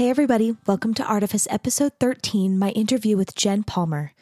[0.00, 4.14] Hey, everybody, welcome to Artifice Episode 13, my interview with Jen Palmer.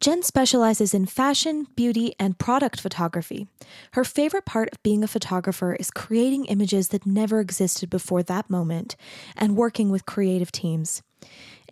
[0.00, 3.46] Jen specializes in fashion, beauty, and product photography.
[3.92, 8.50] Her favorite part of being a photographer is creating images that never existed before that
[8.50, 8.96] moment
[9.36, 11.04] and working with creative teams.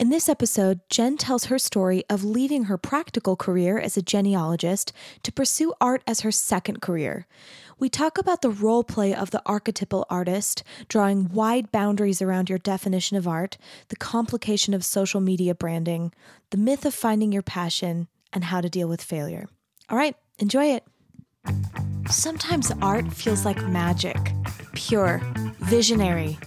[0.01, 4.95] In this episode, Jen tells her story of leaving her practical career as a genealogist
[5.23, 7.27] to pursue art as her second career.
[7.79, 12.59] We talk about the role play of the archetypal artist, drawing wide boundaries around your
[12.59, 13.59] definition of art,
[13.89, 16.15] the complication of social media branding,
[16.49, 19.49] the myth of finding your passion, and how to deal with failure.
[19.91, 20.85] All right, enjoy it.
[22.09, 24.33] Sometimes art feels like magic,
[24.73, 25.21] pure,
[25.59, 26.39] visionary.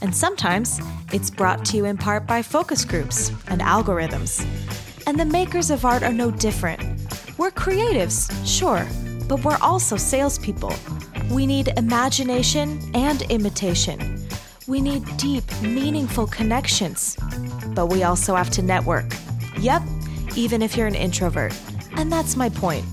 [0.00, 0.80] And sometimes
[1.12, 4.44] it's brought to you in part by focus groups and algorithms.
[5.06, 6.80] And the makers of art are no different.
[7.38, 8.86] We're creatives, sure,
[9.28, 10.74] but we're also salespeople.
[11.30, 14.26] We need imagination and imitation.
[14.66, 17.16] We need deep, meaningful connections.
[17.74, 19.06] But we also have to network.
[19.58, 19.82] Yep,
[20.36, 21.54] even if you're an introvert.
[21.96, 22.84] And that's my point.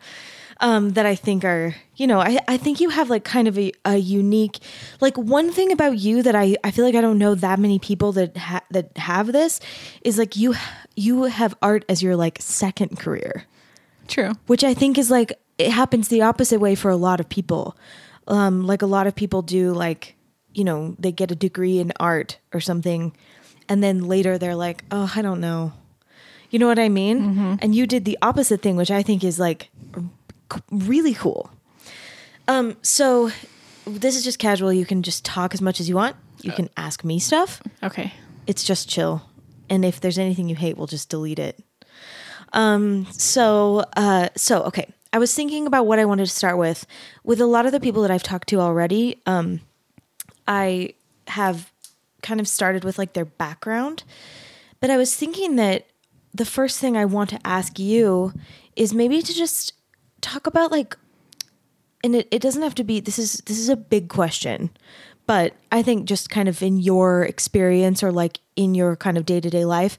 [0.65, 3.59] Um, that I think are, you know, I, I think you have like kind of
[3.59, 4.61] a, a unique,
[5.01, 7.81] like one thing about you that I, I feel like I don't know that many
[7.81, 9.59] people that ha- that have this
[10.03, 10.55] is like you
[10.95, 13.45] you have art as your like second career
[14.07, 14.33] True.
[14.47, 17.77] which I think is like it happens the opposite way for a lot of people.
[18.29, 20.15] Um, like a lot of people do, like
[20.55, 23.17] you know, they get a degree in art or something,
[23.69, 25.73] and then later they're like, oh, I don't know,
[26.51, 27.25] you know what I mean?
[27.63, 29.71] And you did the opposite thing, which I think is like
[30.71, 31.51] really cool.
[32.49, 33.31] Um, so
[33.87, 34.73] this is just casual.
[34.73, 36.17] You can just talk as much as you want.
[36.43, 38.13] You can ask me stuff Okay.
[38.49, 39.23] it's just chill.
[39.71, 41.63] And if there's anything you hate, we'll just delete it.
[42.53, 44.93] Um, so, uh, so okay.
[45.13, 46.85] I was thinking about what I wanted to start with.
[47.23, 49.61] With a lot of the people that I've talked to already, um,
[50.49, 50.95] I
[51.29, 51.71] have
[52.23, 54.03] kind of started with like their background.
[54.81, 55.87] But I was thinking that
[56.35, 58.33] the first thing I want to ask you
[58.75, 59.75] is maybe to just
[60.23, 60.97] talk about like
[62.03, 64.71] and it, it doesn't have to be this is this is a big question
[65.27, 69.27] but i think just kind of in your experience or like in your kind of
[69.27, 69.99] day-to-day life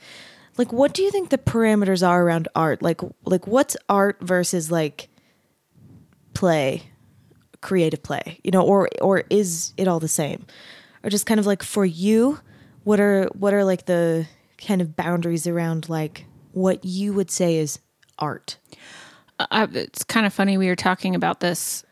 [0.58, 2.82] like what do you think the parameters are around art?
[2.82, 5.10] Like like what's art versus like
[6.34, 6.84] play
[7.62, 10.46] creative play you know or or is it all the same?
[11.04, 12.40] Or just kind of like for you
[12.84, 17.58] what are what are like the kind of boundaries around like what you would say
[17.58, 17.80] is
[18.20, 18.58] art
[19.40, 20.58] I, it's kind of funny.
[20.58, 21.84] We were talking about this,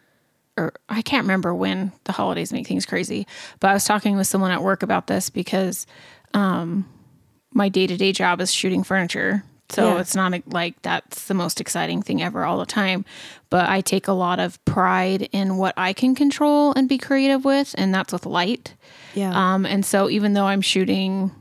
[0.57, 3.28] or I can't remember when the holidays make things crazy,
[3.59, 5.85] but I was talking with someone at work about this because
[6.34, 6.88] um,
[7.53, 9.44] my day to day job is shooting furniture.
[9.69, 10.01] So Yeah.
[10.01, 13.06] it's not like that's the most exciting thing ever all the time.
[13.50, 17.45] But I take a lot of pride in what I can control and be creative
[17.45, 18.75] with, and that's with light.
[19.13, 21.31] yeah Um, and so even though I'm shooting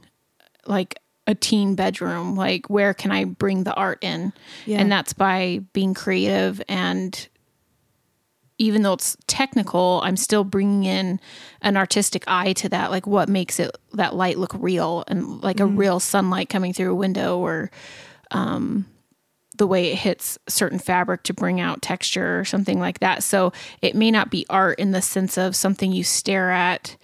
[0.67, 0.99] like
[1.31, 4.33] a teen bedroom, like where can I bring the art in?
[4.67, 4.79] Yeah.
[4.81, 7.29] And that's by being creative and
[8.59, 11.19] even though it's technical, I'm still bringing in
[11.63, 12.91] an artistic eye to that.
[12.91, 16.93] Like what makes it that light look real and like a real sunlight coming through
[16.93, 17.71] a window or
[18.33, 18.85] um,
[19.57, 23.23] the way it hits certain fabric to bring out texture or something like that.
[23.23, 26.97] So it may not be art in the sense of something you stare at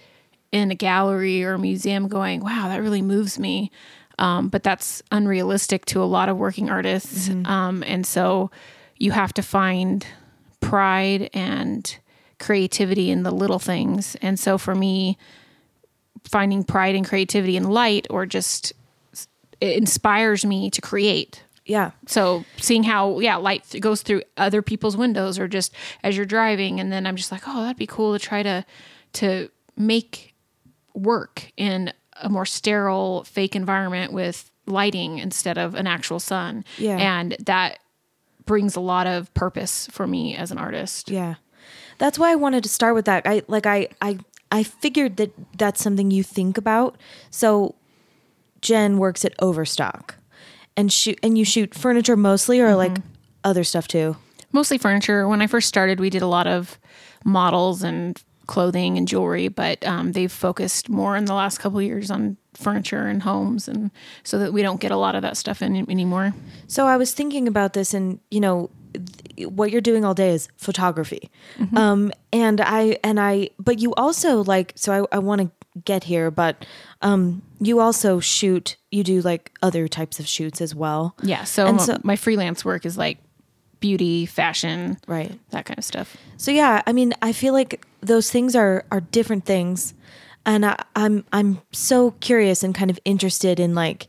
[0.51, 3.71] in a gallery or a museum going, wow, that really moves me.
[4.19, 7.29] Um, but that's unrealistic to a lot of working artists.
[7.29, 8.49] Um, and so
[8.97, 10.05] you have to find
[10.59, 11.97] pride and
[12.39, 14.15] creativity in the little things.
[14.21, 15.17] And so for me,
[16.23, 18.73] finding pride and creativity in light or just
[19.59, 21.43] it inspires me to create.
[21.65, 21.91] Yeah.
[22.07, 25.73] So seeing how yeah light th- goes through other people's windows or just
[26.03, 28.65] as you're driving, and then I'm just like, oh, that'd be cool to try to
[29.13, 30.33] to make
[30.93, 31.91] work in
[32.21, 36.65] a more sterile, fake environment with lighting instead of an actual sun.
[36.77, 36.97] Yeah.
[36.97, 37.79] and that
[38.45, 41.09] brings a lot of purpose for me as an artist.
[41.09, 41.35] Yeah.
[41.97, 43.23] That's why I wanted to start with that.
[43.25, 44.19] I like I I
[44.51, 46.97] I figured that that's something you think about.
[47.29, 47.75] So
[48.61, 50.15] Jen works at Overstock
[50.75, 52.77] and shoot and you shoot furniture mostly or mm-hmm.
[52.77, 52.97] like
[53.43, 54.15] other stuff too.
[54.51, 55.27] mostly furniture.
[55.27, 56.79] When I first started, we did a lot of
[57.25, 61.85] models and clothing and jewelry, but um, they've focused more in the last couple of
[61.85, 63.91] years on furniture and homes, and
[64.23, 66.33] so that we don't get a lot of that stuff in anymore.
[66.67, 70.31] So I was thinking about this, and you know, th- what you're doing all day
[70.31, 71.29] is photography,
[71.75, 73.49] um, and I and I.
[73.59, 75.51] But you also like, so I, I want to
[75.85, 76.65] get here, but
[77.01, 78.77] um, you also shoot.
[78.91, 81.43] You do like other types of shoots as well, Yeah.
[81.43, 83.17] So, And so- my freelance work is like
[83.79, 85.37] beauty, fashion, right?
[85.51, 86.17] that kind of stuff.
[86.37, 89.93] So yeah, I mean, I feel like those things are are different things,
[90.45, 94.07] and I, I'm I'm so curious and kind of interested in like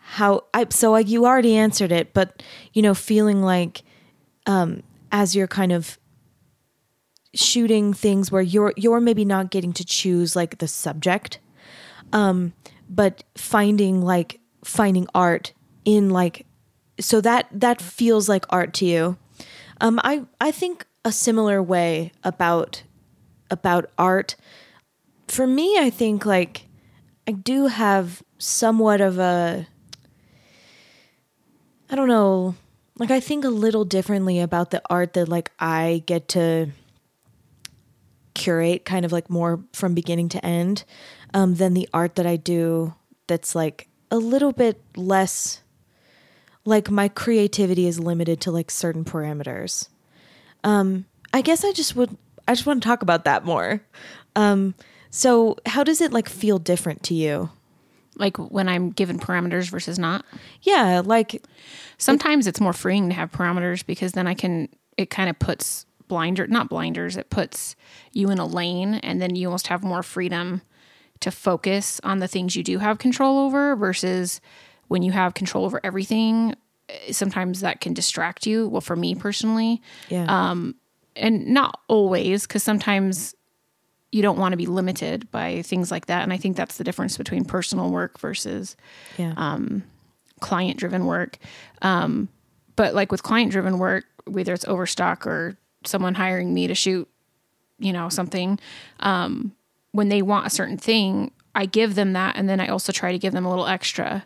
[0.00, 2.42] how I so like you already answered it, but
[2.72, 3.82] you know, feeling like
[4.46, 4.82] um
[5.12, 5.98] as you're kind of
[7.34, 11.38] shooting things where you're you're maybe not getting to choose like the subject,
[12.12, 12.52] um,
[12.88, 15.52] but finding like finding art
[15.84, 16.46] in like
[17.00, 19.16] so that that feels like art to you.
[19.80, 22.82] Um, I I think a similar way about
[23.50, 24.36] about art.
[25.26, 26.66] For me, I think like
[27.26, 29.66] I do have somewhat of a
[31.90, 32.54] I don't know,
[32.98, 36.68] like I think a little differently about the art that like I get to
[38.34, 40.84] curate kind of like more from beginning to end
[41.34, 42.94] um, than the art that I do
[43.26, 45.62] that's like a little bit less
[46.64, 49.88] like my creativity is limited to like certain parameters.
[50.62, 52.16] Um, I guess I just would
[52.48, 53.80] I just want to talk about that more.
[54.34, 54.74] Um,
[55.10, 57.50] so how does it like feel different to you?
[58.16, 60.24] Like when I'm given parameters versus not.
[60.62, 61.44] Yeah, like
[61.98, 65.84] Sometimes it's more freeing to have parameters because then I can, it kind of puts
[66.08, 67.76] blinder, not blinders, it puts
[68.12, 70.62] you in a lane and then you almost have more freedom
[71.20, 74.40] to focus on the things you do have control over versus
[74.86, 76.54] when you have control over everything.
[76.88, 78.68] eh, Sometimes that can distract you.
[78.68, 80.24] Well, for me personally, yeah.
[81.18, 83.34] And not always, because sometimes
[84.10, 86.22] you don't want to be limited by things like that.
[86.22, 88.76] And I think that's the difference between personal work versus
[89.18, 89.34] yeah.
[90.40, 91.38] client driven work.
[91.82, 92.28] Um,
[92.76, 97.06] but like with client driven work, whether it's overstock or someone hiring me to shoot,
[97.78, 98.58] you know, something,
[99.00, 99.52] um,
[99.92, 103.10] when they want a certain thing, I give them that, and then I also try
[103.10, 104.24] to give them a little extra.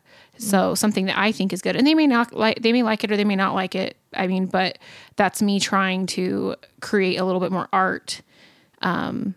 [0.48, 3.04] So something that I think is good, and they may not like, they may like
[3.04, 3.96] it or they may not like it.
[4.14, 4.78] I mean, but
[5.16, 8.22] that's me trying to create a little bit more art,
[8.80, 9.34] um,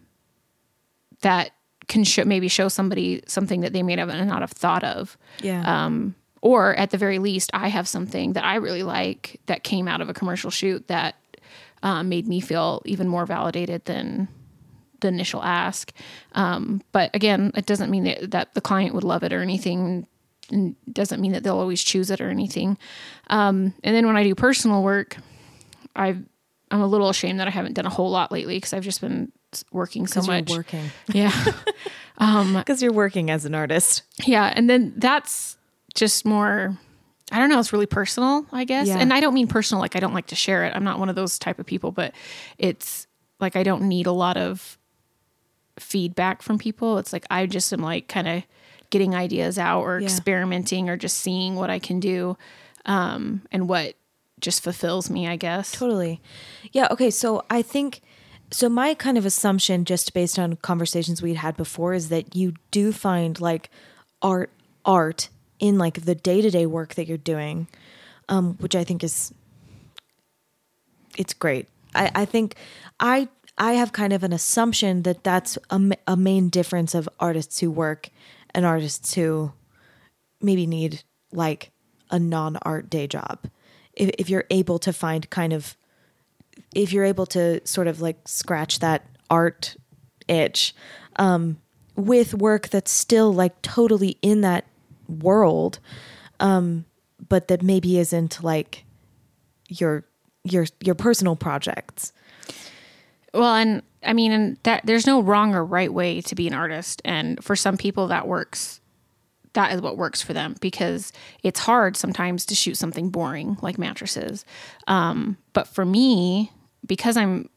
[1.21, 1.51] that
[1.87, 5.85] can show, maybe show somebody something that they may have not have thought of yeah.
[5.85, 9.87] um, or at the very least, I have something that I really like that came
[9.87, 11.15] out of a commercial shoot that
[11.81, 14.27] uh, made me feel even more validated than
[14.99, 15.91] the initial ask.
[16.33, 20.05] Um, but again, it doesn't mean that, that the client would love it or anything.
[20.51, 22.77] And doesn't mean that they'll always choose it or anything.
[23.27, 25.17] Um, and then when I do personal work,
[25.95, 26.23] I've,
[26.71, 29.01] I'm a little ashamed that I haven't done a whole lot lately because I've just
[29.01, 29.31] been
[29.71, 30.49] working so much.
[30.49, 30.91] working.
[31.13, 31.31] Yeah.
[32.17, 34.03] Because you're working as an artist.
[34.23, 35.57] Yeah, and then that's
[35.95, 36.77] just more
[37.31, 38.87] I don't know, it's really personal, I guess.
[38.87, 38.99] Yeah.
[38.99, 40.73] And I don't mean personal like I don't like to share it.
[40.75, 42.13] I'm not one of those type of people, but
[42.57, 43.07] it's
[43.39, 44.77] like I don't need a lot of
[45.79, 46.99] feedback from people.
[46.99, 48.43] It's like I just am like kind of
[48.89, 50.05] getting ideas out or Yeah.
[50.05, 52.37] experimenting or just seeing what I can do
[52.85, 53.95] um and what
[54.39, 55.71] just fulfills me, I guess.
[55.71, 56.21] Totally.
[56.73, 56.87] Yeah.
[56.91, 57.09] Okay.
[57.09, 58.01] So I think,
[58.51, 62.53] so my kind of assumption, just based on conversations we'd had before, is that you
[62.69, 63.69] do find like
[64.21, 64.51] art,
[64.83, 67.67] art in like the day to day work that you're doing,
[68.27, 69.33] um, which I think is,
[71.17, 71.67] it's great.
[71.95, 72.55] I, I think
[72.99, 77.61] I, I have kind of an assumption that that's a, a main difference of artists
[77.61, 78.09] who work
[78.55, 79.51] and artists who
[80.41, 81.71] maybe need like
[82.09, 83.39] a non art day job.
[83.93, 85.77] If, if you're able to find kind of,
[86.73, 89.75] if you're able to sort of like scratch that art
[90.27, 90.73] itch
[91.17, 91.59] um,
[91.95, 94.65] with work that's still like totally in that
[95.07, 95.79] world,
[96.39, 96.85] um,
[97.27, 98.85] but that maybe isn't like
[99.67, 100.05] your
[100.43, 102.13] your your personal projects.
[103.33, 106.53] Well, and I mean, and that there's no wrong or right way to be an
[106.53, 107.01] artist.
[107.05, 108.81] And for some people, that works.
[109.53, 113.77] That is what works for them because it's hard sometimes to shoot something boring like
[113.77, 114.43] mattresses.
[114.87, 116.51] Um, but for me,
[116.85, 117.49] because I'm,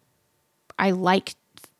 [0.78, 1.35] I like,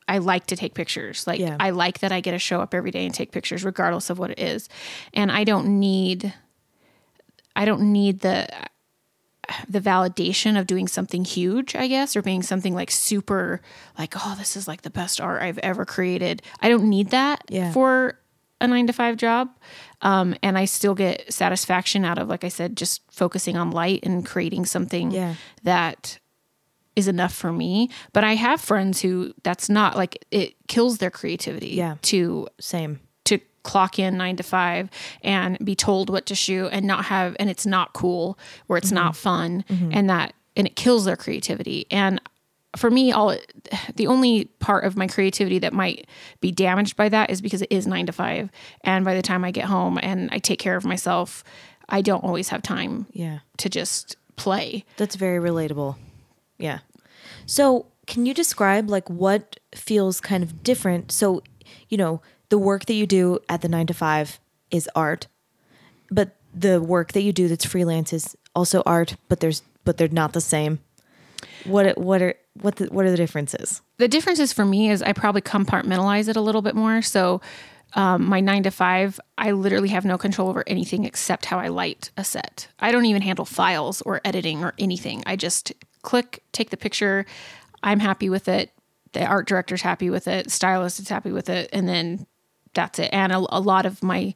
[0.09, 1.25] I like to take pictures.
[1.25, 1.55] Like Yeah.
[1.59, 4.19] I like that I get to show up every day and take pictures, regardless of
[4.19, 4.67] what it is.
[5.13, 6.33] And I don't need,
[7.55, 8.47] I don't need the
[9.67, 13.61] the validation of doing something huge, I guess, or being something like super,
[13.97, 16.41] like, oh, this is like the best art I've ever created.
[16.61, 17.71] I don't need that Yeah.
[17.71, 18.19] for
[18.61, 19.49] a nine to five job.
[20.01, 24.01] Um, and I still get satisfaction out of, like I said, just focusing on light
[24.03, 25.35] and creating something Yeah.
[25.63, 26.19] that
[26.95, 27.89] is enough for me.
[28.11, 31.95] But I have friends who that's not like it kills their creativity Yeah.
[32.03, 32.99] to Same.
[33.63, 34.89] Clock in nine to five
[35.23, 38.37] and be told what to shoot and not have and it's not cool
[38.67, 39.21] or it's not mm-hmm.
[39.21, 39.91] fun mm-hmm.
[39.93, 42.21] and that and it kills their creativity and
[42.75, 43.35] for me all
[43.95, 46.07] the only part of my creativity that might
[46.39, 48.49] be damaged by that is because it is nine to five
[48.83, 51.43] and by the time i get home and i take care of myself
[51.89, 53.39] i don't always have time Yeah.
[53.57, 55.95] to just play That's very relatable.
[56.57, 56.79] Yeah.
[57.45, 61.11] So, can you describe like what feels kind of different?
[61.11, 61.43] So,
[61.89, 64.39] you know, the work that you do at the 9 to 5
[64.71, 65.27] is art,
[66.11, 70.07] but the work that you do that's freelance is also art, but there's but they're
[70.09, 70.79] not the same.
[71.63, 73.81] What what are what the, what are the differences?
[73.99, 77.01] the differences for me is I probably compartmentalize it a little bit more.
[77.01, 77.41] So
[77.93, 81.67] um, my nine to five, I literally have no control over anything except how I
[81.67, 82.69] light a set.
[82.79, 85.21] I don't even handle files or editing or anything.
[85.25, 87.25] I just click, take the picture.
[87.83, 88.71] I'm happy with it.
[89.11, 90.49] The art director's happy with it.
[90.49, 92.27] Stylist is happy with it, and then
[92.73, 93.09] that's it.
[93.11, 94.33] And a, a lot of my,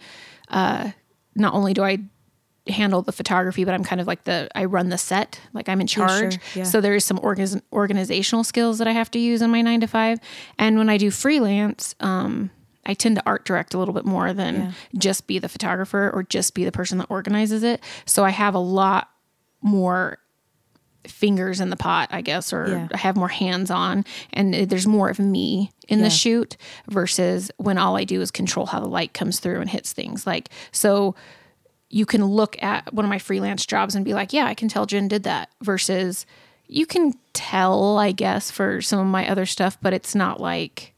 [0.50, 0.92] uh,
[1.36, 2.00] not only do I
[2.68, 5.82] handle the photography, but I'm kind of like the I run the set, like I'm
[5.82, 6.08] in sure.
[6.08, 6.40] charge.
[6.56, 6.64] Yeah.
[6.64, 9.82] So there is some organiz- organizational skills that I have to use in my nine
[9.82, 10.20] to five.
[10.58, 12.52] And when I do freelance, um,
[12.86, 16.24] I tend to art direct a little bit more than just be the photographer or
[16.24, 17.82] just be the person that organizes it.
[18.06, 19.10] So I have a lot
[19.62, 20.20] more
[21.08, 22.88] fingers in the pot, I guess, or Yeah.
[22.94, 26.06] I have more hands on, and there's more of me in Yeah.
[26.06, 26.56] the shoot
[26.88, 30.26] versus when all I do is control how the light comes through and hits things.
[30.26, 31.16] Like, so
[31.90, 34.68] you can look at one of my freelance jobs and be like, yeah, I can
[34.70, 36.26] tell Jen did that versus
[36.68, 40.94] you can tell, I guess, for some of my other stuff, but it's not like,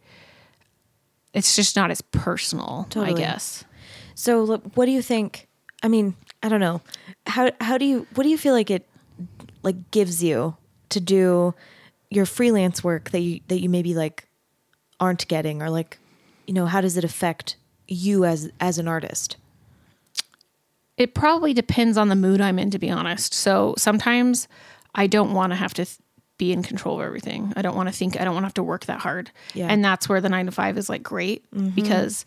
[1.33, 3.13] it's just not as personal, Totally.
[3.13, 3.65] I guess.
[4.13, 5.47] So, what do you think?
[5.83, 6.81] I mean, I don't know.
[7.27, 8.87] How how do you what do you feel like it
[9.65, 10.55] like gives you
[10.89, 11.53] to do
[12.09, 14.27] your freelance work that you that you maybe like
[15.01, 15.97] aren't getting or like
[16.47, 17.57] you know, how does it affect
[17.87, 19.35] you as as an artist?
[20.97, 23.33] It probably depends on the mood I'm in, to be honest.
[23.33, 24.47] So sometimes
[24.93, 25.97] I don't want to have to th-
[26.37, 27.51] be in control of everything.
[27.57, 29.31] I don't want to think, I don't want to have to work that hard.
[29.53, 29.67] Yeah.
[29.69, 31.43] And that's where the nine to five is like great
[31.75, 32.25] because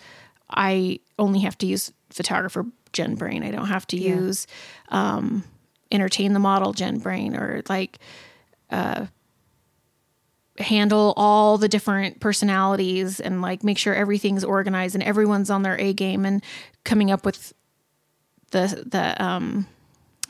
[0.51, 3.43] I only have to use photographer Jen Brain.
[3.43, 4.17] I don't have to Yeah.
[4.17, 4.47] use
[4.91, 5.45] um,
[5.91, 7.99] entertain the model Jen Brain or like
[8.71, 9.07] uh,
[10.59, 15.79] handle all the different personalities and like make sure everything's organized and everyone's on their
[15.81, 16.43] A game and
[16.85, 17.53] coming up with
[18.51, 19.67] the the um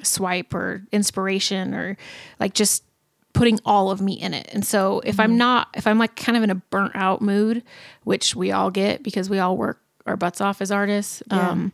[0.02, 1.96] swipe or inspiration or
[2.38, 2.84] like just
[3.32, 4.48] putting all of me in it.
[4.52, 7.62] And so if I'm not if I'm like kind of in a burnt out mood,
[8.04, 11.72] which we all get because we all work our butts off as artists, um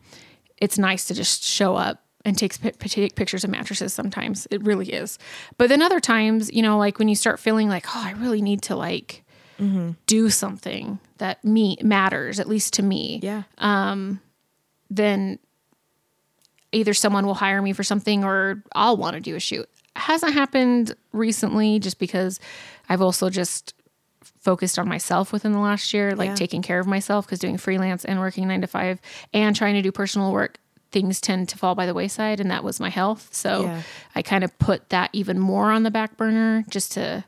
[0.59, 4.47] it's nice to just show up and take, pi- take pictures of mattresses sometimes.
[4.51, 5.19] It really is.
[5.59, 8.41] But then other times, you know, like when you start feeling like, oh, I really
[8.43, 9.23] need to like
[10.07, 13.45] do something that me matters, at least to me Yeah.
[13.59, 14.21] Um,
[14.91, 15.39] then
[16.73, 19.69] either someone will hire me for something or I'll want to do a shoot.
[19.97, 22.41] Hasn't happened recently just because
[22.89, 23.75] I've also just
[24.41, 26.35] focused on myself within the last year, like Yeah.
[26.35, 29.01] taking care of myself because doing freelance and working nine to five
[29.33, 30.59] and trying to do personal work,
[30.95, 32.39] things tend to fall by the wayside.
[32.41, 33.29] And that was my health.
[33.33, 33.83] So Yeah.
[34.15, 37.25] I kind of put that even more on the back burner just to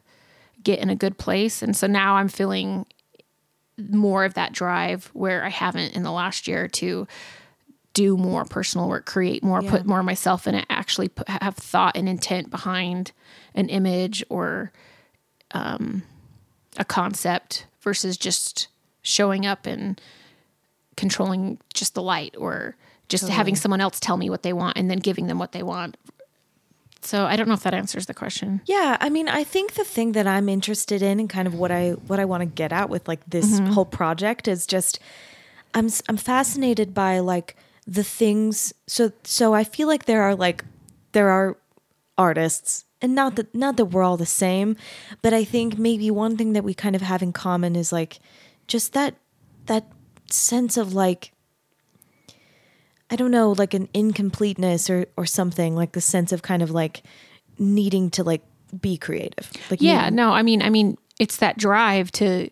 [0.63, 1.63] get in a good place.
[1.63, 2.87] And so now I'm feeling
[3.77, 7.07] more of that drive where I haven't in the last year to
[7.93, 9.71] do more personal work, create more, Yeah.
[9.71, 13.11] put more of myself in it, actually put, have thought and intent behind
[13.55, 14.71] an image or
[15.53, 16.03] um,
[16.77, 18.69] a concept versus just
[19.03, 20.01] showing up and
[20.97, 22.77] controlling just the light or
[23.09, 23.33] just mm-hmm.
[23.33, 25.97] having someone else tell me what they want and then giving them what they want.
[27.03, 28.63] So I don't know if that answers the question.
[28.67, 31.71] Yeah, I mean, I think the thing that I'm interested in and kind of what
[31.71, 33.73] I what I want to get at with like this mm-hmm.
[33.73, 34.99] whole project is just
[35.73, 40.65] I'm I'm fascinated by like the things so so I feel like there are like
[41.13, 41.57] there are
[42.19, 44.77] artists and not that not that we're all the same,
[45.23, 48.19] but I think maybe one thing that we kind of have in common is like
[48.67, 49.15] just that
[49.67, 49.87] that
[50.31, 51.33] sense of like
[53.11, 56.71] I don't know, like an incompleteness or or something, like the sense of kind of
[56.71, 57.03] like
[57.59, 58.43] needing to like
[58.81, 59.51] be creative.
[59.71, 62.51] Like Yeah, needing- no, I mean, I mean, it's that drive to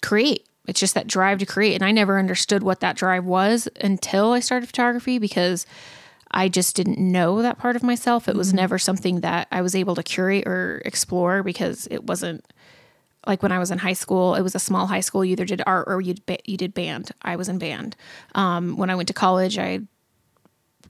[0.00, 0.46] create.
[0.66, 4.32] It's just that drive to create, and I never understood what that drive was until
[4.32, 5.66] I started photography because
[6.30, 8.28] I just didn't know that part of myself.
[8.28, 8.58] It was mm-hmm.
[8.58, 12.44] never something that I was able to curate or explore because it wasn't
[13.28, 14.34] like when I was in high school.
[14.34, 15.24] It was a small high school.
[15.24, 17.10] You either did art or you ba- you did band.
[17.22, 17.94] I was in band.
[18.34, 19.80] Um, when I went to college, I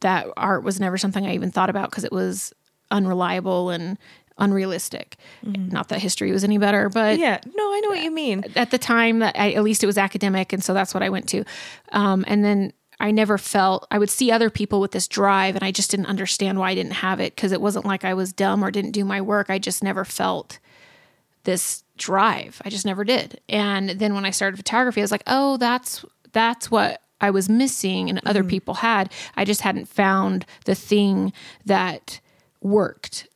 [0.01, 2.53] that art was never something I even thought about because it was
[2.91, 3.99] unreliable and
[4.39, 5.17] unrealistic.
[5.43, 8.45] Not that history was any better, but Yeah, no, I know what you mean.
[8.55, 11.09] at the time that I, at least it was academic and so that's what I
[11.11, 11.45] went to.
[11.91, 15.65] Um, and then I never felt I would see other people with this drive and
[15.65, 18.33] I just didn't understand why I didn't have it because it wasn't like I was
[18.33, 19.51] dumb or didn't do my work.
[19.51, 20.61] I just never felt
[21.43, 22.63] this drive.
[22.65, 23.41] I just never did.
[23.49, 27.49] And then when I started photography, I was like, "Oh, that's that's what I was
[27.49, 28.51] missing and other mm-hmm.
[28.51, 29.13] people had.
[29.37, 31.33] I just hadn't found the thing
[31.67, 32.21] that
[32.61, 33.27] worked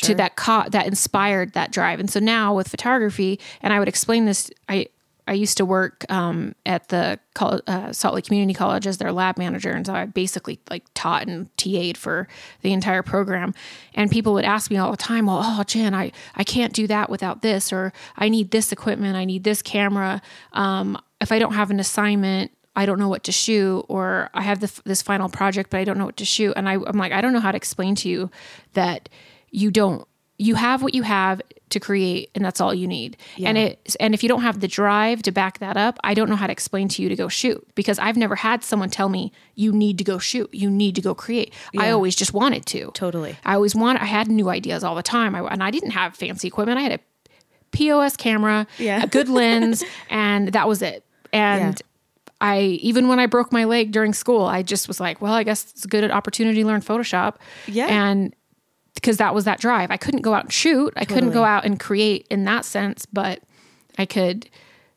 [0.00, 2.00] to that caught that inspired that drive.
[2.00, 4.86] And so now with photography, and I would explain this, I
[5.32, 9.38] I used to work um, at the uh, Salt Lake Community College as their lab
[9.38, 12.28] manager, and so I basically like taught and TA'd for
[12.60, 13.54] the entire program.
[13.94, 16.86] And people would ask me all the time, "Well, oh, Jen, I I can't do
[16.86, 20.20] that without this, or I need this equipment, I need this camera.
[20.52, 24.42] Um, if I don't have an assignment, I don't know what to shoot, or I
[24.42, 26.52] have the, this final project, but I don't know what to shoot.
[26.56, 28.30] And I, I'm like, I don't know how to explain to you
[28.74, 29.08] that
[29.50, 30.06] you don't,
[30.38, 33.16] you have what you have to create, and that's all you need.
[33.42, 36.28] And it, and if you don't have the drive to back that up, I don't
[36.28, 39.08] know how to explain to you to go shoot because I've never had someone tell
[39.08, 41.54] me you need to go shoot, you need to go create.
[41.78, 42.90] I always just wanted to.
[42.92, 43.36] Totally.
[43.44, 44.02] I always want.
[44.02, 46.78] I had new ideas all the time, I, and I didn't have fancy equipment.
[46.78, 47.00] I had a
[47.70, 49.02] POS camera, Yeah.
[49.02, 51.04] a good lens, and that was it.
[51.32, 51.80] And
[52.40, 55.42] I even when I broke my leg during school, I just was like, well, I
[55.44, 57.36] guess it's a good opportunity to learn Photoshop.
[57.66, 57.86] Yeah.
[57.86, 58.34] And
[58.94, 59.90] because that was that drive.
[59.90, 60.92] I couldn't go out and shoot.
[60.96, 63.42] I couldn't go out and create in that sense, but
[63.98, 64.48] I could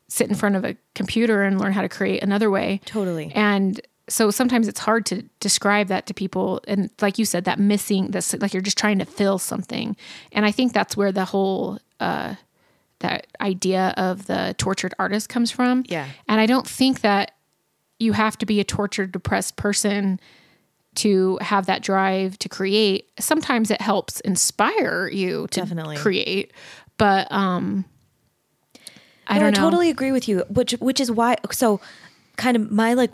[0.08, 2.80] sit in front of a computer and learn how to create another way.
[2.84, 3.32] Totally.
[3.34, 6.60] And so sometimes it's hard to describe that to people.
[6.68, 9.96] And like you said, that missing this, like you're just trying to fill something.
[10.30, 12.36] And I think that's where the whole, uh,
[13.00, 15.84] that idea of the tortured artist comes from.
[15.88, 16.06] Yeah.
[16.28, 17.32] And I don't think that
[17.98, 20.20] you have to be a tortured, depressed person
[20.96, 23.10] to have that drive to create.
[23.18, 25.96] Sometimes it helps inspire you to Definitely.
[25.96, 26.52] create.
[26.98, 27.84] But um
[29.26, 31.80] I No, don't I totally agree with you, which which is why so
[32.36, 33.10] kind of my like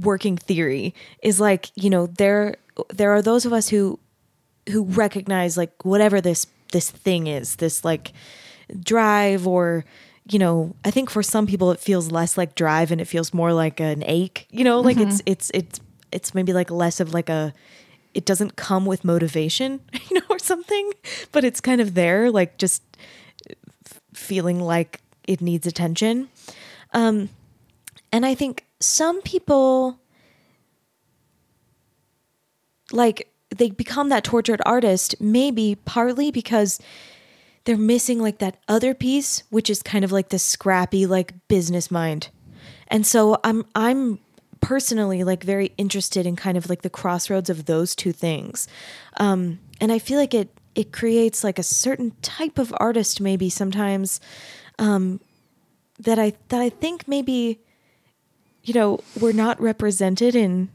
[0.00, 2.56] working theory is like, you know, there
[2.92, 3.98] there are those of us who
[4.70, 8.12] who recognize like whatever this this thing is, this like
[8.80, 9.84] drive or
[10.28, 13.32] you know, I think for some people it feels less like drive and it feels
[13.32, 15.80] more like an ache, you know, like it's it's it's
[16.16, 17.52] it's maybe like less of like a
[18.14, 20.92] it doesn't come with motivation, you know, or something,
[21.32, 22.82] but it's kind of there like just
[24.14, 26.30] feeling like it needs attention.
[26.94, 27.28] Um,
[28.10, 30.00] and I think some people
[32.92, 36.80] like they become that tortured artist maybe partly because
[37.64, 41.90] they're missing like that other piece which is kind of like the scrappy like business
[41.90, 42.30] mind.
[42.88, 44.20] And so I'm I'm
[44.66, 48.66] personally like very interested in kind of like the crossroads of those two things.
[49.16, 53.48] Um and I feel like it it creates like a certain type of artist maybe
[53.48, 54.20] sometimes
[54.80, 55.20] um
[56.00, 57.60] that I that I think maybe
[58.64, 60.68] you know, we're not represented in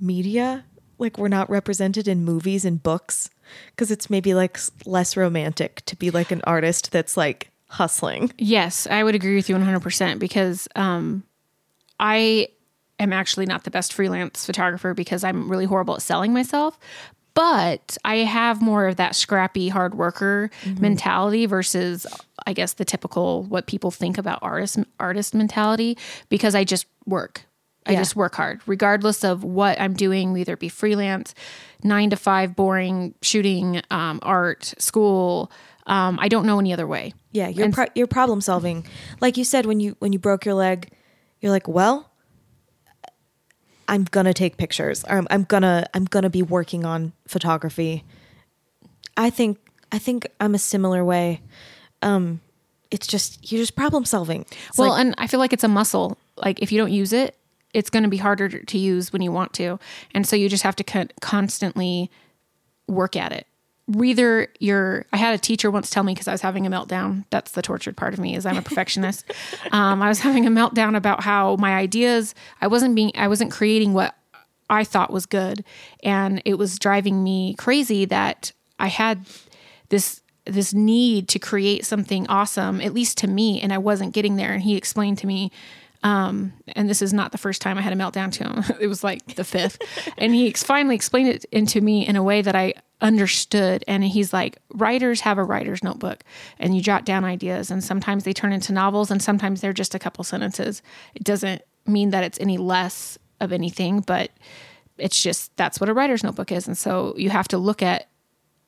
[0.00, 0.64] media,
[0.96, 3.28] like we're not represented in movies and books
[3.70, 8.32] because it's maybe like less romantic to be like an artist that's like hustling.
[8.38, 11.24] Yes, I would agree with you 100% because um,
[12.00, 12.48] I
[12.98, 16.78] am actually not the best freelance photographer because I'm really horrible at selling myself.
[17.34, 22.06] But I have more of that scrappy hard worker mentality versus,
[22.46, 27.44] I guess, the typical what people think about artist artist mentality because I just work.
[27.86, 27.98] I Yeah.
[27.98, 31.34] just work hard, regardless of what I'm doing, either be freelance,
[31.82, 35.50] nine to five, boring shooting, um, art, school.
[35.86, 37.12] Um, I don't know any other way.
[37.32, 38.86] Yeah, you're pro- you're problem solving.
[39.20, 40.88] Like you said when you when you broke your leg,
[41.40, 42.10] you're like, well,
[43.88, 45.04] I'm gonna take pictures.
[45.04, 48.04] Or I'm, I'm gonna I'm gonna be working on photography.
[49.16, 49.58] I think
[49.92, 51.40] I think I'm a similar way.
[52.02, 52.40] Um,
[52.90, 54.42] it's just you're just problem solving.
[54.68, 56.18] It's well, like- and I feel like it's a muscle.
[56.36, 57.36] Like if you don't use it,
[57.72, 59.78] it's going to be harder to use when you want to,
[60.14, 62.10] and so you just have to con- constantly
[62.86, 63.46] work at it.
[64.02, 67.24] Either you're i had a teacher once tell me because i was having a meltdown.
[67.30, 69.24] That's the tortured part of me is i'm a perfectionist.
[69.72, 73.50] Um, i was having a meltdown about how my ideas i wasn't being i wasn't
[73.50, 74.14] creating what
[74.70, 75.64] i thought was good.
[76.02, 79.26] And it was driving me crazy that i had
[79.88, 84.36] this this need to create something awesome at least to me and i wasn't getting
[84.36, 84.52] there.
[84.52, 85.50] And he explained to me
[86.04, 88.76] um, and this is not the first time I had a meltdown to him.
[88.80, 89.78] it was like the fifth.
[90.18, 93.82] and he ex- finally explained it into me in a way that I understood.
[93.88, 96.22] And he's like, writers have a writer's notebook
[96.58, 97.70] and you jot down ideas.
[97.70, 100.82] And sometimes they turn into novels and sometimes they're just a couple sentences.
[101.14, 104.30] It doesn't mean that it's any less of anything, but
[104.98, 106.66] it's just that's what a writer's notebook is.
[106.66, 108.08] And so you have to look at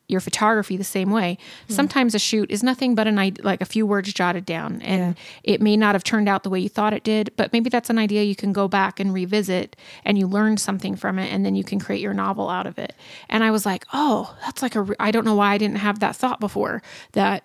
[0.09, 1.38] your photography the same way.
[1.69, 1.73] Mm.
[1.75, 5.16] Sometimes a shoot is nothing but an idea, like a few words jotted down, and
[5.16, 5.23] yeah.
[5.55, 7.90] it may not have turned out the way you thought it did, but maybe that's
[7.90, 11.45] an idea you can go back and revisit, and you learn something from it, and
[11.45, 12.95] then you can create your novel out of it.
[13.29, 14.87] And I was like, oh, that's like a.
[15.01, 16.83] I don't know why I didn't have that thought before.
[17.12, 17.45] That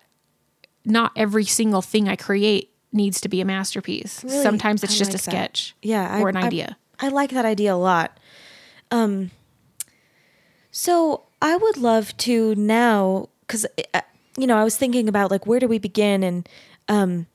[0.84, 4.22] not every single thing I create needs to be a masterpiece.
[4.22, 4.42] Really?
[4.42, 5.88] Sometimes it's I just like a sketch, that.
[5.88, 6.76] yeah, or I, an idea.
[7.00, 8.18] I, I like that idea a lot.
[8.90, 9.30] Um,
[10.70, 14.00] so I would love to now, because uh,
[14.38, 16.48] you know, I was thinking about like where do we begin, and
[16.88, 17.26] um,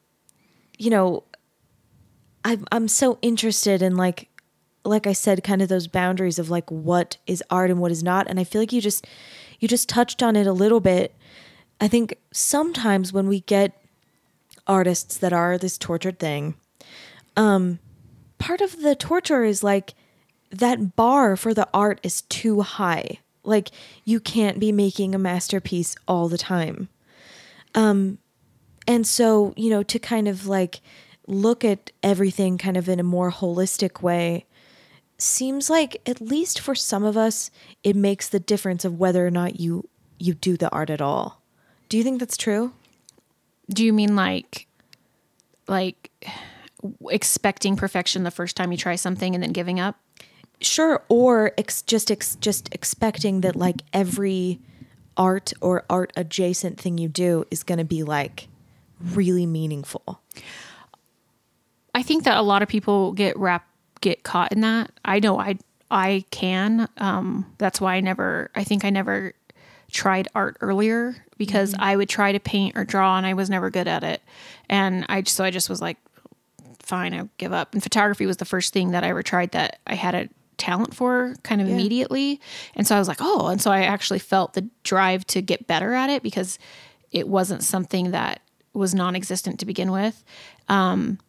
[0.78, 1.26] you know,
[2.46, 4.30] I'm I'm so interested in like,
[4.86, 8.02] like I said, kind of those boundaries of like what is art and what is
[8.02, 9.06] not, and I feel like you just
[9.60, 11.14] you just touched on it a little bit.
[11.82, 13.74] I think sometimes when we get
[14.66, 16.56] artists that are this tortured thing,
[17.36, 17.80] um,
[18.38, 19.96] part of the torture is like
[20.50, 23.20] that bar for the art is too high.
[23.48, 23.72] Like
[24.04, 26.90] you can't be making a masterpiece all the time.
[27.74, 28.20] Um
[28.88, 30.82] and so, you know, to kind of like
[31.28, 34.46] look at everything kind of in a more holistic way
[35.18, 37.50] seems like at least for some of us
[37.84, 39.88] it makes the difference of whether or not you
[40.20, 41.42] you do the art at all.
[41.90, 42.74] Do you think that's true?
[43.70, 44.68] Do you mean like
[45.68, 46.12] like
[47.10, 49.98] expecting perfection the first time you try something and then giving up?
[50.62, 54.60] Sure, or ex- just ex- just expecting that like every
[55.16, 58.48] art or art adjacent thing you do is going to be like
[59.02, 60.22] really meaningful.
[61.94, 63.68] I think that a lot of people get wrap
[64.02, 64.92] get caught in that.
[65.04, 65.58] I know I
[65.90, 66.88] I can.
[66.98, 68.52] Um, that's why I never.
[68.56, 69.34] I think I never
[69.92, 71.84] tried art earlier because mm-hmm.
[71.84, 74.22] I would try to paint or draw and I was never good at it.
[74.70, 75.98] And I so I just was like,
[76.80, 77.74] fine, i'll give up.
[77.74, 80.94] And photography was the first thing that I ever tried that I had a talent
[80.94, 81.76] for kind of yeah.
[81.76, 82.42] immediately.
[82.76, 85.68] And so I was like, oh, and so I actually felt the drive to get
[85.68, 86.60] better at it because
[87.12, 88.42] it wasn't something that
[88.74, 90.24] was non-existent to begin with.
[90.70, 91.20] Um,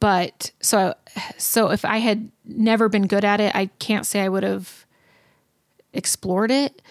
[0.00, 0.94] but so
[1.36, 4.86] so if I had never been good at it, I can't say I would have
[5.92, 6.82] explored it.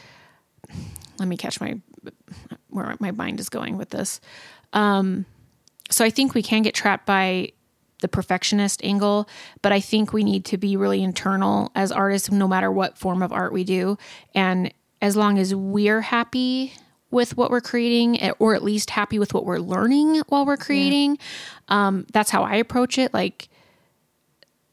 [1.18, 1.80] Let me catch my
[2.70, 4.20] where my mind is going with this.
[4.74, 5.26] Um,
[5.90, 7.54] so I think we can get trapped by
[8.02, 9.28] the perfectionist angle,
[9.62, 13.24] but I think we need to be really internal as artists, no matter what form
[13.24, 13.98] of art we do.
[14.36, 16.74] And as long as we're happy
[17.10, 20.58] with what we're creating, eh, or at least happy with what we're learning while we're
[20.58, 21.18] creating,
[21.70, 21.88] yeah.
[21.88, 23.14] um, that's how I approach it.
[23.14, 23.50] Like,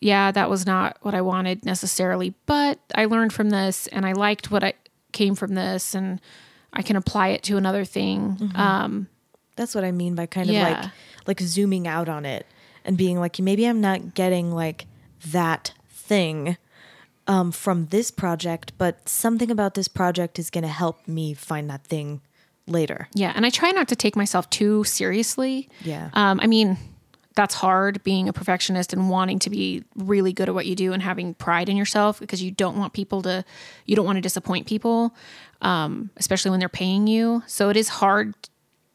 [0.00, 4.12] yeah, that was not what I wanted necessarily, but I learned from this and I
[4.12, 4.74] liked what I
[5.12, 6.20] came from this and
[6.72, 8.36] I can apply it to another thing.
[8.36, 8.56] Mm-hmm.
[8.56, 9.08] Um,
[9.56, 10.90] that's what I mean by kind of like
[11.26, 12.46] like zooming out on it
[12.84, 14.86] and being like, maybe I'm not getting like
[15.26, 16.56] that thing
[17.26, 21.70] um, from this project, but something about this project is going to help me find
[21.70, 22.20] that thing
[22.66, 23.08] later.
[23.14, 23.32] Yeah.
[23.34, 25.68] And I try not to take myself too seriously.
[25.82, 26.10] Yeah.
[26.12, 26.76] Um, I mean,
[27.34, 30.92] that's hard being a perfectionist and wanting to be really good at what you do
[30.92, 33.44] and having pride in yourself because you don't want people to,
[33.86, 35.14] you don't want to disappoint people,
[35.60, 37.42] um, especially when they're paying you.
[37.46, 38.34] So it is hard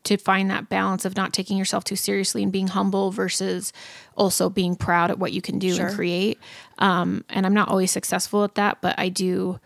[0.03, 3.73] to find that balance of not taking yourself too seriously and being humble versus
[4.15, 5.88] also being proud at what you can do sure.
[5.88, 6.39] and create.
[6.77, 9.59] Um, and I'm not always successful at that, but I do.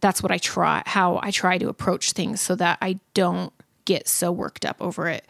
[0.00, 3.52] That's what I try, how I try to approach things so that I don't
[3.84, 5.26] get so worked up over it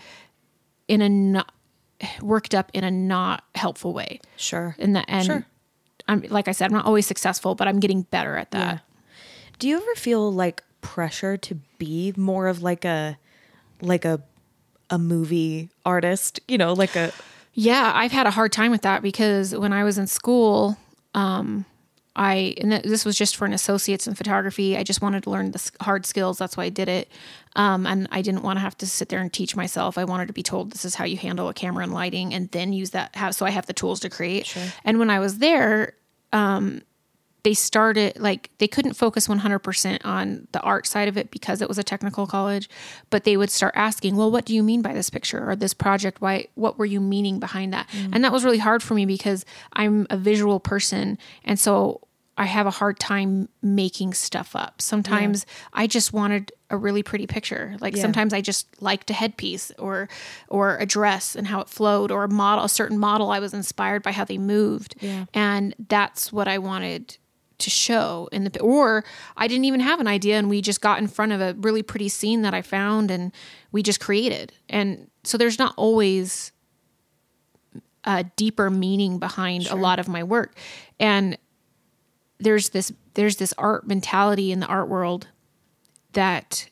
[0.87, 1.53] in a not
[2.23, 4.21] worked up in a not helpful way.
[4.37, 4.77] Sure.
[4.79, 5.47] In the end, sure.
[6.09, 8.59] I'm like I said, I'm not always successful, but I'm getting better at that.
[8.59, 8.79] Yeah.
[9.59, 13.19] Do you ever feel like pressure to be more of like a
[13.83, 14.23] like a
[14.91, 17.13] a movie artist, you know, like a
[17.55, 20.77] Yeah, I've had a hard time with that because when I was in school,
[21.15, 21.65] um
[22.17, 24.77] I and this was just for an associate's in photography.
[24.77, 26.39] I just wanted to learn the hard skills.
[26.39, 27.09] That's why I did it.
[27.57, 29.97] Um, and I didn't want to have to sit there and teach myself.
[29.97, 32.51] I wanted to be told this is how you handle a camera and lighting, and
[32.51, 33.15] then use that.
[33.15, 34.47] Have, so I have the tools to create.
[34.47, 34.63] Sure.
[34.85, 35.95] And when I was there,
[36.33, 36.83] um,
[37.43, 41.69] they started like they couldn't focus 100% on the art side of it because it
[41.69, 42.69] was a technical college
[43.11, 45.75] but they would start asking well what do you mean by this picture or this
[45.75, 48.09] project why what were you meaning behind that mm.
[48.13, 52.01] and that was really hard for me because i'm a visual person and so
[52.37, 55.81] i have a hard time making stuff up sometimes yeah.
[55.81, 58.03] i just wanted a really pretty picture like yeah.
[58.03, 60.09] sometimes i just liked a headpiece or
[60.49, 63.53] or a dress and how it flowed or a model a certain model i was
[63.53, 65.25] inspired by how they moved yeah.
[65.35, 67.17] and that's what i wanted
[67.61, 69.05] to show in the or
[69.37, 71.83] I didn't even have an idea and we just got in front of a really
[71.83, 73.33] pretty scene that I found and
[73.73, 74.53] we just created.
[74.69, 76.53] And so there's not always
[78.05, 79.77] a deeper meaning behind sure.
[79.77, 80.57] a lot of my work.
[80.99, 81.37] And
[82.39, 85.29] there's this there's this art mentality in the art world
[86.13, 86.70] that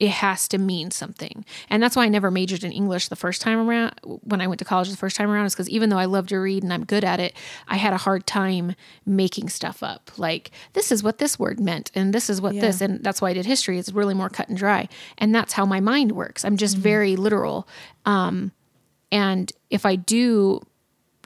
[0.00, 1.44] it has to mean something.
[1.68, 4.60] And that's why I never majored in English the first time around when I went
[4.60, 6.72] to college the first time around is because even though I love to read and
[6.72, 7.34] I'm good at it,
[7.66, 10.10] I had a hard time making stuff up.
[10.16, 12.60] Like this is what this word meant and this is what yeah.
[12.60, 13.78] this and that's why I did history.
[13.78, 14.88] It's really more cut and dry.
[15.18, 16.44] And that's how my mind works.
[16.44, 16.82] I'm just mm-hmm.
[16.82, 17.66] very literal.
[18.04, 18.52] Um,
[19.10, 20.60] and if I do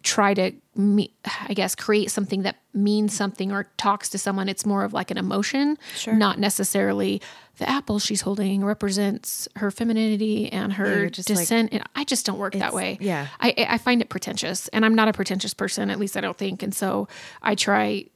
[0.03, 1.12] try to me,
[1.49, 4.49] I guess create something that means something or talks to someone.
[4.49, 6.15] It's more of like an emotion, sure.
[6.15, 7.21] not necessarily
[7.59, 11.73] the apple she's holding represents her femininity and her descent.
[11.73, 12.99] Like, I just don't work that way.
[13.01, 15.91] Yeah, I I find it pretentious, and I'm not a pretentious person.
[15.91, 16.62] At least I don't think.
[16.62, 17.09] And so
[17.43, 18.07] I try.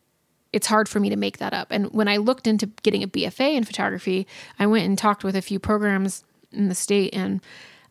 [0.52, 1.68] It's hard for me to make that up.
[1.70, 4.26] And when I looked into getting a BFA in photography,
[4.58, 7.40] I went and talked with a few programs in the state and.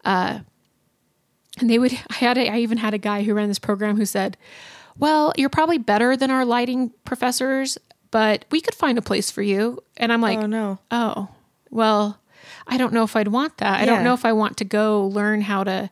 [0.03, 0.39] Uh,
[1.59, 3.97] and they would i had a, i even had a guy who ran this program
[3.97, 4.37] who said
[4.97, 7.77] well you're probably better than our lighting professors
[8.15, 9.83] but we could find a place for you.
[9.97, 10.79] And i'm like oh no.
[10.89, 11.27] Oh
[11.69, 12.17] well
[12.65, 13.81] i don't know if i'd want that.
[13.81, 15.89] I don't know if i want to go learn how to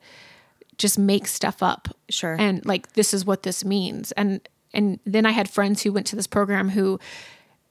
[0.78, 2.38] just make stuff up sure.
[2.40, 4.14] and like this is what this means.
[4.14, 4.40] And
[4.74, 6.98] and then i had friends who went to this program who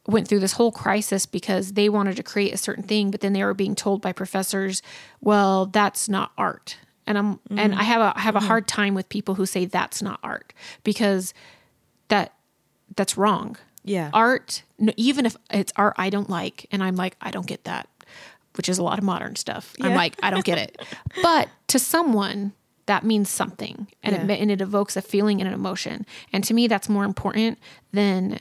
[0.07, 3.33] went through this whole crisis because they wanted to create a certain thing but then
[3.33, 4.83] they were being told by professors
[5.21, 6.77] well that's not art
[7.07, 7.59] and I'm mm-hmm.
[7.59, 8.49] and I have a I have a mm-hmm.
[8.49, 10.53] hard time with people who say that's not art
[10.85, 11.35] because
[12.09, 12.35] that
[12.97, 13.57] that's wrong.
[13.85, 14.11] Yeah.
[14.13, 14.63] Art
[14.97, 17.89] even if it's art I don't like and I'm like I don't get that,
[18.57, 19.75] which is a lot of modern stuff.
[19.79, 19.89] Yeah.
[19.89, 20.83] I'm like I don't get it.
[21.23, 22.53] but to someone
[22.87, 24.35] that means something and yeah.
[24.35, 26.07] it and it evokes a feeling and an emotion.
[26.33, 27.59] And to me that's more important
[27.93, 28.39] than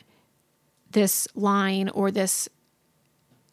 [0.92, 2.50] this line or this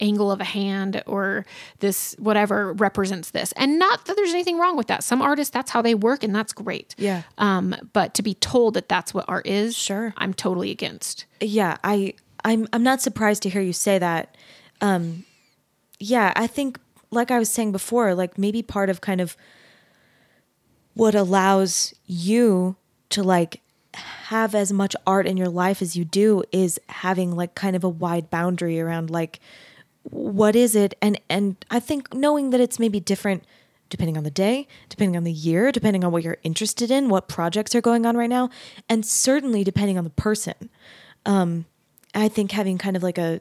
[0.01, 1.45] angle of a hand or
[1.81, 3.53] this whatever represents this.
[3.53, 5.03] And not that there's anything wrong with that.
[5.03, 6.95] Some artists that's how they work and that's great.
[6.99, 7.23] Yeah.
[7.39, 10.15] Um but to be told that that's what art is, sure.
[10.17, 11.27] I'm totally against.
[11.41, 14.37] Yeah, I I'm I'm not surprised to hear you say that.
[14.81, 15.25] Um
[15.99, 16.79] yeah, I think
[17.11, 19.37] like I was saying before, like maybe part of kind of
[20.95, 22.77] what allows you
[23.11, 23.61] to like
[23.95, 27.83] have as much art in your life as you do is having like kind of
[27.85, 29.41] a wide boundary around like
[30.11, 33.45] what is it and and i think knowing that it's maybe different
[33.91, 37.29] depending on the day depending on the year depending on what you're interested in what
[37.29, 38.49] projects are going on right now
[38.89, 40.71] and certainly depending on the person
[41.27, 41.65] um
[42.15, 43.41] i think having kind of like a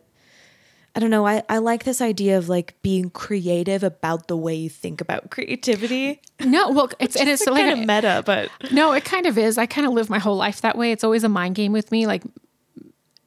[0.98, 1.28] I don't know.
[1.28, 5.30] I, I like this idea of like being creative about the way you think about
[5.30, 6.20] creativity.
[6.40, 9.60] No, well, it's and it's like, kind of meta, but no, it kind of is.
[9.60, 10.92] I kind of live my whole life that way.
[10.92, 12.24] It's always a mind game with me, like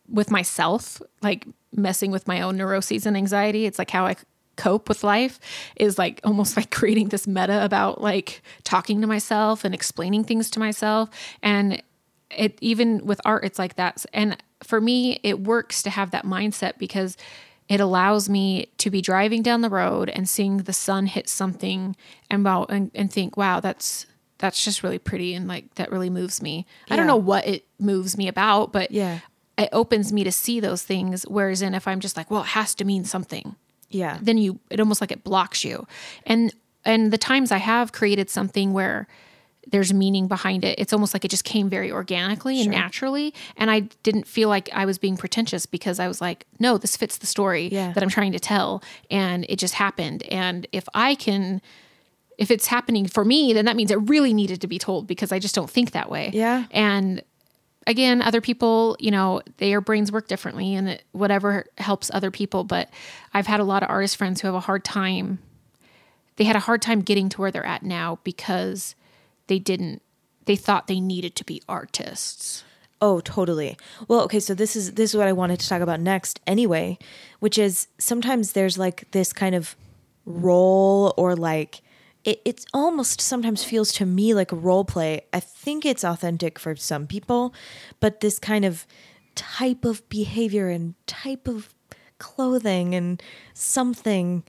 [0.09, 3.67] with myself, like messing with my own neuroses and anxiety.
[3.67, 4.17] It's like how I
[4.57, 5.41] cope with life
[5.77, 10.51] is like almost like creating this meta about like talking to myself and explaining things
[10.51, 11.09] to myself
[11.43, 11.83] and
[12.31, 16.25] it even with art it's like that and for me it works to have that
[16.27, 17.17] mindset because
[17.69, 21.97] it allows me to be driving down the road and seeing the sun hit something
[22.29, 24.07] and wow and, and think wow that's
[24.39, 26.95] that's just really pretty and like that really moves me yeah.
[26.95, 29.21] i don't know what it moves me about but yeah
[29.63, 31.25] it opens me to see those things.
[31.29, 33.57] Whereas in if I'm just like, well, it has to mean something.
[33.91, 34.19] Yeah.
[34.21, 35.87] Then you it almost like it blocks you.
[36.27, 39.07] And and the times I have created something where
[39.71, 40.79] there's meaning behind it.
[40.79, 42.65] It's almost like it just came very organically sure.
[42.65, 43.35] and naturally.
[43.57, 46.97] And I didn't feel like I was being pretentious because I was like, no, this
[46.97, 47.93] fits the story yeah.
[47.93, 48.83] that I'm trying to tell.
[49.11, 50.23] And it just happened.
[50.25, 51.61] And if I can,
[52.39, 55.31] if it's happening for me, then that means it really needed to be told because
[55.31, 56.31] I just don't think that way.
[56.33, 56.65] Yeah.
[56.71, 57.23] And
[57.87, 62.65] again, other people, you know, their brains work differently and it, whatever helps other people.
[62.65, 62.91] But
[63.35, 65.39] I've had a lot of artist friends who have a hard time.
[66.37, 68.95] They had a hard time getting to where they're at now because
[69.47, 70.03] they didn't,
[70.47, 72.65] they thought they needed to be artists.
[73.03, 73.79] Oh, totally.
[74.09, 76.99] Well, okay, so this is this is what I wanted to talk about next anyway,
[77.39, 79.75] which is sometimes there's like this kind of
[80.27, 81.81] role or like
[82.25, 85.23] it, it almost sometimes feels to me like a role play.
[85.33, 87.55] I think it's authentic for some people,
[87.99, 88.87] but this kind of
[89.35, 91.75] type of behavior and type of
[92.19, 93.23] clothing and
[93.55, 94.45] something.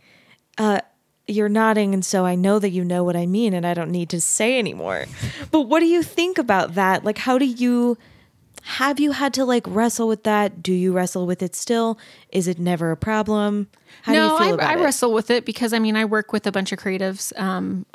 [0.58, 0.82] Uh,
[1.28, 3.92] you're nodding, and so I know that you know what I mean, and I don't
[3.92, 5.06] need to say anymore.
[5.52, 7.04] But what do you think about that?
[7.04, 7.98] Like, how do you
[8.64, 10.62] have you had to like wrestle with that?
[10.62, 11.98] Do you wrestle with it still?
[12.30, 13.70] Is it never a problem?
[14.04, 14.84] How no, do you feel I, about I it?
[14.84, 17.86] wrestle with it because I mean I work with a bunch of creatives um,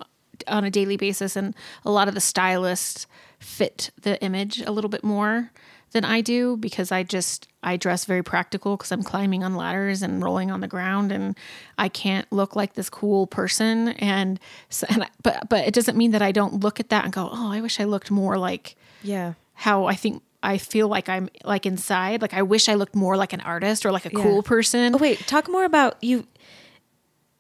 [0.47, 3.07] on a daily basis, and a lot of the stylists
[3.39, 5.51] fit the image a little bit more
[5.93, 10.03] than I do because I just I dress very practical because I'm climbing on ladders
[10.03, 11.37] and rolling on the ground, and
[11.79, 13.89] I can't look like this cool person.
[13.89, 14.39] And,
[14.69, 17.13] so, and I, but but it doesn't mean that I don't look at that and
[17.13, 19.35] go, oh, I wish I looked more like yeah.
[19.55, 20.23] how I think.
[20.43, 22.23] I feel like I'm like inside.
[22.23, 24.23] Like I wish I looked more like an artist or like a Yeah.
[24.23, 24.95] cool person.
[24.95, 26.27] Oh wait, talk more about you.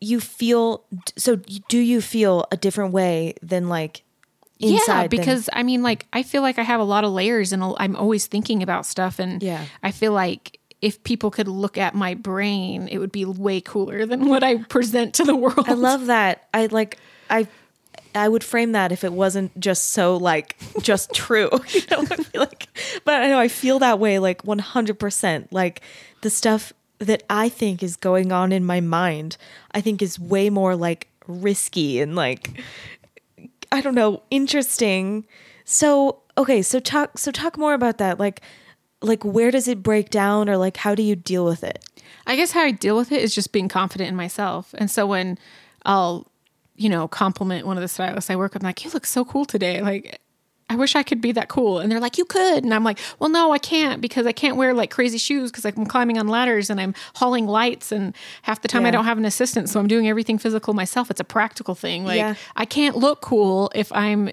[0.00, 0.84] You feel
[1.16, 1.36] so?
[1.68, 4.02] Do you feel a different way than like
[4.60, 4.80] inside?
[4.86, 7.52] yeah than- because i mean like i feel like i have a lot of layers
[7.52, 9.62] and i'm always thinking about stuff and Yeah.
[9.82, 14.06] i feel like if people could look at my brain it would be way cooler
[14.06, 16.48] than what i present to the world I love that.
[16.54, 16.96] I like
[17.28, 17.46] I
[18.16, 21.50] I would frame that if it wasn't just so like just true.
[21.72, 22.68] You know, like
[23.04, 25.48] but I know I feel that way like 100%.
[25.50, 25.82] Like
[26.22, 29.36] the stuff that I think is going on in my mind,
[29.72, 32.62] I think is way more like risky and like
[33.70, 35.26] I don't know, interesting.
[35.64, 38.18] So, okay, so talk so talk more about that.
[38.18, 38.40] Like
[39.02, 41.84] like where does it break down or like how do you deal with it?
[42.26, 44.74] I guess how I deal with it is just being confident in myself.
[44.78, 45.38] And so when
[45.84, 46.26] I'll,
[46.76, 49.24] you know, compliment one of the stylists I work with, I'm like, you look so
[49.24, 49.80] cool today.
[49.82, 50.20] Like,
[50.68, 51.78] I wish I could be that cool.
[51.78, 52.64] And they're like, you could.
[52.64, 55.64] And I'm like, well, no, I can't because I can't wear like crazy shoes because
[55.64, 57.92] I'm climbing on ladders and I'm hauling lights.
[57.92, 59.68] And half the time I don't have an assistant.
[59.68, 61.08] So I'm doing everything physical myself.
[61.08, 62.04] It's a practical thing.
[62.04, 62.34] Like, Yeah.
[62.56, 64.30] I can't look cool if I'm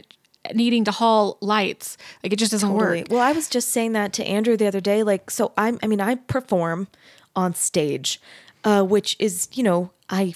[0.56, 1.98] needing to haul lights.
[2.24, 3.02] Like, it just doesn't Totally.
[3.02, 3.08] work.
[3.12, 5.04] Well, I was just saying that to Andrew the other day.
[5.04, 6.88] Like, so I'm, I mean, I perform
[7.36, 8.20] on stage,
[8.64, 10.34] uh, which is, you know, I,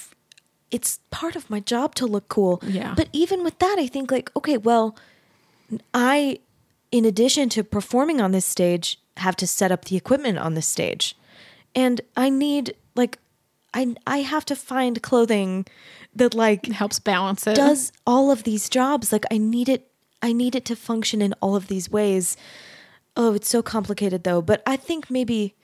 [0.71, 2.61] it's part of my job to look cool.
[2.65, 2.93] Yeah.
[2.95, 4.97] But even with that, I think like, okay, well,
[5.93, 6.39] I,
[6.91, 10.67] in addition to performing on this stage, have to set up the equipment on this
[10.67, 11.15] stage,
[11.75, 13.17] and I need like,
[13.73, 15.65] I I have to find clothing
[16.15, 17.55] that like It helps balance it.
[17.55, 19.11] does all of these jobs.
[19.11, 19.89] Like I need it
[20.21, 22.37] I need it to function in all of these ways.
[23.15, 25.55] Oh, it's so complicated though, but I think maybe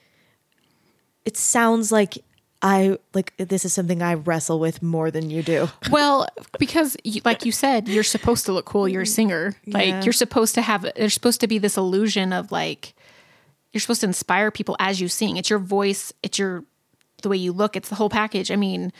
[1.24, 2.18] it sounds like
[2.66, 5.68] I like this is something I wrestle with more than you do.
[5.90, 6.26] Well,
[6.58, 8.88] because you, like you said, you're supposed to look cool.
[8.88, 9.54] You're a singer.
[9.66, 10.02] Like Yeah.
[10.02, 10.86] you're supposed to have.
[10.96, 12.94] There's supposed to be this illusion of like
[13.72, 15.36] you're supposed to inspire people as you sing.
[15.36, 16.10] It's your voice.
[16.22, 16.64] It's your
[17.22, 17.76] the way you look.
[17.76, 18.50] It's the whole package.
[18.50, 18.92] I mean,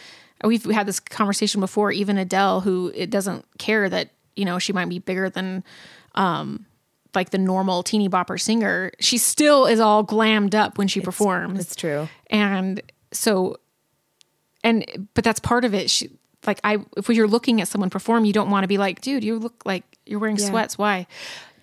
[0.45, 1.91] we've had this conversation before.
[1.91, 5.65] Even Adele, who it doesn't care that you know she might be bigger than
[6.17, 6.67] um
[7.15, 11.61] like the normal teeny bopper singer, she still is all glammed up when she performs
[11.61, 12.09] It's true.
[12.29, 12.83] and
[13.15, 13.57] so
[14.63, 15.91] and but that's part of it.
[15.91, 16.11] She
[16.47, 19.25] like i if you're looking at someone perform you don't want to be like dude
[19.25, 20.49] you look like you're wearing Yeah.
[20.51, 20.77] sweats.
[20.77, 21.07] Why?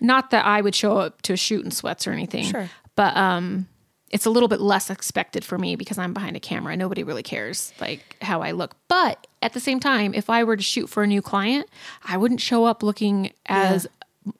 [0.00, 2.68] Not that i would show up to a shoot in sweats or anything Sure.
[2.96, 3.68] but um
[4.10, 6.76] it's a little bit less expected for me because i'm behind a camera.
[6.76, 8.74] Nobody really cares like how i look.
[8.88, 11.68] But at the same time if i were to shoot for a new client
[12.04, 13.86] i wouldn't show up looking as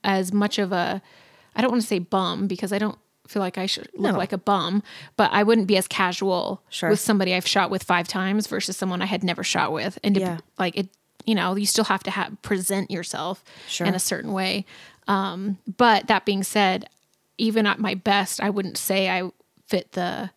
[0.04, 1.00] as much of a
[1.56, 2.98] i don't want to say bum because i don't
[3.28, 4.18] feel like i should look No.
[4.18, 4.82] like a bum
[5.16, 6.90] but i wouldn't be as casual Sure.
[6.90, 10.14] with somebody i've shot with five times versus someone i had never shot with and
[10.16, 10.88] to- like it
[11.24, 13.86] you know you still have to have present yourself Sure.
[13.86, 14.66] in a certain way
[15.08, 16.88] um but that being said
[17.38, 19.30] even at my best i wouldn't say i
[19.66, 20.30] fit the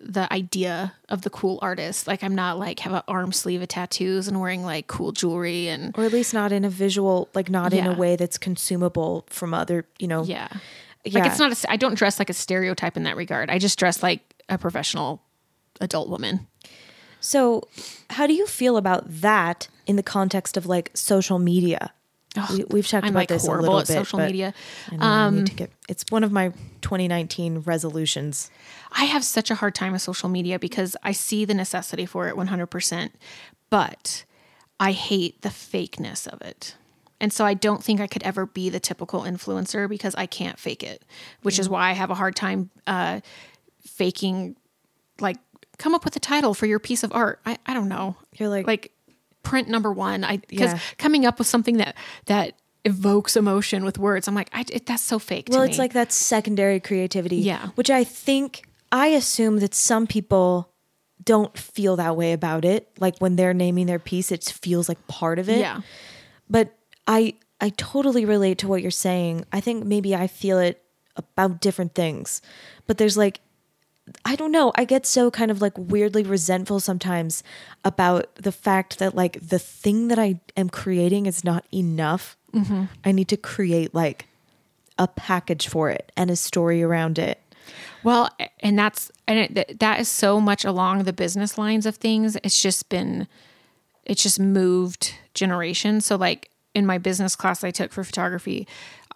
[0.00, 3.66] the idea of the cool artist like i'm not like have an arm sleeve of
[3.68, 7.50] tattoos and wearing like cool jewelry and Or at least not in a visual like
[7.50, 10.22] not in a way that's consumable from other, you know.
[10.22, 10.48] yeah
[11.12, 11.20] Yeah.
[11.20, 13.78] like it's not a, i don't dress like a stereotype in that regard i just
[13.78, 15.22] dress like a professional
[15.80, 16.46] adult woman
[17.20, 17.66] So,
[18.10, 21.92] how do you feel about that in the context of like social media?
[22.52, 23.92] we, we've talked I'm about like this a little at bit.
[23.94, 24.54] social media.
[24.92, 25.70] Know I need to um, get.
[25.88, 26.50] It's one of my
[26.82, 28.50] 2019 resolutions.
[28.92, 32.28] I have such a hard time with social media because I see the necessity for
[32.28, 33.10] it 100%,
[33.70, 34.24] but
[34.78, 36.76] I hate the fakeness of it.
[37.20, 40.58] And so I don't think I could ever be the typical influencer because I can't
[40.58, 41.02] fake it,
[41.42, 43.20] which is why I have a hard time uh,
[43.84, 44.56] faking,
[45.20, 45.36] like,
[45.78, 47.40] come up with a title for your piece of art.
[47.46, 48.16] I, I don't know.
[48.36, 48.92] You're like- like
[49.42, 50.24] print number one.
[50.24, 50.78] I because Yeah.
[50.98, 51.94] coming up with something that
[52.26, 52.54] that
[52.84, 55.48] evokes emotion with words, I'm like, I, it, that's so fake.
[55.50, 55.84] Well, it's me.
[55.84, 57.36] like that secondary creativity.
[57.36, 57.68] Yeah.
[57.74, 58.62] Which I think,
[58.92, 60.70] I assume that some people
[61.24, 62.88] don't feel that way about it.
[62.98, 65.58] Like when they're naming their piece, it feels like part of it.
[65.58, 65.80] yeah.
[66.48, 66.74] But
[67.08, 69.44] I, I totally relate to what you're saying.
[69.52, 70.82] I think maybe I feel it
[71.16, 72.40] about different things.
[72.86, 73.40] But there's like
[74.24, 74.72] I don't know.
[74.74, 77.42] I get so kind of like weirdly resentful sometimes
[77.84, 82.36] about the fact that like the thing that I am creating is not enough.
[82.54, 82.84] Mm-hmm.
[83.04, 84.26] I need to create like
[84.98, 87.40] a package for it and a story around it.
[88.02, 88.30] Well,
[88.60, 92.36] and that's and it, that is so much along the business lines of things.
[92.42, 93.28] It's just been
[94.04, 96.06] it's just moved generations.
[96.06, 98.66] So like in my business class I took for photography,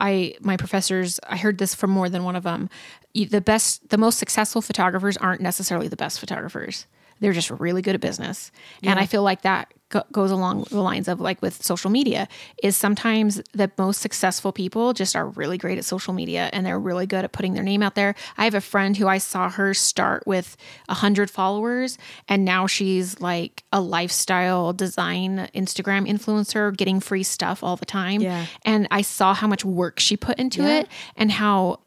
[0.00, 2.68] I my professors I heard this from more than one of them.
[3.14, 6.86] The best the most successful photographers aren't necessarily the best photographers.
[7.20, 8.50] They're just really good at business.
[8.80, 8.90] Yeah.
[8.90, 12.26] And I feel like that go- goes along the lines of like with social media
[12.62, 16.80] is sometimes the most successful people just are really great at social media and they're
[16.80, 18.16] really good at putting their name out there.
[18.36, 20.56] I have a friend who I saw her start with
[20.88, 27.62] a hundred followers and now she's like a lifestyle design Instagram influencer getting free stuff
[27.62, 28.20] all the time.
[28.20, 28.46] Yeah.
[28.64, 30.80] And I saw how much work she put into yeah.
[30.80, 31.80] it and how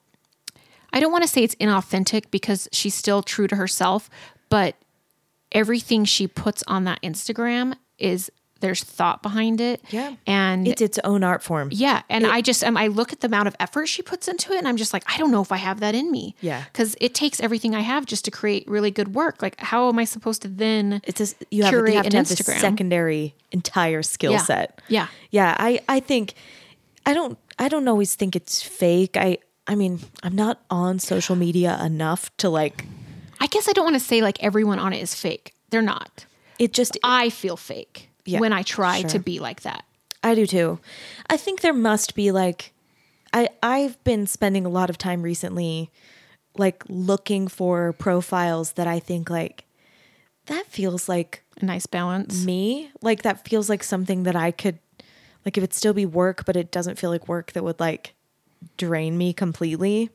[0.94, 4.10] I don't want to say it's inauthentic because she's still true to herself,
[4.50, 4.76] but
[5.52, 8.32] everything she puts on that Instagram is
[8.62, 9.82] there's thought behind it.
[9.90, 10.16] Yeah.
[10.26, 11.70] And it's its own art form.
[11.72, 12.02] Yeah.
[12.10, 14.54] And it, I just um, I look at the amount of effort she puts into
[14.54, 16.36] it and I'm just like, I don't know if I have that in me.
[16.42, 16.64] Yeah.
[16.74, 19.42] Cause it takes everything I have just to create really good work.
[19.42, 22.26] Like how am I supposed to then it's a, you have, you have to have
[22.26, 22.60] Instagram.
[22.60, 24.38] secondary entire skill yeah.
[24.40, 24.82] set.
[24.88, 25.08] Yeah.
[25.32, 25.56] Yeah.
[25.60, 26.34] I, I think
[27.06, 29.18] I don't I don't always think it's fake.
[29.18, 29.38] I
[29.68, 32.86] I mean, I'm not on social media enough to like
[33.40, 35.54] I guess I don't want to say like everyone on it is fake.
[35.72, 36.26] They're not.
[36.60, 39.10] It just I feel fake yeah, when I try sure.
[39.12, 39.86] to be like that.
[40.24, 40.80] I do too.
[41.30, 42.74] I think there must be like
[43.34, 45.92] I I've been spending a lot of time recently
[46.58, 49.66] like looking for profiles that I think like
[50.46, 52.46] that feels like a nice balance.
[52.46, 54.80] Me, like that feels like something that I could
[55.44, 58.14] like if it still be work but it doesn't feel like work that would like
[58.78, 60.10] drain me completely.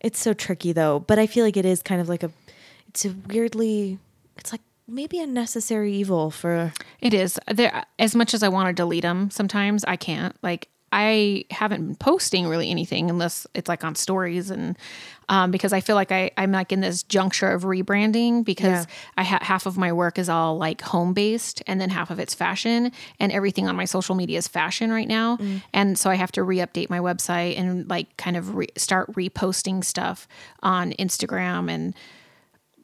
[0.00, 2.30] It's so tricky though, but I feel like it is kind of like a
[2.88, 3.98] it's a weirdly
[4.38, 8.68] it's like maybe a necessary evil for it is there as much as i want
[8.68, 13.68] to delete them sometimes i can't like i haven't been posting really anything unless it's
[13.68, 14.76] like on stories and
[15.28, 18.92] um, because i feel like I, i'm like in this juncture of rebranding because yeah.
[19.18, 22.20] i ha- half of my work is all like home based and then half of
[22.20, 25.60] it's fashion and everything on my social media is fashion right now mm.
[25.72, 29.84] and so i have to re-update my website and like kind of re- start reposting
[29.84, 30.28] stuff
[30.62, 31.94] on instagram and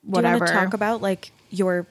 [0.03, 0.47] whatever.
[0.47, 1.87] Do you talk about like your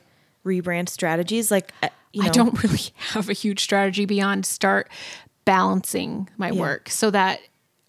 [0.45, 1.51] rebrand strategies?
[1.51, 2.27] Like, uh, you know.
[2.27, 4.89] I don't really have a huge strategy beyond start
[5.45, 6.59] balancing my yeah.
[6.59, 7.39] work so that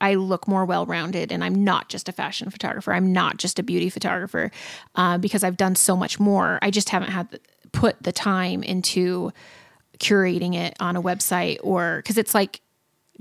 [0.01, 2.93] I look more well rounded and I'm not just a fashion photographer.
[2.93, 4.51] I'm not just a beauty photographer
[4.97, 6.59] uh, because I've done so much more.
[6.61, 9.33] I just haven't had the, put the time into
[9.99, 12.62] curating it on a website or because it's like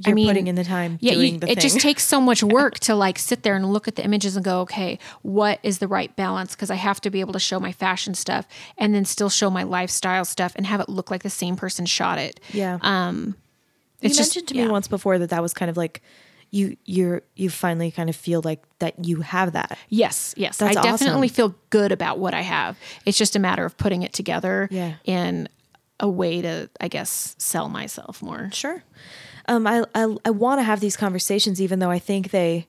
[0.05, 0.97] you're I mean, putting in the time.
[1.01, 1.55] Yeah, you, it thing.
[1.57, 4.43] just takes so much work to like sit there and look at the images and
[4.43, 6.55] go, okay, what is the right balance?
[6.55, 8.47] Because I have to be able to show my fashion stuff
[8.77, 11.85] and then still show my lifestyle stuff and have it look like the same person
[11.85, 12.39] shot it.
[12.51, 12.79] Yeah.
[12.81, 13.35] Um,
[14.01, 14.65] you mentioned to yeah.
[14.65, 16.01] me once before that that was kind of like
[16.49, 19.77] you you're you finally kind of feel like that you have that.
[19.89, 20.57] Yes, yes.
[20.57, 21.35] That's I definitely awesome.
[21.35, 22.77] feel good about what I have.
[23.05, 24.95] It's just a matter of putting it together yeah.
[25.05, 25.47] in
[25.99, 28.49] a way to I guess sell myself more.
[28.51, 28.83] Sure
[29.51, 32.67] um, I I, I want to have these conversations, even though I think they.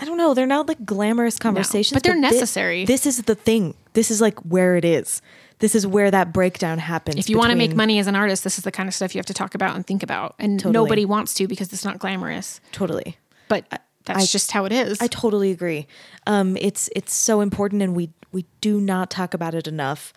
[0.00, 0.32] I don't know.
[0.32, 2.84] They're not like glamorous conversations, no, but they're but necessary.
[2.84, 3.74] This, this is the thing.
[3.94, 5.20] This is like where it is.
[5.58, 7.18] This is where that breakdown happens.
[7.18, 9.12] If you want to make money as an artist, this is the kind of stuff
[9.14, 10.36] you have to talk about and think about.
[10.38, 10.72] And totally.
[10.72, 12.60] nobody wants to because it's not glamorous.
[12.70, 13.16] Totally.
[13.48, 13.64] But
[14.04, 15.00] that's I, just how it is.
[15.00, 15.88] I totally agree.
[16.28, 20.12] Um, it's it's so important, and we we do not talk about it enough.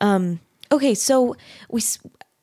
[0.00, 0.38] Um,
[0.70, 1.34] okay, so
[1.68, 1.82] we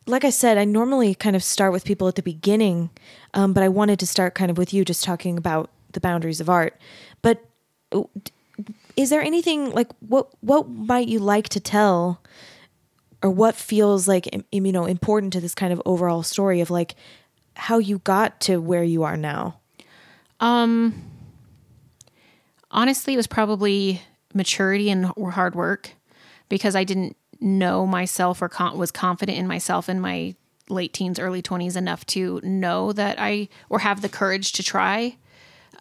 [0.08, 2.90] like I said, I normally kind of start with people at the beginning,
[3.34, 6.42] um, but I wanted to start kind of with you, just talking about the boundaries
[6.42, 6.80] of art.
[7.22, 7.46] But
[8.96, 12.22] is there anything like what what might you like to tell,
[13.22, 16.96] or what feels like you know important to this kind of overall story of like
[17.56, 19.60] how you got to where you are now?
[20.40, 21.04] Um,
[22.72, 24.02] honestly, it was probably
[24.34, 25.92] maturity and hard work
[26.50, 30.36] because I didn't know myself or con- was confident in myself in my
[30.70, 35.18] late teens, early 20s enough to know that I, or have the courage to try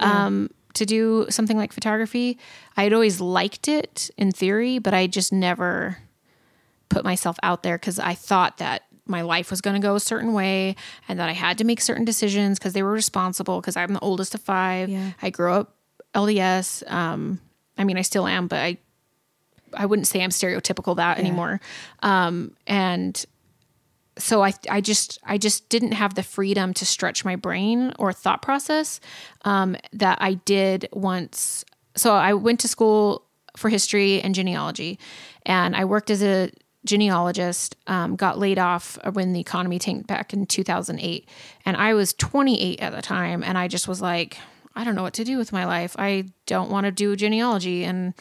[0.01, 2.39] um, to do something like photography.
[2.77, 5.99] I had always liked it in theory, but I just never
[6.89, 10.01] put myself out there because I thought that my life was going to go a
[10.01, 10.77] certain way
[11.09, 14.01] and that I had to make certain decisions because they were responsible because I'm the
[14.01, 14.89] oldest of five.
[14.89, 15.11] Yeah.
[15.21, 15.77] I grew up
[16.15, 16.91] LDS.
[16.91, 17.41] Um,
[17.77, 18.79] I mean, I still am, but I
[19.75, 21.25] I wouldn't say I'm stereotypical that yeah.
[21.25, 21.61] anymore.
[22.03, 23.25] Um, and
[24.19, 28.13] so I, I just I just didn't have the freedom to stretch my brain or
[28.13, 29.01] thought process
[29.45, 31.65] um, that I did once.
[31.97, 34.99] So I went to school for history and genealogy,
[35.45, 36.51] and I worked as a
[36.85, 37.77] genealogist.
[37.87, 41.29] Um, got laid off when the economy tanked back in 2008,
[41.65, 44.39] and I was 28 at the time, and I just was like,
[44.75, 45.97] I don't know what to do with my life.
[45.99, 48.15] I don't want to do genealogy, and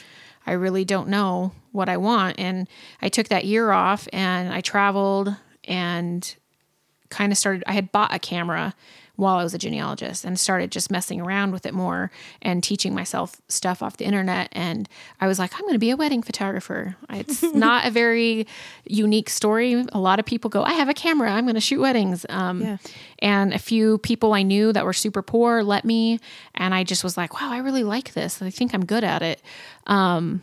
[0.46, 2.40] I really don't know what I want.
[2.40, 2.68] And
[3.02, 5.36] I took that year off, and I traveled
[5.66, 6.36] and
[7.10, 8.76] kind of started I had bought a camera
[9.20, 12.10] while I was a genealogist and started just messing around with it more
[12.42, 14.48] and teaching myself stuff off the internet.
[14.54, 14.88] And
[15.20, 16.96] I was like, I'm going to be a wedding photographer.
[17.10, 18.48] It's not a very
[18.86, 19.84] unique story.
[19.92, 22.26] A lot of people go, I have a camera, I'm going to shoot weddings.
[22.30, 22.78] Um, yeah.
[23.20, 26.20] And a few people I knew that were super poor let me.
[26.56, 28.42] And I just was like, wow, I really like this.
[28.42, 29.42] I think I'm good at it.
[29.86, 30.42] Um,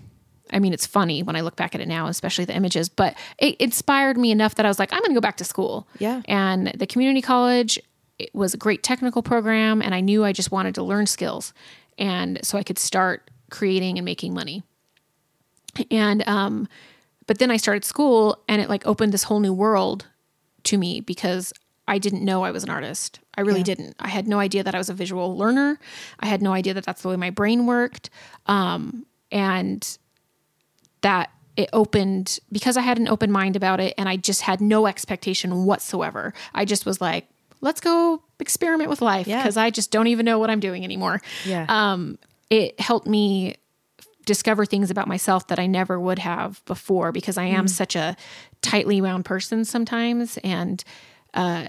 [0.53, 3.16] I mean, it's funny when I look back at it now, especially the images, but
[3.39, 5.89] it inspired me enough that I was like, I'm going to go back to school.
[5.99, 6.22] Yeah.
[6.27, 7.81] And the community college
[8.19, 11.53] it was a great technical program, and I knew I just wanted to learn skills.
[11.99, 14.62] And so I could start creating and making money.
[15.91, 16.69] And, um,
[17.27, 20.07] but then I started school and it like opened this whole new world
[20.64, 21.53] to me because
[21.89, 23.21] I didn't know I was an artist.
[23.37, 23.64] I really yeah.
[23.64, 23.97] didn't.
[24.01, 25.79] I had no idea that I was a visual learner.
[26.19, 28.11] I had no idea that that's the way my brain worked.
[28.47, 29.99] Um, and
[31.03, 34.61] that it opened because I had an open mind about it and I just had
[34.61, 36.35] no expectation whatsoever.
[36.55, 37.29] I just was like,
[37.61, 39.63] let's go experiment with life because yeah.
[39.63, 41.21] I just don't even know what I'm doing anymore.
[41.45, 41.67] Yeah.
[41.69, 42.19] Um,
[42.51, 43.57] it helped me
[44.25, 47.71] discover things about myself that I never would have before because I am mm.
[47.71, 48.17] such a
[48.61, 50.39] tightly wound person sometimes.
[50.39, 50.83] And,
[51.33, 51.69] uh,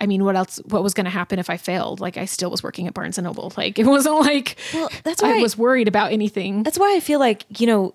[0.00, 0.60] I mean, what else?
[0.64, 2.00] What was going to happen if I failed?
[2.00, 3.52] Like, I still was working at Barnes and Noble.
[3.56, 6.64] Like, it wasn't like well, that's why I was worried about anything.
[6.64, 7.94] That's why I feel like you know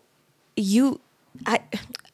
[0.55, 1.01] you
[1.45, 1.59] I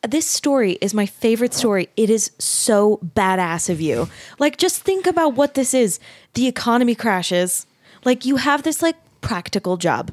[0.04, 1.90] this story is my favorite story.
[1.96, 4.10] It is so badass of you.
[4.38, 6.00] Like just think about what this is.
[6.34, 7.66] The economy crashes.
[8.04, 10.12] Like you have this like practical job.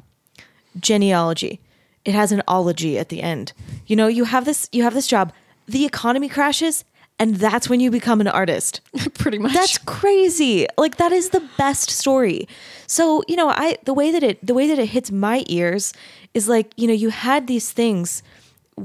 [0.79, 1.59] Genealogy.
[2.05, 3.53] It has an ology at the end.
[3.85, 5.33] You know, you have this you have this job.
[5.67, 6.85] The economy crashes
[7.19, 8.81] and that's when you become an artist.
[9.13, 9.53] Pretty much.
[9.53, 10.65] That's crazy.
[10.77, 12.47] Like that is the best story.
[12.87, 15.93] So, you know, I the way that it the way that it hits my ears
[16.33, 18.23] is like, you know, you had these things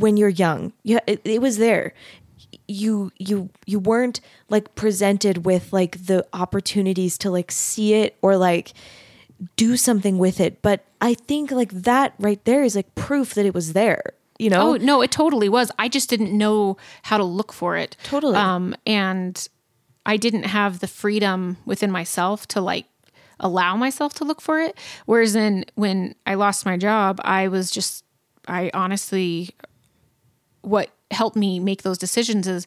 [0.00, 0.72] when you're young.
[0.82, 1.94] Yeah, it, it was there.
[2.68, 8.36] You you you weren't like presented with like the opportunities to like see it or
[8.36, 8.72] like
[9.56, 10.62] do something with it.
[10.62, 14.02] But I think like that right there is like proof that it was there.
[14.38, 14.74] You know?
[14.74, 15.70] Oh no, it totally was.
[15.78, 17.96] I just didn't know how to look for it.
[18.02, 18.36] Totally.
[18.36, 19.48] Um, and
[20.04, 22.86] I didn't have the freedom within myself to like
[23.40, 24.76] allow myself to look for it.
[25.06, 28.04] Whereas in when I lost my job, I was just
[28.48, 29.50] I honestly
[30.66, 32.66] what helped me make those decisions is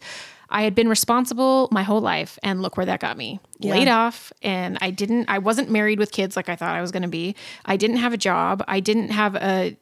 [0.49, 3.39] I had been responsible my whole life and look where that got me.
[3.59, 3.73] Yeah.
[3.73, 6.91] Laid off and I didn't I wasn't married with kids like I thought I was
[6.91, 7.35] going to be.
[7.65, 8.63] I didn't have a job.
[8.67, 9.77] I didn't have a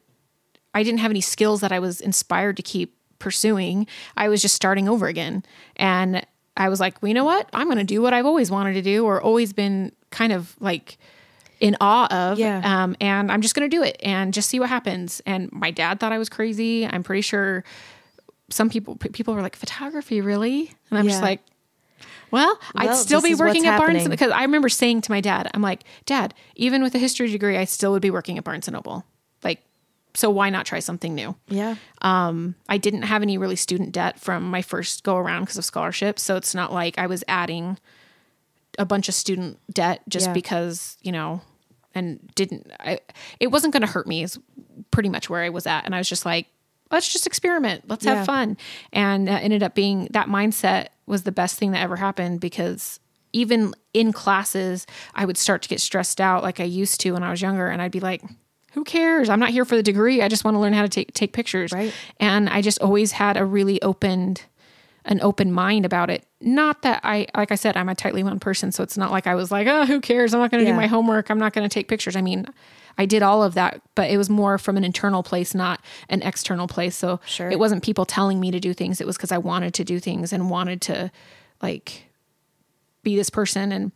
[0.74, 3.86] I didn't have any skills that I was inspired to keep pursuing.
[4.16, 5.44] I was just starting over again.
[5.76, 7.48] And I was like, well, you know what?
[7.52, 10.56] I'm going to do what I've always wanted to do or always been kind of
[10.60, 10.98] like
[11.60, 12.38] in awe of.
[12.38, 12.60] Yeah.
[12.64, 15.22] Um, and I'm just going to do it and just see what happens.
[15.24, 16.86] And my dad thought I was crazy.
[16.86, 17.64] I'm pretty sure
[18.50, 21.10] some people people were like photography really and i'm yeah.
[21.10, 21.40] just like
[22.30, 25.50] well, well, I'd still be working at Barnes because I remember saying to my dad,
[25.54, 28.68] I'm like, Dad, even with a history degree, I still would be working at Barnes
[28.68, 29.04] and Noble.
[29.42, 29.62] Like,
[30.14, 31.36] so why not try something new?
[31.48, 31.76] Yeah.
[32.02, 35.64] Um, I didn't have any really student debt from my first go around because of
[35.64, 37.78] scholarships, so it's not like I was adding
[38.78, 40.32] a bunch of student debt just yeah.
[40.32, 41.40] because you know,
[41.94, 42.70] and didn't.
[42.80, 43.00] I,
[43.40, 44.22] it wasn't going to hurt me.
[44.22, 44.38] Is
[44.90, 46.46] pretty much where I was at, and I was just like,
[46.90, 47.84] let's just experiment.
[47.88, 48.16] Let's yeah.
[48.16, 48.56] have fun.
[48.92, 53.00] And uh, ended up being that mindset was the best thing that ever happened because
[53.32, 57.22] even in classes, I would start to get stressed out like I used to when
[57.22, 57.68] I was younger.
[57.68, 58.22] And I'd be like,
[58.72, 59.28] who cares?
[59.28, 60.22] I'm not here for the degree.
[60.22, 61.72] I just want to learn how to take, take pictures.
[61.72, 61.92] Right.
[62.20, 64.42] And I just always had a really opened,
[65.04, 66.26] an open mind about it.
[66.40, 68.72] Not that I, like I said, I'm a tightly wound person.
[68.72, 70.32] So it's not like I was like, oh, who cares?
[70.32, 70.74] I'm not going to yeah.
[70.74, 71.30] do my homework.
[71.30, 72.14] I'm not going to take pictures.
[72.14, 72.46] I mean,
[72.98, 76.20] I did all of that, but it was more from an internal place, not an
[76.22, 76.96] external place.
[76.96, 77.48] So sure.
[77.48, 79.00] it wasn't people telling me to do things.
[79.00, 81.10] It was because I wanted to do things and wanted to
[81.62, 82.06] like
[83.04, 83.70] be this person.
[83.70, 83.92] And,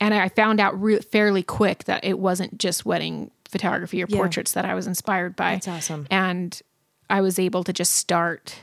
[0.00, 4.16] and I found out re- fairly quick that it wasn't just wedding photography or yeah.
[4.16, 5.52] portraits that I was inspired by.
[5.52, 6.08] That's awesome.
[6.10, 6.60] And
[7.08, 8.56] I was able to just start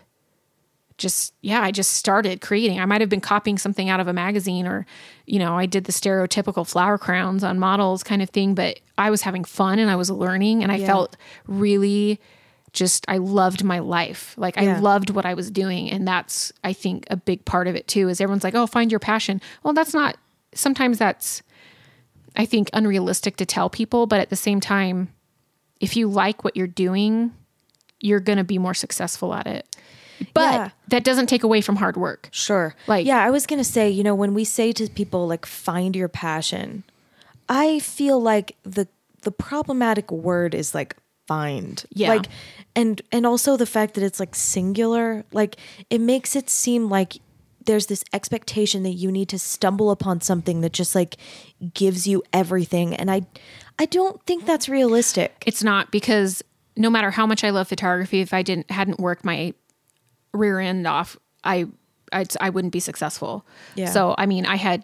[0.98, 4.14] just yeah i just started creating i might have been copying something out of a
[4.14, 4.86] magazine or
[5.26, 9.10] you know i did the stereotypical flower crowns on models kind of thing but i
[9.10, 10.88] was having fun and i was learning and i yeah.
[10.88, 12.20] felt really
[12.74, 14.36] just I loved my life.
[14.38, 14.78] Like Yeah.
[14.78, 17.88] I loved what I was doing and that's I think a big part of it
[17.88, 20.18] too is everyone's like, "Oh, find your passion." Well, that's not
[20.54, 21.42] sometimes that's
[22.36, 25.10] I think unrealistic to tell people, but at the same time
[25.80, 27.34] if you like what you're doing,
[28.00, 29.76] you're going to be more successful at it.
[30.34, 30.70] But Yeah.
[30.90, 32.30] that doesn't take away from hard work.
[32.32, 32.76] Sure.
[32.88, 35.46] Like- yeah, I was going to say, you know, when we say to people like
[35.46, 36.84] find your passion,
[37.50, 38.88] I feel like the
[39.24, 40.96] the problematic word is like
[41.28, 41.84] find.
[41.92, 42.10] Yeah.
[42.10, 42.28] Like
[42.76, 45.58] and and also the fact that it's like singular, like
[45.90, 47.18] it makes it seem like
[47.66, 51.18] there's this expectation that you need to stumble upon something that just like
[51.74, 53.24] gives you everything and I
[53.80, 55.44] I don't think that's realistic.
[55.46, 56.42] It's not because
[56.78, 59.54] no matter how much I love photography, if I didn't hadn't worked my
[60.38, 61.68] rear end off, I
[62.14, 63.46] I'd, I wouldn't be successful.
[63.76, 63.88] Yeah.
[63.92, 64.84] So I mean, I had,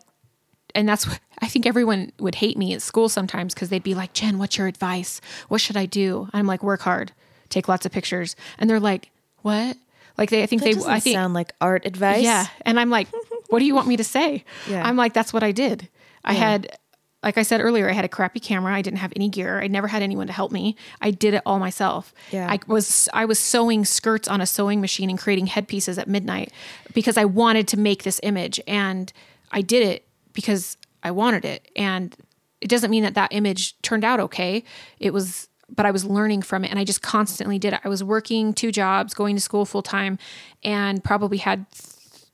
[0.76, 3.96] and that's what I think everyone would hate me at school sometimes because they'd be
[3.96, 5.22] like, Jen, what's your advice?
[5.48, 6.30] What should I do?
[6.34, 7.14] I'm like, work hard,
[7.50, 9.78] take lots of pictures, and they're like, what?
[10.18, 12.24] Like they, I think that they, I think, sound like art advice.
[12.24, 12.46] yeah.
[12.66, 13.08] And I'm like,
[13.50, 14.44] what do you want me to say?
[14.70, 14.88] Yeah.
[14.88, 15.90] I'm like, that's what I did.
[16.24, 16.78] I had,
[17.24, 18.74] like I said earlier, I had a crappy camera.
[18.74, 19.62] I didn't have any gear.
[19.62, 20.76] I never had anyone to help me.
[21.02, 22.14] I did it all myself.
[22.32, 22.52] Yeah.
[22.52, 26.52] I was I was sewing skirts on a sewing machine and creating headpieces at midnight
[26.94, 29.12] because I wanted to make this image and
[29.52, 31.70] I did it because I wanted it.
[31.76, 32.16] And
[32.60, 34.64] it doesn't mean that that image turned out okay.
[35.00, 37.80] It was but I was learning from it and I just constantly did it.
[37.84, 40.20] I was working two jobs, going to school full time
[40.64, 41.66] and probably had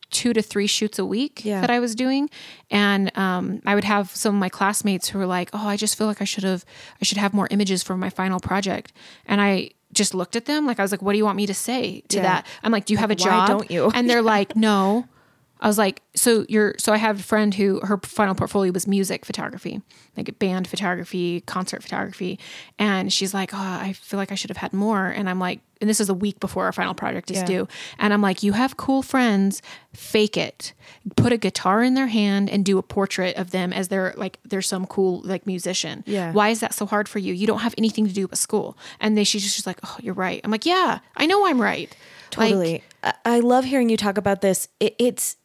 [0.10, 1.62] two to three shoots a week Yeah.
[1.62, 2.30] that I was doing.
[2.72, 5.98] And um, I would have some of my classmates who were like, "Oh, I just
[5.98, 6.66] feel like I should have,
[7.02, 8.92] I should have more images for my final project."
[9.26, 11.46] And I just looked at them like I was like, "What do you want me
[11.48, 12.24] to say to Yeah.
[12.24, 13.92] that?" I'm like, "Do you have a Why job?" don't you?
[13.94, 15.06] And they're like, "No."
[15.62, 18.88] I was like, "So you're?" So I have a friend who her final portfolio was
[18.88, 19.82] music photography,
[20.16, 22.40] like band photography, concert photography,
[22.78, 25.60] and she's like, "Oh, I feel like I should have had more." And I'm like,
[25.82, 27.46] and this is a week before our final project is Yeah.
[27.46, 27.68] due.
[27.98, 29.62] And I'm like, you have cool friends,
[29.94, 30.74] fake it.
[31.16, 34.40] Put a guitar in their hand and do a portrait of them as they're like
[34.44, 36.04] they're some cool like musician.
[36.06, 36.32] Yeah.
[36.34, 37.34] Why is that so hard for you?
[37.34, 38.78] You don't have anything to do but school.
[39.00, 40.40] And then she's just like, Oh, you're right.
[40.44, 41.94] I'm like, Yeah, I know I'm right.
[42.30, 42.84] Totally.
[43.04, 44.68] I, I love hearing you talk about this.
[44.80, 45.38] It, it's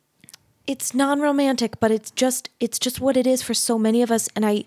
[0.66, 4.28] it's non-romantic, but it's just it's just what it is for so many of us
[4.34, 4.64] and I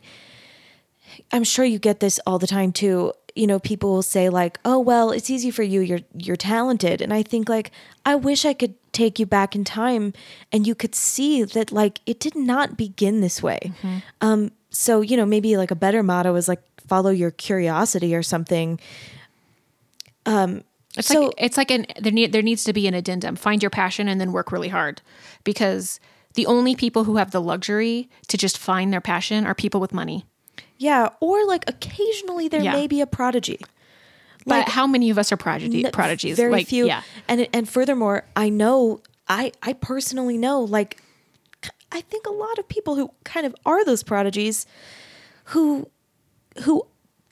[1.32, 3.14] I'm sure you get this all the time too.
[3.36, 5.82] You know, people will say like, "Oh, well, it's easy for you.
[5.82, 7.72] You're you're talented." And I think like,
[8.06, 10.12] I wish I could take you back in time
[10.52, 13.72] and you could see that like it did not begin this way.
[14.22, 18.24] Um so, you know, maybe like a better motto is like follow your curiosity or
[18.24, 18.80] something.
[20.98, 23.36] It's So- like it's like an there need there needs to be an addendum.
[23.36, 25.02] Find your passion and then work really hard.
[25.44, 26.00] Because
[26.34, 29.94] the only people who have the luxury to just find their passion are people with
[29.94, 30.26] money.
[30.78, 32.74] Yeah, or like occasionally there Yeah.
[32.74, 33.60] may be a prodigy.
[34.46, 36.38] But how many of us are prodigy, N- prodigies?
[36.38, 36.86] Very like, few.
[36.86, 37.02] Yeah.
[37.28, 41.02] And and furthermore, I know I I personally know like
[41.92, 44.66] I think a lot of people who kind of are those prodigies
[45.46, 45.88] who
[46.64, 46.86] who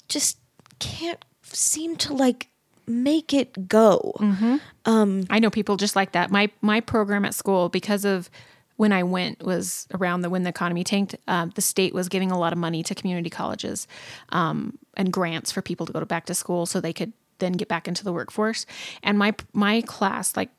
[0.10, 0.38] just
[0.80, 2.50] can't seem to like
[2.88, 4.14] make it go.
[4.20, 5.22] Mm-hmm.
[5.30, 6.32] I know people just like that.
[6.32, 8.30] My my program at school, because of
[8.78, 11.16] when I went, was around the when the economy tanked.
[11.28, 13.88] Um, the state was giving a lot of money to community colleges
[14.30, 17.54] um, and grants for people to go to back to school so they could then
[17.54, 18.66] get back into the workforce.
[19.02, 20.50] And my my class, like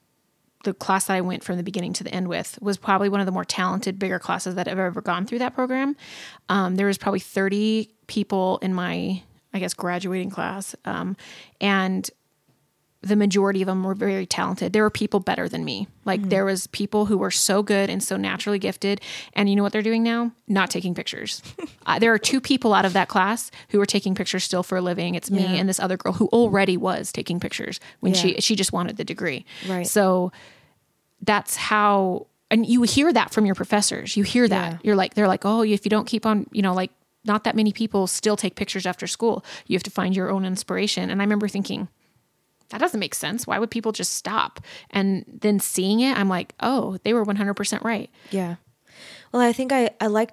[0.65, 3.21] the class that I went from the beginning to the end with, was probably one
[3.21, 5.95] of the more talented, bigger classes that I've ever gone through that program.
[6.49, 9.23] Um, there was probably thirty people in my,
[9.53, 11.17] I guess, graduating class, um,
[11.61, 12.11] and
[13.03, 14.73] the majority of them were very talented.
[14.73, 15.87] There were people better than me.
[16.05, 19.01] Like there was people who were so good and so naturally gifted.
[19.35, 20.33] And you know what they're doing now?
[20.49, 21.41] Not taking pictures.
[21.87, 24.79] uh, there are two people out of that class who are taking pictures still for
[24.79, 25.15] a living.
[25.15, 25.53] It's me Yeah.
[25.53, 28.21] and this other girl who already was taking pictures when Yeah.
[28.21, 29.45] she she just wanted the degree.
[29.69, 29.87] Right.
[29.87, 30.33] So
[31.23, 34.17] that's how and you hear that from your professors.
[34.17, 34.73] You hear that.
[34.73, 34.79] Yeah.
[34.83, 36.91] You're like they're like, "Oh, if you don't keep on, you know, like
[37.25, 39.45] not that many people still take pictures after school.
[39.67, 41.89] You have to find your own inspiration." And I remember thinking,
[42.71, 43.47] that doesn't make sense.
[43.47, 44.61] Why would people just stop?
[44.91, 48.11] And then seeing it, I'm like, oh, they were 100% right.
[48.31, 48.57] Yeah.
[49.33, 50.31] Well, I think I, I like,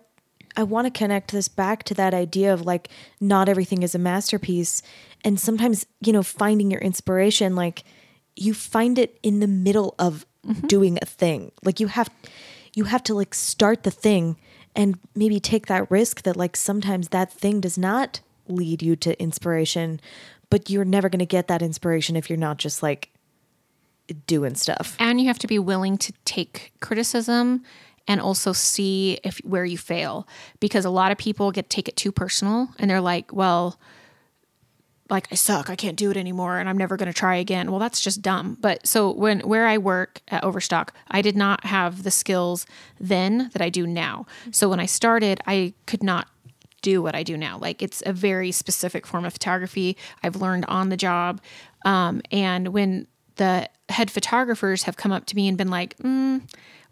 [0.56, 4.00] I want to connect this back to that idea of like, not everything is a
[4.00, 4.82] masterpiece.
[5.24, 7.84] And sometimes, you know, finding your inspiration, like,
[8.36, 10.68] you find it in the middle of mm-hmm.
[10.68, 11.52] doing a thing.
[11.64, 12.10] Like, you have,
[12.76, 14.38] you have to like start the thing
[14.76, 19.20] and maybe take that risk that like sometimes that thing does not lead you to
[19.22, 20.02] inspiration,
[20.54, 23.10] but you're never going to get that inspiration if you're not just like
[24.28, 24.96] doing stuff.
[25.00, 27.64] And you have to be willing to take criticism
[28.08, 30.28] and also see if where you fail
[30.60, 33.80] because a lot of people get take it too personal and they're like, well,
[35.10, 37.72] like I suck, I can't do it anymore and I'm never going to try again.
[37.72, 38.56] Well, that's just dumb.
[38.62, 42.68] But so when where I work at Overstock, I did not have the skills
[43.00, 44.28] then that I do now.
[44.52, 46.28] So when I started, I could not
[46.84, 47.58] do what I do now.
[47.58, 49.98] Like it's a very specific form of photography.
[50.22, 51.42] I've learned on the job.
[51.86, 53.08] Um, and when
[53.38, 56.42] the head photographers have come up to me and been like, mm,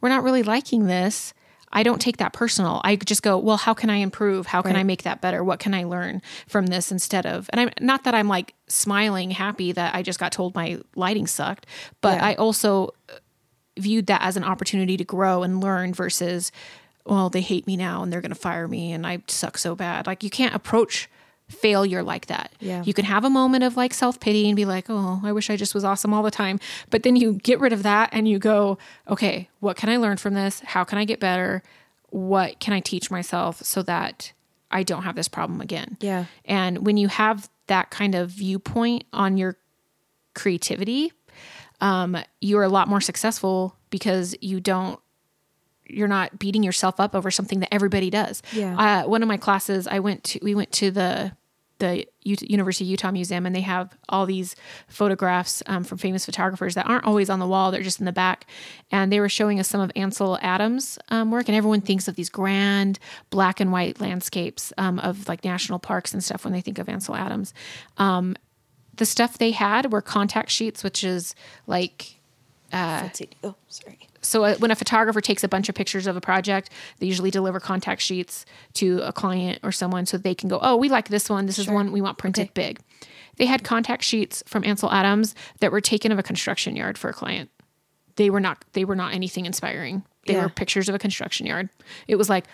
[0.02, 1.36] we're not really liking this.
[1.74, 2.82] I don't take that personal.
[2.84, 4.48] I just go, well, how can I improve?
[4.48, 4.82] How can Right.
[4.82, 5.42] I make that better?
[5.42, 9.32] What can I learn from this instead of, and I'm not that I'm like smiling,
[9.32, 11.66] happy that I just got told my lighting sucked,
[12.02, 12.26] but Yeah.
[12.26, 12.90] I also
[13.80, 16.52] viewed that as an opportunity to grow and learn versus,
[17.06, 19.76] well, they hate me now and they're going to fire me and I suck so
[19.76, 20.08] bad.
[20.08, 21.10] Like you can't approach
[21.52, 22.52] failure like that.
[22.60, 22.84] Yeah.
[22.86, 25.50] You can have a moment of like self pity and be like, oh, I wish
[25.50, 26.60] I just was awesome all the time.
[26.90, 28.78] But then you get rid of that and you go,
[29.08, 30.62] okay, what can I learn from this?
[30.62, 31.62] How can I get better?
[32.10, 34.32] What can I teach myself so that
[34.70, 35.98] I don't have this problem again?
[36.00, 36.26] Yeah.
[36.46, 39.58] And when you have that kind of viewpoint on your
[40.34, 41.12] creativity,
[41.82, 45.00] um, you're a lot more successful because you don't
[45.94, 48.42] you're not beating yourself up over something that everybody does.
[48.52, 49.04] Yeah.
[49.04, 51.34] Uh, one of my classes, I went to we went to the
[51.82, 54.56] the U- University of Utah Museum, and they have all these
[54.88, 58.12] photographs um, from famous photographers that aren't always on the wall; they're just in the
[58.12, 58.46] back.
[58.92, 62.16] And they were showing us some of Ansel Adams' um, work, and everyone thinks of
[62.16, 63.00] these grand
[63.32, 66.88] black and white landscapes um, of like national parks and stuff when they think of
[66.88, 67.54] Ansel Adams.
[67.98, 68.36] Um,
[68.96, 71.34] the stuff they had were contact sheets, which is
[71.66, 72.21] like
[72.74, 73.22] Let's.
[73.44, 74.00] Oh, sorry.
[74.22, 76.70] so uh, when a photographer takes a bunch of pictures of a project,
[77.00, 78.46] they usually deliver contact sheets
[78.76, 81.46] to a client or someone so they can go, "Oh, we like this one.
[81.46, 82.52] This is one we want printed Okay.
[82.54, 82.80] big."
[83.38, 87.10] They had contact sheets from Ansel Adams that were taken of a construction yard for
[87.10, 87.50] a client.
[88.18, 90.04] They were not they were not anything inspiring.
[90.28, 90.44] They Yeah.
[90.44, 91.70] were pictures of a construction yard.
[92.08, 92.46] It was like,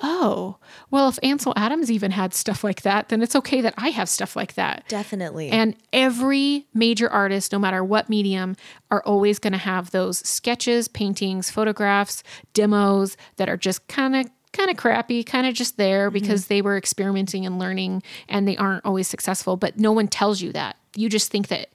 [0.00, 0.56] "Oh,
[0.90, 4.08] well if Ansel Adams even had stuff like that, then it's okay that I have
[4.08, 5.50] stuff like that." Definitely.
[5.50, 8.56] And every major artist, no matter what medium,
[8.90, 12.22] are always going to have those sketches, paintings, photographs,
[12.52, 16.14] demos that are just kind of kind of crappy, kind of just there mm-hmm.
[16.14, 20.40] because they were experimenting and learning and they aren't always successful, but no one tells
[20.40, 20.76] you that.
[20.94, 21.68] You just think that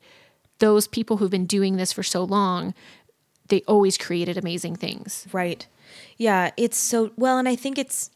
[0.59, 2.74] those people who've been doing this for so long,
[3.52, 5.28] they always created amazing things.
[5.32, 5.68] Right.
[6.18, 8.10] Yeah, it's so well, and I think it's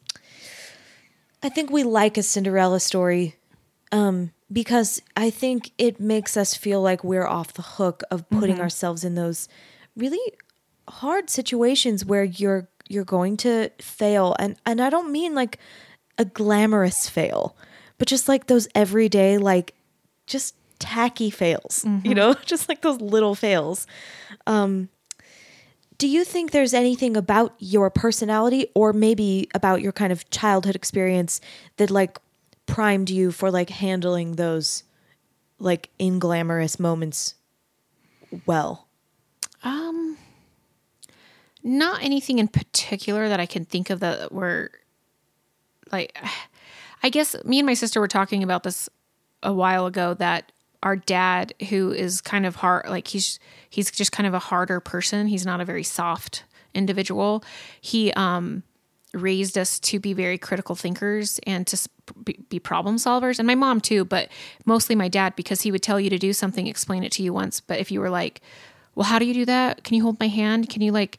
[1.42, 3.36] I think we like a Cinderella story
[3.92, 8.56] um because I think it makes us feel like we're off the hook of putting
[8.56, 8.62] mm-hmm.
[8.62, 9.48] ourselves in those
[9.96, 10.32] really
[10.88, 15.58] hard situations where you're you're going to fail and and I don't mean like
[16.18, 17.54] a glamorous fail,
[17.98, 19.74] but just like those everyday like
[20.26, 22.12] just tacky fails, you mm-hmm.
[22.12, 23.86] know, just like those little fails.
[24.46, 24.88] Um,
[25.98, 30.76] Do you think there's anything about your personality or maybe about your kind of childhood
[30.76, 31.40] experience
[31.78, 32.18] that like
[32.66, 34.82] primed you for like handling those
[35.58, 37.34] like inglamorous moments
[38.44, 38.88] well?
[39.62, 40.18] Um,
[41.62, 44.70] not anything in particular that I can think of that were
[45.90, 46.16] like.
[47.02, 48.88] I guess me and my sister were talking about this
[49.42, 50.50] a while ago that
[50.86, 54.78] our dad, who is kind of hard, like he's he's just kind of a harder
[54.78, 55.26] person.
[55.26, 57.42] He's not a very soft individual.
[57.80, 58.62] He um
[59.12, 61.88] raised us to be very critical thinkers and to
[62.22, 64.28] be, problem solvers and my mom too but
[64.66, 67.32] mostly my dad because he would tell you to do something explain it to you
[67.32, 68.42] once but if you were like
[68.94, 71.18] well how do you do that can you hold my hand can you like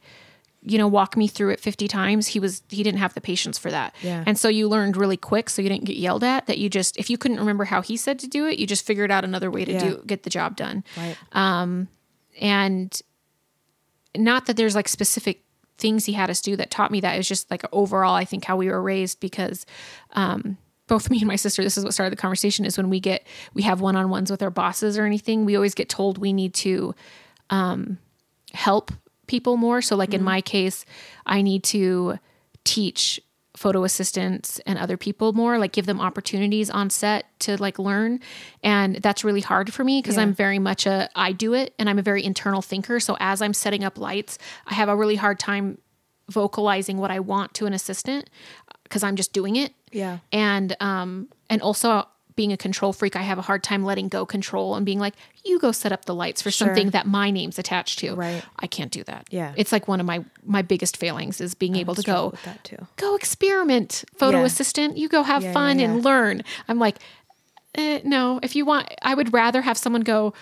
[0.62, 3.58] you know walk me through it 50 times he was he didn't have the patience
[3.58, 4.24] for that Yeah.
[4.26, 6.96] and so you learned really quick so you didn't get yelled at that you just
[6.96, 9.50] if you couldn't remember how he said to do it you just figured out another
[9.50, 9.78] way to Yeah.
[9.78, 11.16] do get the job done Right.
[11.32, 11.88] um
[12.40, 13.00] and
[14.16, 15.44] not that there's like specific
[15.76, 18.24] things he had us do that taught me that it was just like overall i
[18.24, 19.64] think how we were raised because
[20.14, 20.56] um
[20.88, 23.24] both me and my sister this is what started the conversation is when we get
[23.54, 26.94] we have one-on-ones with our bosses or anything we always get told we need to
[27.50, 27.98] um
[28.52, 28.90] help
[29.28, 29.80] people more.
[29.82, 30.84] So like in my case
[31.26, 32.18] i need to
[32.64, 33.20] teach
[33.56, 38.20] photo assistants and other people more like give them opportunities on set to like learn.
[38.62, 40.22] And that's really hard for me because Yeah.
[40.22, 43.00] i'm very much a i do it and i'm a very internal thinker.
[43.00, 45.78] So as i'm setting up lights i have a really hard time
[46.30, 48.28] vocalizing what i want to an assistant
[48.84, 49.72] because i'm just doing it.
[49.92, 50.18] Yeah.
[50.32, 52.06] and um and also
[52.38, 55.14] being a control freak i have a hard time letting go control and being like
[55.44, 56.68] you go set up the lights for Sure.
[56.68, 58.42] something that my name's attached to Right.
[58.60, 59.52] i can't do that Yeah.
[59.56, 62.62] it's like one of my my biggest failings is being able to go with that
[62.64, 62.86] too.
[62.96, 64.44] go experiment photo Yeah.
[64.46, 66.98] assistant you go have Yeah, fun yeah, and learn i'm like
[67.74, 70.32] eh, no if you want i would rather have someone go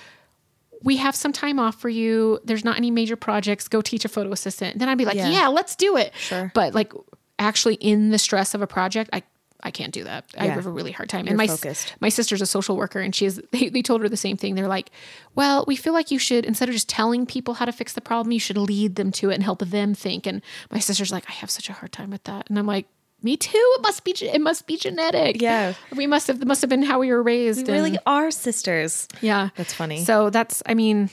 [0.82, 4.08] we have some time off for you there's not any major projects go teach a
[4.08, 5.30] photo assistant then i'd be like Yeah.
[5.30, 6.52] yeah, let's do it Sure.
[6.54, 6.92] but like
[7.38, 9.22] actually in the stress of a project i
[9.66, 10.24] I can't do that.
[10.38, 11.26] I have a really hard time.
[11.26, 11.92] You're and my focused.
[11.98, 13.42] my sister's a social worker, and she is.
[13.50, 14.54] They, they told her the same thing.
[14.54, 14.90] They're like,
[15.34, 18.00] "Well, we feel like you should instead of just telling people how to fix the
[18.00, 20.40] problem, you should lead them to it and help them think." And
[20.70, 22.86] my sister's like, "I have such a hard time with that," and I'm like.
[23.22, 23.50] Me too.
[23.78, 24.12] It must be.
[24.12, 25.40] It must be genetic.
[25.40, 25.72] Yeah.
[25.96, 26.44] we must have.
[26.44, 27.66] Must have been how we were raised.
[27.66, 29.08] We really and- are sisters.
[29.22, 29.48] yeah.
[29.56, 30.04] That's funny.
[30.04, 30.62] So that's.
[30.66, 31.08] I mean,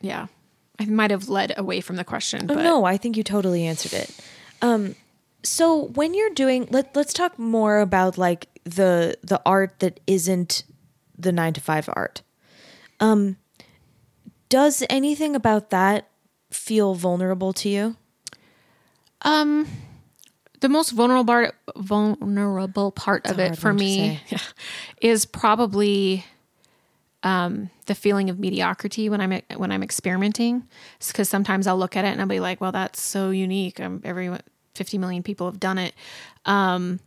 [0.00, 0.28] yeah.
[0.78, 3.66] I might have led away from the question, Oh, but no, I think you totally
[3.66, 4.10] answered it.
[4.62, 4.94] Um,
[5.42, 10.64] so when you're doing, let let's talk more about like the the art that isn't
[11.18, 12.22] the nine to five art.
[13.00, 13.36] Um,
[14.48, 16.08] does anything about that
[16.50, 17.96] feel vulnerable to you?
[20.60, 24.20] the most vulnerable part, vulnerable part of it for me
[25.00, 26.24] is probably
[27.24, 30.64] um, the feeling of mediocrity when I'm when I'm experimenting.
[31.04, 33.80] Because sometimes I'll look at it and I'll be like, "Well, that's so unique.
[33.80, 34.30] I'm every
[34.74, 35.94] 50 million people have done it,"
[36.44, 37.00] um,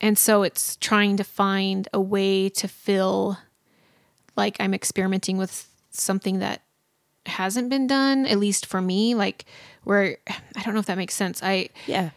[0.00, 3.38] and so it's trying to find a way to feel
[4.36, 6.62] like I'm experimenting with something that
[7.26, 9.14] hasn't been done, at least for me.
[9.14, 9.44] Like
[9.84, 10.18] where
[10.56, 11.42] I don't know if that makes sense.
[11.42, 12.10] I Yeah.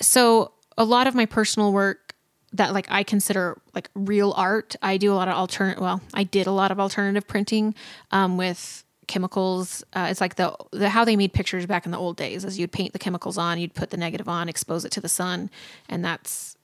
[0.00, 2.14] so a lot of my personal work
[2.52, 5.80] that like I consider like real art, I do a lot of alternate.
[5.80, 7.74] Well, I did a lot of alternative printing
[8.10, 9.82] um, with chemicals.
[9.92, 12.58] Uh, it's like the the how they made pictures back in the old days, is
[12.58, 15.50] you'd paint the chemicals on, you'd put the negative on, expose it to the sun,
[15.88, 16.56] and that's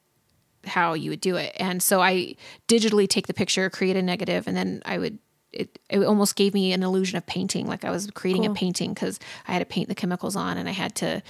[0.66, 1.52] how you would do it.
[1.56, 2.36] And so I
[2.68, 5.18] digitally take the picture, create a negative, and then I would.
[5.52, 8.92] It, it almost gave me an illusion of painting, like I was creating a painting
[8.92, 11.22] because I had to paint the chemicals on and I had to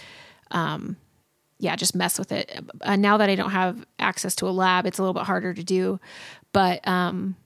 [1.59, 2.51] yeah, just mess with it.
[2.83, 5.55] Uh, now that I don't have access to a lab, it's a little bit harder
[5.55, 5.99] to do.
[6.53, 7.37] But um,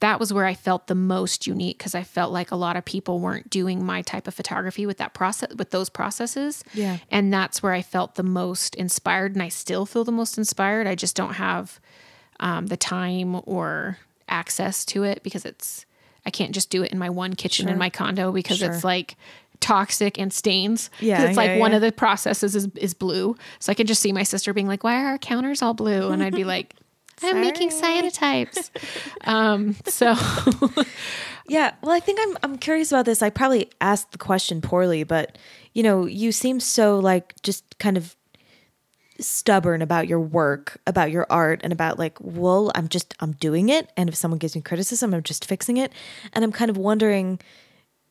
[0.00, 2.84] that was where I felt the most unique because I felt like a lot of
[2.84, 6.62] people weren't doing my type of photography with that process, with those processes.
[6.72, 6.98] Yeah.
[7.10, 10.86] And that's where I felt the most inspired, and I still feel the most inspired.
[10.86, 11.80] I just don't have
[12.38, 15.84] um, the time or access to it because it's
[16.26, 18.70] I can't just do it in my one kitchen in my condo because Sure.
[18.72, 19.16] it's like
[19.60, 20.90] toxic and stains.
[21.00, 23.34] Yeah, it's like yeah, one of the processes is is blue.
[23.58, 26.10] So I can just see my sister being like, "Why are our counters all blue?"
[26.12, 26.74] And I'd be like,
[27.22, 28.02] "I'm making Sorry.
[28.02, 28.70] cyanotypes."
[29.24, 30.14] um, so
[31.48, 33.22] Yeah, well, I think I'm I'm curious about this.
[33.22, 35.38] I probably asked the question poorly, but
[35.72, 38.14] you know, you seem so like just kind of
[39.18, 43.70] stubborn about your work, about your art, and about like, well, I'm just I'm doing
[43.70, 45.92] it, and if someone gives me criticism, I'm just fixing it,
[46.34, 47.40] and I'm kind of wondering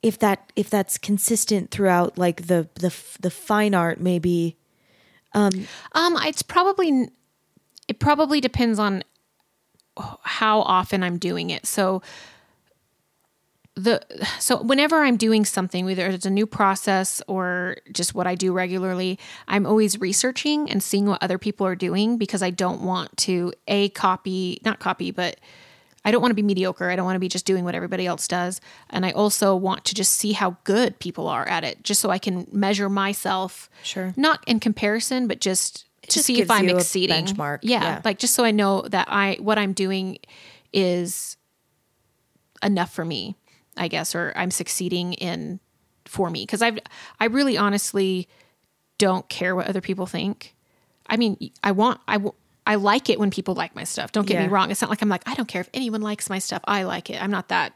[0.01, 4.57] if that if that's consistent throughout like the the the fine art maybe.
[5.33, 7.09] Um, Um, it's probably
[7.87, 9.03] it probably depends on
[10.23, 11.65] how often I'm doing it.
[11.65, 12.01] So
[13.75, 14.01] the
[14.39, 18.51] so whenever I'm doing something, whether it's a new process or just what I do
[18.51, 23.15] regularly, I'm always researching and seeing what other people are doing because I don't want
[23.17, 25.39] to a copy, not copy, but
[26.03, 26.89] I don't want to be mediocre.
[26.89, 28.61] I don't want to be just doing what everybody else does.
[28.89, 32.09] And I also want to just see how good people are at it, just so
[32.09, 33.69] I can measure myself.
[33.83, 34.13] Sure.
[34.15, 37.25] Not in comparison, but just to see if I'm exceeding.
[37.25, 37.59] benchmark.
[37.61, 38.01] Yeah, Yeah.
[38.03, 40.17] Like just so I know that I what I'm doing
[40.73, 41.37] is
[42.63, 43.35] enough for me,
[43.75, 45.59] I guess, or I'm succeeding in
[46.05, 46.43] for me.
[46.43, 46.79] Because I've
[47.19, 48.27] I really honestly
[48.97, 50.55] don't care what other people think.
[51.07, 52.19] I mean, I want I
[52.65, 54.11] I like it when people like my stuff.
[54.11, 54.71] Don't get me wrong.
[54.71, 56.61] It's not like I'm like I don't care if anyone likes my stuff.
[56.65, 57.21] I like it.
[57.21, 57.73] I'm not that.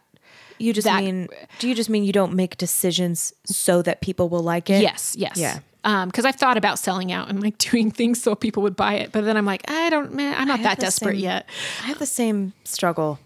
[0.57, 1.27] You just That- mean
[1.59, 4.81] do you just mean you don't make decisions so that people will like it?
[4.81, 5.37] Yes, yes.
[5.37, 5.59] Yeah.
[5.83, 8.95] Um, because I've thought about selling out and like doing things so people would buy
[8.95, 11.49] it, but then I'm like, I don't, man, I'm not that desperate same- yet.
[11.83, 13.17] I have the same struggle.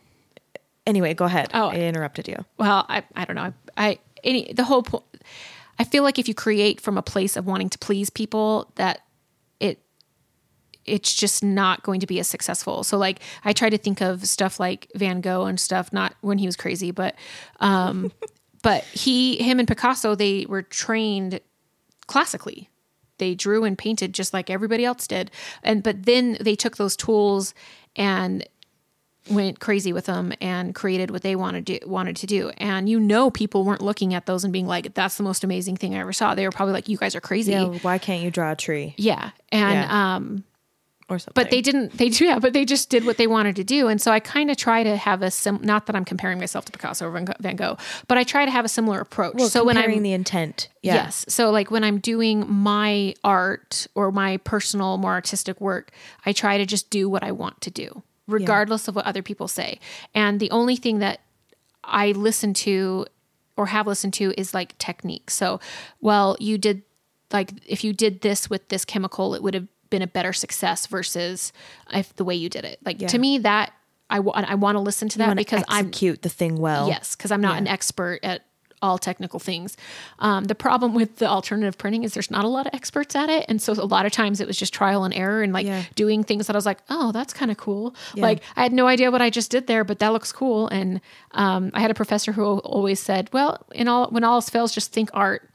[0.88, 1.50] Anyway, go ahead.
[1.54, 1.70] Oh.
[1.70, 2.38] I interrupted you.
[2.58, 5.04] well i i don't know i any the whole point
[5.80, 9.02] i feel like if you create from a place of wanting to please people that
[9.60, 9.80] it
[10.86, 14.26] it's just not going to be as successful so like i try to think of
[14.28, 17.16] stuff like van gogh and stuff not when he was crazy but
[17.60, 18.12] um
[18.62, 21.40] but he him and picasso they were trained
[22.08, 22.70] classically
[23.18, 25.32] they drew and painted just like everybody else did
[25.64, 27.54] and but then they took those tools
[27.96, 28.48] and
[29.30, 32.52] went crazy with them and created what they wanted to do, wanted to do.
[32.58, 35.78] And you know, people weren't looking at those and being like, "That's the most amazing
[35.78, 38.22] thing I ever saw." They were probably like, "You guys are crazy." Yeah, why can't
[38.22, 40.16] you draw a tree Yeah, and Yeah.
[40.16, 40.44] um,
[41.10, 41.34] or something?
[41.42, 41.98] but they didn't.
[41.98, 43.88] They do, yeah, but they just did what they wanted to do.
[43.88, 45.60] And so I kind of try to have a sim.
[45.62, 47.78] Not that I'm comparing myself to Picasso or Van Gogh,
[48.08, 49.36] but I try to have a similar approach.
[49.36, 50.70] well, so when comparing I'm the intent.
[50.82, 50.96] Yeah.
[50.96, 51.26] Yes.
[51.28, 55.92] So like when I'm doing my art or my personal, more artistic work,
[56.26, 59.48] I try to just do what I want to do, regardless of what other people
[59.48, 59.80] say.
[60.14, 61.22] And the only thing that
[61.84, 63.06] I listen to
[63.58, 65.32] or have listened to is like technique.
[65.32, 65.60] So,
[66.02, 66.84] well, you did
[67.32, 70.88] like if you did this with this chemical, it would have been a better success
[70.88, 71.54] versus
[71.94, 72.80] if the way you did it.
[72.86, 73.08] Like Yeah.
[73.08, 73.72] to me, that
[74.10, 76.88] I want I want to listen to that because I'm execute the thing well.
[76.88, 78.42] Yes, because I'm not an expert at
[78.82, 79.78] all technical things.
[80.20, 83.30] Um, the problem with the alternative printing is there's not a lot of experts at
[83.30, 85.66] it, and so a lot of times it was just trial and error and like
[85.66, 85.84] Yeah.
[85.96, 87.96] doing things that I was like, oh, that's kind of cool.
[88.16, 90.68] Like I had no idea what I just did there, but that looks cool.
[90.68, 94.50] And um, I had a professor who always said, well, in all when all else
[94.50, 95.50] fails, just think art.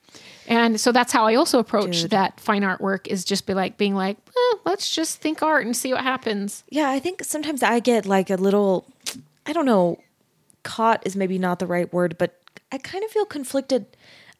[0.50, 3.94] And so that's how I also approach that fine artwork is just be like being
[3.94, 6.64] like, eh, let's just think art and see what happens.
[6.68, 8.84] Yeah, I think sometimes I get like a little,
[9.46, 10.00] I don't know,
[10.64, 12.40] caught is maybe not the right word, but
[12.72, 13.86] I kind of feel conflicted.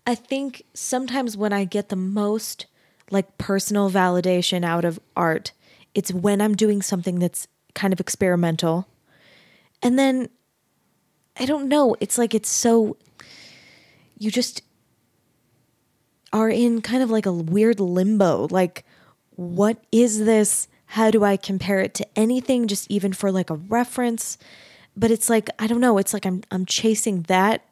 [0.05, 2.67] I think sometimes when I get the most
[3.13, 5.53] like personal validation out of art,
[5.95, 7.47] it's when I'm doing something that's
[7.77, 8.89] kind of experimental.
[9.81, 10.29] And then
[11.39, 12.97] I don't know, it's like it's so
[14.19, 14.63] you just
[16.33, 18.49] are in kind of like a weird limbo.
[18.51, 18.85] Like,
[19.37, 20.69] what is this?
[20.87, 24.39] How do I compare it to anything, just even for like a reference?
[24.97, 27.65] But it's like, I don't know, it's like I'm I'm chasing that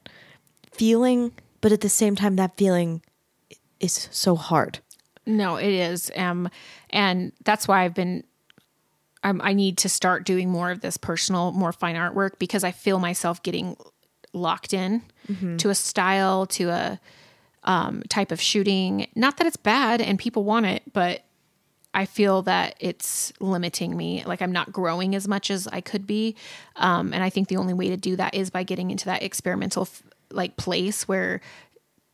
[0.70, 3.02] feeling, but at the same time that feeling
[3.80, 4.78] is so hard.
[5.26, 6.10] No, it is.
[6.16, 6.48] Um,
[6.90, 8.24] and that's why I've been.
[9.24, 12.70] I'm, I need to start doing more of this personal, more fine artwork because I
[12.70, 13.76] feel myself getting
[14.32, 15.02] locked in
[15.58, 17.00] to a style, to a
[17.68, 19.06] um, type of shooting.
[19.14, 21.22] Not that it's bad and people want it, but
[21.92, 24.24] I feel that it's limiting me.
[24.24, 26.34] Like I'm not growing as much as I could be.
[26.76, 29.22] Um, and I think the only way to do that is by getting into that
[29.22, 31.40] experimental f- like place where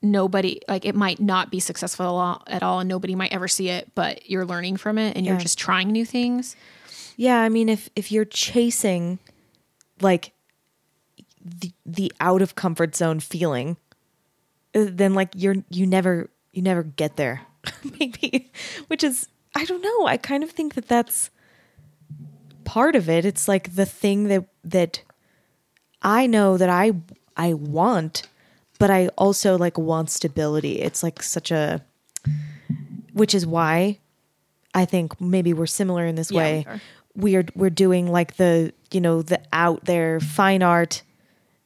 [0.03, 3.95] nobody like it might not be successful at all and nobody might ever see it,
[3.95, 6.57] but you're learning from it and you're just trying new things.
[7.17, 9.21] Yeah, I mean if if you're chasing
[10.01, 10.33] like
[11.45, 13.77] the the out of comfort zone feeling,
[14.75, 17.43] Uh, then like you're you never you never get there.
[17.99, 18.51] Maybe
[18.89, 20.07] which is I don't know.
[20.07, 21.31] I kind of think that that's
[22.65, 23.25] part of it.
[23.25, 25.03] It's like the thing that that
[26.03, 26.93] I know that I
[27.37, 28.29] I want,
[28.79, 30.81] but I also like want stability.
[30.81, 31.83] It's like such a
[33.13, 33.99] which is why
[34.75, 36.65] I think maybe we're similar in this Yeah, way.
[36.67, 36.81] we are.
[37.17, 41.03] We're we're doing like the, you know, the out there fine art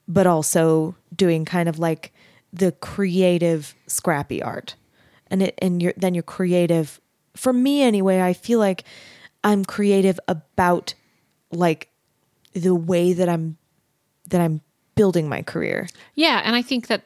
[0.07, 2.13] but also doing kind of like
[2.53, 4.75] the creative scrappy art.
[5.31, 7.01] And it and you're then you're creative
[7.37, 8.85] for me anyway, I feel like
[9.45, 10.95] I'm creative about
[11.53, 11.89] like
[12.53, 13.57] the way that I'm
[14.29, 14.61] that I'm
[14.95, 15.89] building my career.
[16.15, 17.05] Yeah, and I think that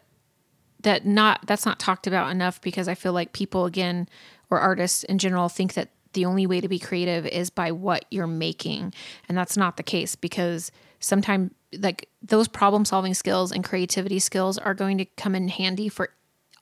[0.82, 4.09] that not that's not talked about enough because I feel like people again
[4.51, 8.05] or artists in general think that the only way to be creative is by what
[8.11, 8.93] you're making
[9.28, 10.70] and that's not the case because
[11.01, 15.89] sometimes like those problem solving skills and creativity skills are going to come in handy
[15.89, 16.11] for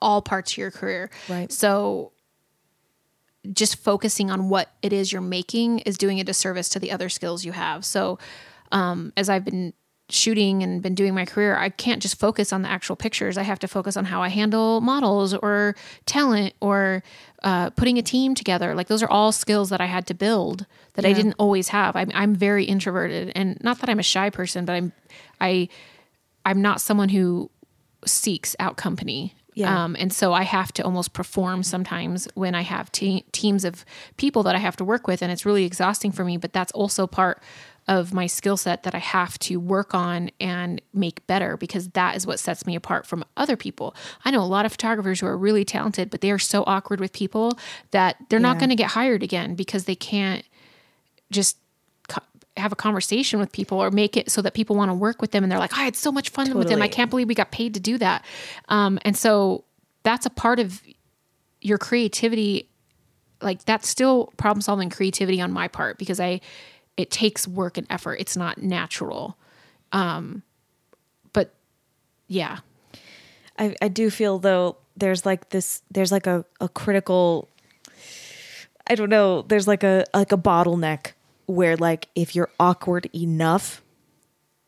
[0.00, 1.10] all parts of your career.
[1.28, 1.50] Right.
[1.52, 2.12] So
[3.52, 7.08] just focusing on what it is you're making is doing a disservice to the other
[7.08, 7.84] skills you have.
[7.84, 8.18] So,
[8.72, 9.72] um, as I've been
[10.12, 13.38] shooting and been doing my career, I can't just focus on the actual pictures.
[13.38, 15.74] I have to focus on how I handle models or
[16.06, 17.02] talent or
[17.42, 18.74] uh, putting a team together.
[18.74, 21.96] Like those are all skills that I had to build that I didn't always have.
[21.96, 24.92] I'm, I'm very introverted, and not that I'm a shy person, but I'm
[25.40, 25.68] I
[26.44, 27.50] I'm not someone who
[28.04, 29.34] seeks out company.
[29.54, 29.84] Yeah.
[29.84, 33.84] Um, and so I have to almost perform sometimes when I have te- teams of
[34.16, 36.36] people that I have to work with, and it's really exhausting for me.
[36.36, 37.42] But that's also part
[37.88, 42.16] of my skill set that I have to work on and make better because that
[42.16, 43.94] is what sets me apart from other people.
[44.24, 47.00] I know a lot of photographers who are really talented, but they are so awkward
[47.00, 47.58] with people
[47.90, 50.44] that they're not going to get hired again because they can't
[51.30, 51.56] just
[52.08, 52.22] co-
[52.56, 55.32] have a conversation with people or make it so that people want to work with
[55.32, 56.82] them and they're like i had so much fun with them.
[56.82, 58.24] I can't believe we got paid to do that.
[58.68, 59.64] Um, and so
[60.02, 60.82] that's a part of
[61.60, 62.68] your creativity
[63.42, 66.40] like that's still problem solving creativity on my part because i
[67.00, 68.16] it takes work and effort.
[68.20, 69.36] It's not natural.
[69.92, 70.42] Um,
[71.32, 71.54] but
[72.28, 72.58] yeah.
[73.58, 77.48] I, I do feel though there's like this there's like a, a critical
[78.86, 81.12] I don't know, there's like a like a bottleneck
[81.46, 83.82] where like if you're awkward enough,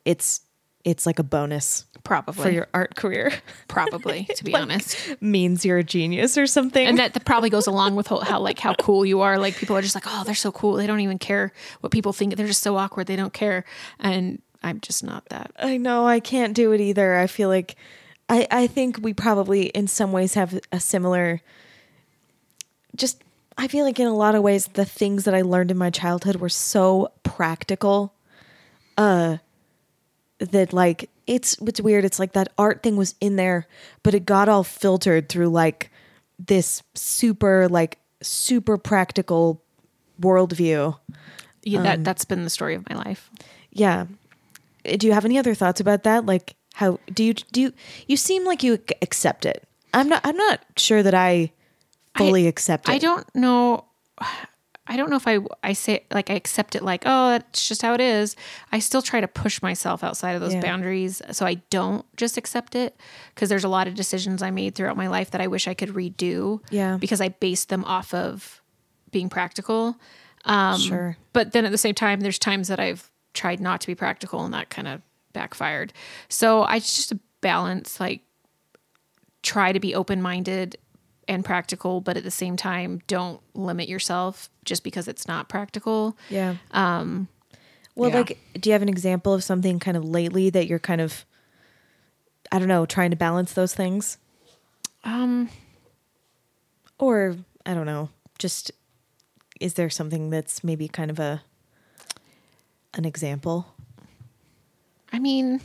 [0.04, 0.40] it's
[0.84, 2.42] it's like a bonus probably.
[2.42, 3.32] for your art career.
[3.68, 5.20] probably to be honest.
[5.20, 6.86] Means you're a genius or something.
[6.86, 9.38] and that, that probably goes along with how, how like how cool you are.
[9.38, 10.74] Like people are just like oh they're so cool.
[10.74, 12.36] They don't even care what people think.
[12.36, 13.06] They're just so awkward.
[13.06, 13.64] They don't care.
[13.98, 15.52] And i'm just not that.
[15.58, 16.06] I know.
[16.06, 17.16] I can't do it either.
[17.16, 17.76] I feel like
[18.28, 21.40] I I think we probably in some ways have a similar
[22.94, 23.22] just
[23.56, 25.90] I feel like in a lot of ways the things that I learned in my
[25.90, 28.14] childhood were so practical
[28.98, 29.38] uh
[30.50, 33.66] that like it's it's weird it's like that art thing was in there
[34.02, 35.90] but it got all filtered through like
[36.38, 39.62] this super like super practical
[40.20, 40.96] worldview.
[41.62, 43.30] Yeah, Um, that that's been the story of my life.
[43.70, 44.06] Yeah.
[44.86, 46.26] Uh, Do you have any other thoughts about that?
[46.26, 47.72] Like how do you do you
[48.06, 49.64] you seem like you accept it.
[49.94, 51.52] I'm not I'm not sure that I
[52.16, 52.92] fully accept it.
[52.92, 53.84] I don't know.
[54.86, 57.82] I don't know if I I say like I accept it like oh that's just
[57.82, 58.34] how it is.
[58.72, 60.60] I still try to push myself outside of those Yeah.
[60.60, 62.96] boundaries so I don't just accept it
[63.34, 65.74] because there's a lot of decisions I made throughout my life that I wish I
[65.74, 66.60] could redo.
[66.70, 66.96] Yeah.
[66.96, 68.60] because I based them off of
[69.12, 69.96] being practical.
[70.44, 71.16] Um, Sure.
[71.32, 74.44] But then at the same time, there's times that I've tried not to be practical
[74.44, 75.00] and that kind of
[75.32, 75.92] backfired.
[76.28, 78.22] So I just balance, like
[79.42, 80.76] try to be open minded
[81.28, 86.16] and practical, but at the same time, don't limit yourself just because it's not practical.
[86.28, 86.56] Yeah.
[86.72, 87.28] Um
[87.94, 88.16] well yeah.
[88.16, 91.24] like do you have an example of something kind of lately that you're kind of
[92.50, 94.18] I don't know, trying to balance those things?
[95.04, 95.48] Um,
[96.98, 98.70] Or I don't know, just
[99.60, 101.42] is there something that's maybe kind of a
[102.94, 103.74] an example?
[105.12, 105.60] I mean,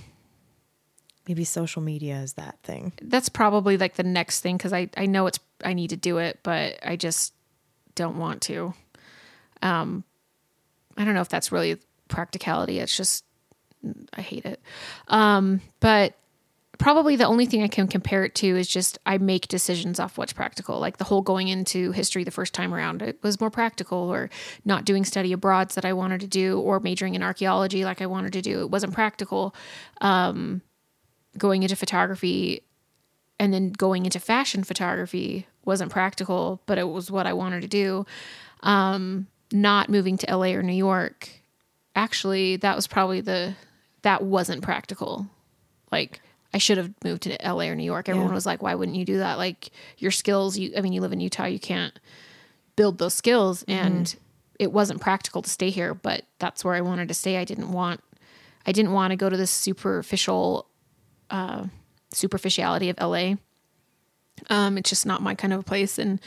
[1.28, 2.94] Maybe social media is that thing.
[3.02, 6.18] that's probably like the next thing because I, I know it's I need to do
[6.18, 7.34] it, but I just
[7.96, 8.74] don't want to.
[9.62, 10.04] Um,
[10.98, 11.78] I don't know if that's really
[12.08, 12.80] practicality.
[12.80, 13.24] It's just
[14.14, 14.62] I hate it.
[15.08, 16.16] Um, but
[16.78, 20.18] probably the only thing I can compare it to is just I make decisions off
[20.18, 20.80] what's practical.
[20.80, 24.30] Like the whole going into history the first time around, it was more practical, or
[24.66, 28.06] not doing study abroads that I wanted to do, or majoring in archaeology like I
[28.06, 28.62] wanted to do.
[28.62, 29.56] It wasn't practical.
[30.02, 30.62] Um,
[31.38, 32.64] going into photography
[33.40, 37.68] and then going into fashion photography wasn't practical, but it was what I wanted to
[37.68, 38.06] do.
[38.62, 41.30] Um, not moving to LA or New York,
[41.96, 43.56] actually, that was probably the
[44.02, 45.28] that wasn't practical.
[45.92, 46.22] Like
[46.54, 48.10] I should have moved to LA or New York.
[48.10, 48.36] Everyone Yeah.
[48.36, 51.14] was like, "Why wouldn't you do that?" Like your skills, you I mean, you live
[51.14, 51.98] in Utah, you can't
[52.76, 54.16] build those skills, and
[54.60, 55.94] it wasn't practical to stay here.
[55.94, 57.38] But that's where I wanted to stay.
[57.38, 58.02] I didn't want
[58.66, 60.68] I didn't want to go to this superficial
[61.30, 61.66] uh,
[62.12, 63.36] superficiality of LA.
[64.50, 66.20] Um, it's just not my kind of a place, and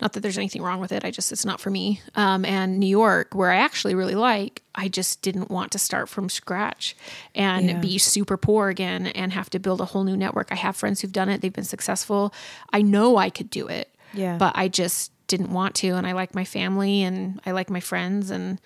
[0.00, 1.04] not that there's anything wrong with it.
[1.04, 2.02] I just it's not for me.
[2.14, 6.08] Um, and New York, where I actually really like, I just didn't want to start
[6.10, 6.94] from scratch
[7.34, 7.78] and Yeah.
[7.80, 10.48] be super poor again and have to build a whole new network.
[10.52, 12.34] I have friends who've done it; they've been successful.
[12.72, 14.36] I know I could do it, Yeah.
[14.36, 15.88] but I just didn't want to.
[15.92, 18.60] And I like my family, and I like my friends, and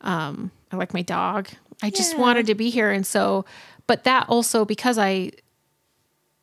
[0.00, 1.48] um, I like my dog.
[1.82, 3.44] I just wanted to be here, and so,
[3.86, 5.32] but that also because I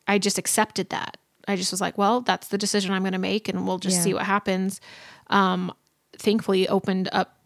[0.08, 1.16] I just accepted that.
[1.48, 3.98] I just was like, well, that's the decision I'm going to make, and we'll just
[3.98, 4.02] Yeah.
[4.02, 4.80] see what happens.
[5.28, 5.72] Um,
[6.18, 7.38] thankfully, opened up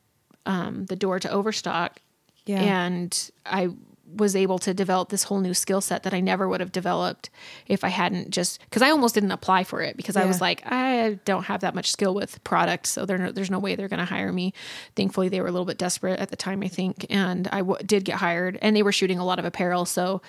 [0.46, 2.00] um, the door to Overstock,
[2.46, 2.60] Yeah.
[2.62, 3.68] and I
[4.16, 7.30] was able to develop this whole new skill set that I never would have developed
[7.68, 10.62] if I hadn't just because I almost didn't apply for it because I was like,
[10.66, 14.00] I don't have that much skill with product, so no, there's no way they're going
[14.00, 14.52] to hire me.
[14.96, 17.78] Thankfully, they were a little bit desperate at the time, I think, and I w-
[17.86, 20.22] did get hired, and they were shooting a lot of apparel, so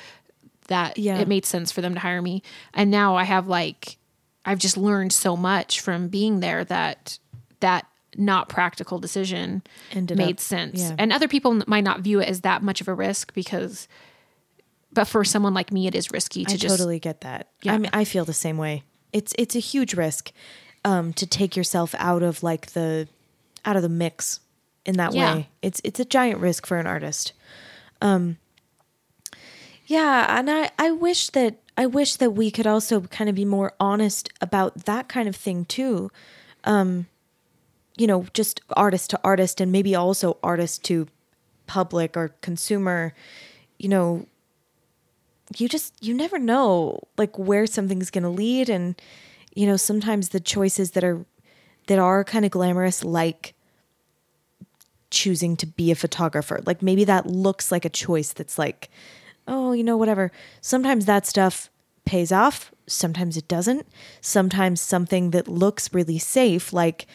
[0.72, 1.20] that Yeah.
[1.20, 2.42] it made sense for them to hire me.
[2.74, 3.98] And now I have like
[4.44, 7.20] I've just learned so much from being there that
[7.60, 7.86] that
[8.18, 9.62] not practical decision
[9.92, 10.80] Ended made up- sense.
[10.82, 10.96] yeah.
[10.98, 13.88] And other people might not view it as that much of a risk because
[14.94, 17.48] but for someone like me it is risky to I just totally get that.
[17.62, 17.74] Yeah.
[17.74, 18.84] I mean, I feel the same way.
[19.14, 20.32] It's it's a huge risk
[20.84, 23.08] um, to take yourself out of like the
[23.64, 24.40] out of the mix
[24.86, 25.36] in that Yeah.
[25.36, 25.50] way.
[25.62, 27.34] It's it's a giant risk for an artist.
[28.02, 28.38] Um,
[29.92, 33.44] yeah, and I I wish that I wish that we could also kind of be
[33.44, 36.10] more honest about that kind of thing too.
[36.64, 37.08] Um,
[37.98, 41.10] you know, just artist to artist, and maybe also artist to
[41.68, 43.14] public or consumer.
[43.80, 44.28] You know,
[45.58, 48.96] you just you never know like where something's going to lead and
[49.54, 51.26] you know sometimes the choices that are
[51.88, 53.56] that are kind of glamorous like
[55.10, 58.90] choosing to be a photographer like maybe that looks like a choice that's like
[59.48, 60.32] oh you know whatever
[60.62, 61.70] sometimes that stuff
[62.06, 63.86] pays off sometimes it doesn't
[64.22, 67.06] sometimes something that looks really safe like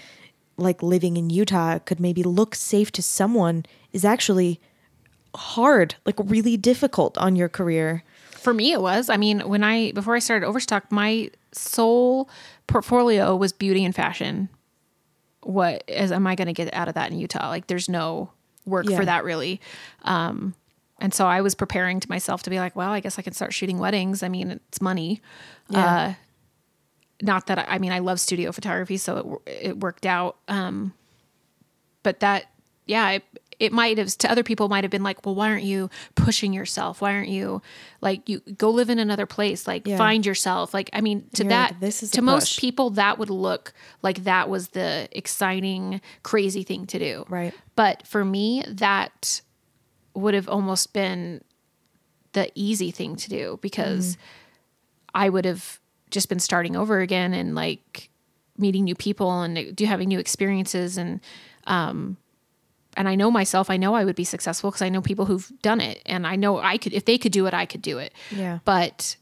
[0.59, 4.59] like living in Utah could maybe look safe to someone is actually
[5.35, 9.11] hard like really difficult on your career for me it was.
[9.11, 12.31] I mean, when I before I started Overstock, my sole
[12.69, 14.48] portfolio was beauty and fashion.
[15.43, 17.48] What is am I going to get out of that in Utah?
[17.48, 18.31] Like there's no
[18.65, 18.97] work Yeah.
[18.98, 19.61] for that really.
[20.03, 20.55] Um
[21.01, 23.32] and so I was preparing to myself to be like, well, I guess I can
[23.32, 24.23] start shooting weddings.
[24.23, 25.20] I mean, it's money.
[25.68, 25.97] Yeah.
[25.97, 26.14] Uh
[27.23, 30.36] not that I, I mean I love studio photography, so it it worked out.
[30.48, 30.93] Um
[32.02, 32.47] but that
[32.86, 33.24] yeah, it,
[33.59, 36.52] it might have to other people might have been like, well, why aren't you pushing
[36.52, 37.01] yourself?
[37.01, 37.62] Why aren't you
[38.01, 39.66] like you go live in another place?
[39.66, 39.97] Like Yeah.
[39.97, 40.73] find yourself.
[40.74, 43.73] Like I mean, to You're that like, this is to most people that would look
[44.02, 47.24] like that was the exciting, crazy thing to do.
[47.28, 47.55] Right.
[47.74, 49.40] But for me, that
[50.17, 51.43] would have almost been
[52.33, 54.23] the easy thing to do because Mm-hmm.
[55.15, 55.81] I would have
[56.11, 58.11] just been starting over again and like
[58.59, 61.21] meeting new people and do having new experiences and
[61.67, 62.19] um
[62.99, 65.51] and I know myself, I know I would be successful because I know people who've
[65.63, 67.99] done it and I know I could if they could do it, I could do
[67.99, 68.13] it.
[68.31, 68.59] Yeah.
[68.65, 69.17] But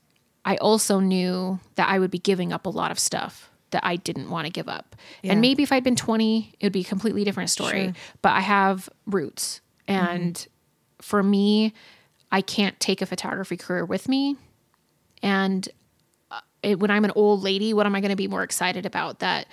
[0.44, 3.96] I also knew that I would be giving up a lot of stuff that I
[3.96, 4.94] didn't want to give up.
[5.22, 5.32] Yeah.
[5.32, 7.84] And maybe if I'd been 20, it would be a completely different story.
[7.84, 7.94] Sure.
[8.22, 10.46] But I have roots and
[11.04, 11.72] for me,
[12.32, 14.36] I can't take a photography career with me
[15.24, 15.66] and
[16.30, 18.84] uh, it, when I'm an old lady, what am I going to be more excited
[18.84, 19.20] about?
[19.20, 19.46] That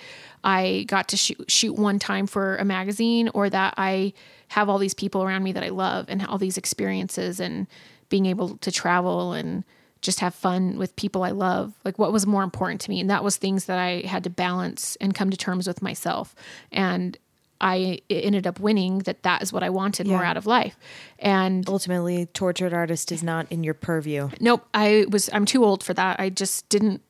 [0.44, 4.12] I got to shoot, shoot one time for a magazine, or that I
[4.48, 7.66] have all these people around me that I love and all these experiences and
[8.10, 9.64] being able to travel and
[10.02, 11.72] just have fun with people I love.
[11.84, 13.00] Like, what was more important to me?
[13.00, 16.34] And that was things that I had to balance and come to terms with myself.
[16.70, 17.16] And
[17.62, 20.76] I ended up winning that that is what I wanted more out of life.
[21.18, 24.30] And Ultimately, tortured artist is not in your purview.
[24.40, 26.18] Nope, I was I'm too old for that.
[26.18, 27.02] I just didn't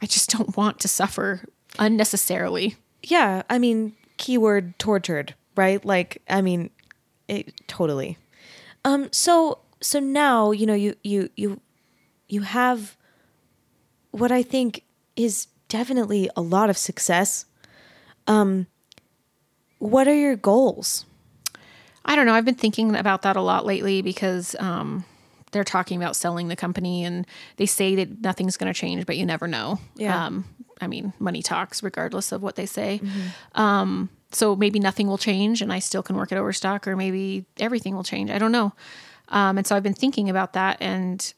[0.00, 1.44] I just don't want to suffer
[1.78, 2.76] unnecessarily.
[3.02, 5.84] Yeah, I mean, keyword tortured, right?
[5.84, 6.70] Like, I mean,
[7.26, 8.18] it totally.
[8.84, 11.60] Um so so now, you know, you you you
[12.28, 12.96] you have
[14.12, 14.84] what I think
[15.16, 17.46] is definitely a lot of success.
[18.28, 18.68] Um
[19.82, 21.04] what are your goals?
[22.04, 22.34] I don't know.
[22.34, 25.04] I've been thinking about that a lot lately because um
[25.50, 27.26] they're talking about selling the company and
[27.56, 29.78] they say that nothing's going to change, but you never know.
[29.96, 30.26] Yeah.
[30.26, 30.46] Um,
[30.80, 33.02] I mean, money talks regardless of what they say.
[33.54, 37.44] Um, so maybe nothing will change and I still can work at Overstock or maybe
[37.58, 38.30] everything will change.
[38.30, 38.72] I don't know.
[39.28, 40.78] Um, and so I've been thinking about that.
[40.80, 41.34] And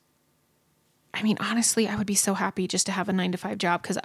[1.12, 3.58] I mean, honestly, I would be so happy just to have a nine to five
[3.58, 3.98] job because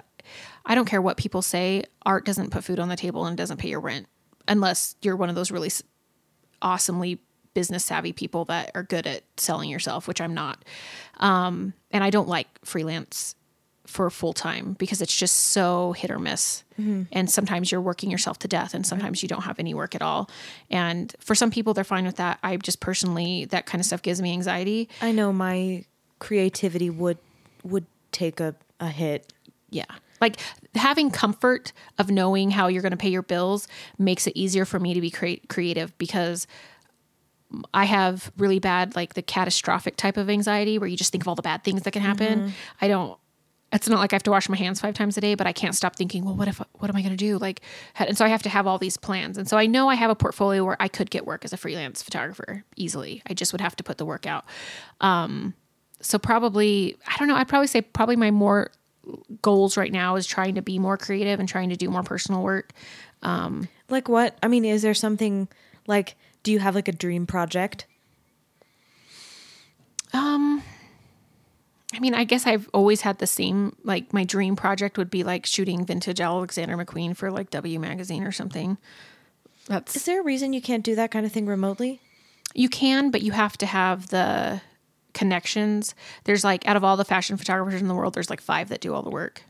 [0.66, 1.84] I don't care what people say.
[2.04, 4.08] Art doesn't put food on the table and doesn't pay your rent
[4.50, 5.70] unless you're one of those really
[6.60, 7.18] awesomely
[7.54, 10.62] business savvy people that are good at selling yourself, which I'm not.
[11.18, 13.34] Um, and I don't like freelance
[13.86, 16.62] for full time because it's just so hit or miss.
[17.12, 20.00] And sometimes you're working yourself to death, and sometimes you don't have any work at
[20.00, 20.30] all.
[20.70, 22.38] And for some people, they're fine with that.
[22.42, 24.88] I just personally, that kind of stuff gives me anxiety.
[25.02, 25.84] I know my
[26.20, 27.18] creativity would
[27.64, 29.32] would take a, a hit.
[29.70, 29.84] Yeah.
[30.20, 30.36] Like
[30.74, 33.68] having comfort of knowing how you're going to pay your bills
[33.98, 36.46] makes it easier for me to be crea- creative because
[37.74, 41.28] I have really bad, like the catastrophic type of anxiety where you just think of
[41.28, 42.52] all the bad things that can happen.
[42.80, 43.18] I don't,
[43.72, 45.52] it's not like I have to wash my hands five times a day, but I
[45.52, 47.38] can't stop thinking, well, what if, what am I going to do?
[47.38, 47.60] Like,
[47.98, 49.38] and so I have to have all these plans.
[49.38, 51.56] And so I know I have a portfolio where I could get work as a
[51.56, 53.22] freelance photographer easily.
[53.28, 54.44] I just would have to put the work out.
[55.00, 55.54] Um,
[56.00, 58.70] so probably, I don't know, I'd probably say probably my more
[59.42, 62.42] goals right now is trying to be more creative and trying to do more personal
[62.42, 62.72] work.
[63.22, 64.38] Like what?
[64.42, 65.48] I mean, is there something
[65.86, 67.86] like do you have like a dream project?
[70.12, 70.62] Um,
[71.94, 75.22] I mean, I guess I've always had the same, like my dream project would be
[75.22, 78.78] like shooting vintage Alexander McQueen for like W magazine or something.
[79.66, 82.00] That's Is there a reason you can't do that kind of thing remotely?
[82.54, 84.60] you can, but you have to have the
[85.14, 85.94] connections.
[86.24, 88.80] There's like, out of all the fashion photographers in the world, there's like five that
[88.80, 89.42] do all the work.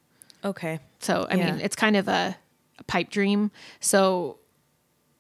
[0.45, 0.81] Okay.
[1.01, 1.53] So I Yeah.
[1.53, 2.37] mean, it's kind of a,
[2.79, 3.51] a pipe dream.
[3.81, 4.39] So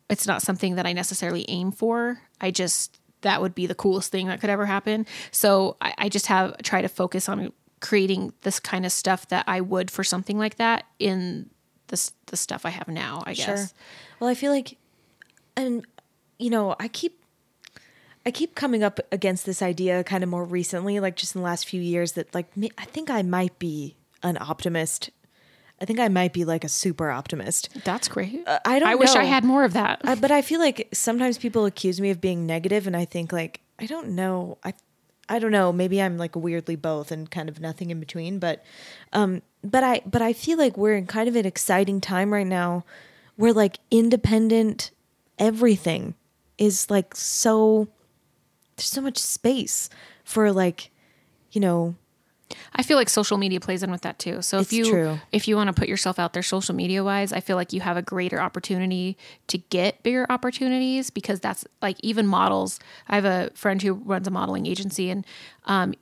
[0.09, 2.21] it's not something that I necessarily aim for.
[2.41, 5.05] I just that would be the coolest thing that could ever happen.
[5.31, 9.45] So I, I just have try to focus on creating this kind of stuff that
[9.47, 11.51] I would for something like that in
[11.89, 13.23] this the stuff I have now.
[13.27, 13.45] I guess.
[13.45, 13.67] Sure.
[14.21, 14.79] Well, I feel like,
[15.57, 15.87] and
[16.39, 17.20] you know, I keep,
[18.27, 21.45] I keep coming up against this idea kind of more recently, like just in the
[21.45, 25.11] last few years, that like me- I think I might be an optimist.
[25.81, 27.71] I think I might be like a super optimist.
[27.85, 28.45] That's great.
[28.67, 30.03] I don't I wish I had more of that.
[30.05, 33.33] I, but I feel like sometimes people accuse me of being negative, and I think
[33.33, 34.59] like I don't know.
[34.63, 34.75] I
[35.31, 35.73] I don't know.
[35.73, 38.39] Maybe I'm like weirdly both and kind of nothing in between.
[38.39, 38.63] But
[39.15, 42.47] um, but I but I feel like we're in kind of an exciting time right
[42.47, 42.85] now,
[43.37, 44.91] where like independent
[45.39, 46.15] everything
[46.59, 47.89] is like so.
[48.81, 49.90] There's so much space
[50.24, 50.90] for like,
[51.52, 51.97] you know,
[52.74, 54.43] I feel like social media plays in with that too.
[54.43, 55.20] So if you true.
[55.32, 57.81] if you want to put yourself out there social media wise, I feel like you
[57.81, 59.16] have a greater opportunity
[59.48, 62.81] to get bigger opportunities because that's like even models.
[63.09, 65.24] I have a friend who runs a modeling agency and
[65.66, 65.94] um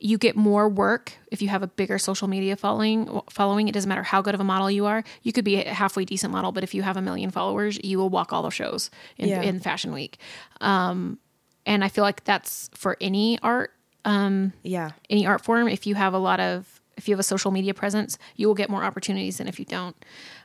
[0.00, 3.88] you get more work if you have a bigger social media following following it doesn't
[3.88, 6.52] matter how good of a model you are you could be a halfway decent model
[6.52, 9.40] but if you have a million followers you will walk all the shows in, Yeah.
[9.42, 10.18] in fashion week
[10.60, 11.18] um,
[11.66, 13.72] and i feel like that's for any art
[14.06, 14.90] um, Yeah.
[15.08, 17.72] any art form if you have a lot of if you have a social media
[17.74, 19.96] presence you will get more opportunities than if you don't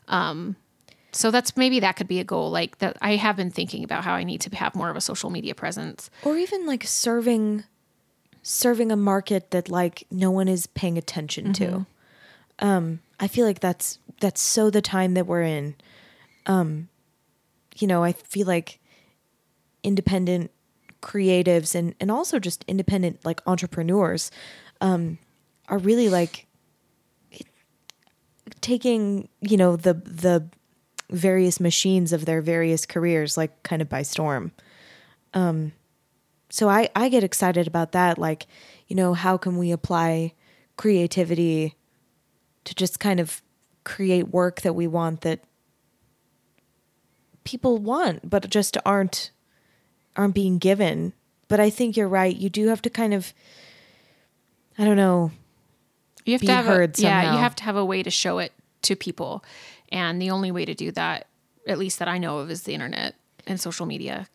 [0.08, 0.56] um,
[1.12, 4.04] so that's maybe that could be a goal like that i have been thinking about
[4.04, 7.66] how i need to have more of a social media presence Or even like serving
[8.41, 11.86] serving a market that like no one is paying attention to.
[12.60, 15.76] Um, I feel like that's that's so the time that we're in.
[16.46, 16.88] Um,
[17.78, 18.80] you know, I feel like
[19.84, 20.52] independent
[21.02, 24.32] creatives and and also just independent like entrepreneurs
[24.82, 25.18] um,
[25.68, 26.46] are really like
[28.62, 30.48] taking you know the the
[31.10, 34.52] various machines of their various careers like kind of by storm
[35.34, 35.72] um,
[36.50, 38.18] so I, I get excited about that.
[38.18, 38.48] Like,
[38.88, 40.34] you know, how can we apply
[40.78, 41.76] creativity
[42.66, 43.42] to just kind of
[43.84, 45.42] create work that we want that
[47.44, 49.32] people want, but just aren't
[50.15, 51.14] aren't being given.
[51.48, 52.36] But I think you're right.
[52.36, 53.34] You do have to kind of
[54.77, 55.31] I don't know.
[56.26, 58.10] you have Be to have heard a, yeah you have to have a way to
[58.10, 58.53] show it
[58.84, 59.44] to people
[59.91, 61.27] and the only way to do that
[61.68, 63.15] at least that i know of is the internet
[63.45, 64.27] and social media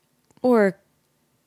[0.42, 0.76] Or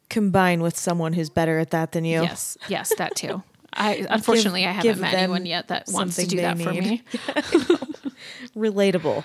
[0.10, 2.22] combine with someone who's better at that than you.
[2.24, 3.44] yes yes that too
[3.74, 6.84] i unfortunately i haven't met anyone yet that wants to do that for need.
[6.84, 7.04] me
[8.56, 9.24] relatable.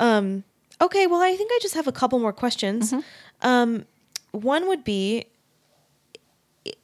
[0.00, 0.44] Um,
[0.80, 2.92] okay, well, I think I just have a couple more questions.
[3.42, 3.86] Um,
[4.36, 5.26] one would be,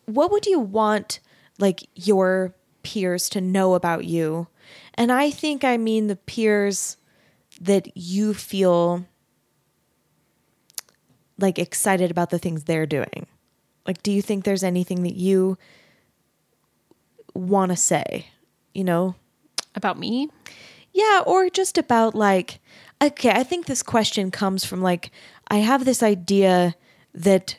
[0.07, 1.20] what would you want
[1.59, 4.49] like your peers to know about you?
[4.95, 6.97] And I think I mean the peers
[7.61, 9.07] that you feel
[11.39, 13.27] like excited about the things they're doing.
[13.87, 15.59] Like, do you think there's anything that you
[17.35, 18.27] want to say?
[18.74, 19.16] You know,
[19.74, 20.29] about me
[20.93, 22.61] yeah, or just about like,
[23.03, 25.11] okay, I think this question comes from like,
[25.49, 26.74] I have this idea
[27.14, 27.59] that,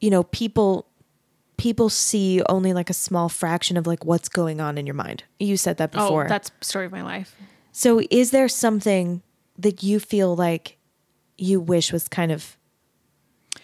[0.00, 0.86] you know, people
[1.56, 5.22] people see only like a small fraction of like what's going on in your mind.
[5.38, 6.24] You said that oh, before.
[6.24, 7.36] oh that's story of my life
[7.76, 9.20] so is there something
[9.58, 10.78] that you feel like
[11.36, 12.56] you wish was kind of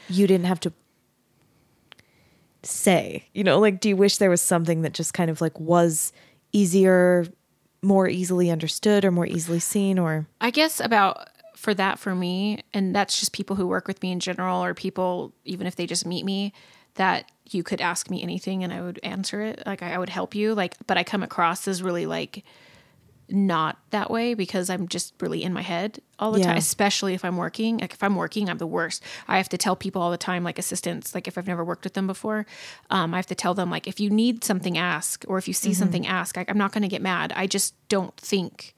[0.09, 0.73] you didn't have to
[2.65, 3.29] say?
[3.33, 6.13] You know, like do you wish there was something that just kind of like was
[6.53, 7.29] easier,
[7.83, 11.30] more easily understood or more easily seen or I guess about
[11.61, 14.73] for that for me, and that's just people who work with me in general, or
[14.75, 16.53] people even if they just meet me,
[16.95, 19.63] that you could ask me anything and I would answer it.
[19.67, 20.55] Like I, I would help you.
[20.55, 22.45] Like, but I come across as really like
[23.29, 26.47] not that way because I'm just really in my head all the Yeah.
[26.47, 27.79] time, especially if I'm working.
[27.79, 29.05] Like if I'm working, I'm the worst.
[29.29, 31.85] I have to tell people all the time, like assistants, like if I've never worked
[31.85, 32.45] with them before,
[32.91, 35.55] um, I have to tell them like if you need something, ask, or if you
[35.55, 36.37] see something, ask.
[36.37, 37.33] Like, I'm not going to get mad.
[37.37, 38.75] I just don't think.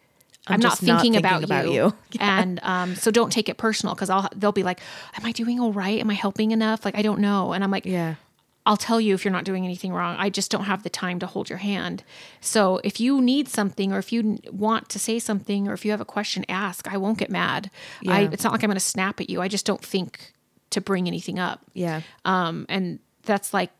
[0.46, 1.94] I'm, not just not thinking, thinking about, about you, you.
[2.20, 4.80] and um, so don't take it personal because I'll they'll be like,
[5.16, 6.00] "Am I doing all right?
[6.00, 8.16] Am I helping enough?" Like I don't know, and I'm like, Yeah.
[8.64, 10.14] I'll tell you if you're not doing anything wrong.
[10.18, 12.04] I just don't have the time to hold your hand.
[12.40, 15.90] So if you need something or if you want to say something or if you
[15.90, 16.86] have a question, ask.
[16.86, 17.70] I won't get mad.
[18.06, 19.42] I, it's not like I'm going to snap at you.
[19.42, 20.32] I just don't think
[20.70, 21.60] to bring anything up.
[21.74, 22.02] Yeah.
[22.24, 23.70] Um, and that's like,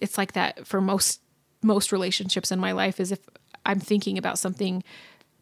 [0.00, 1.20] it's like that for most,
[1.60, 3.18] most relationships in my life is if
[3.66, 4.84] I'm thinking about something,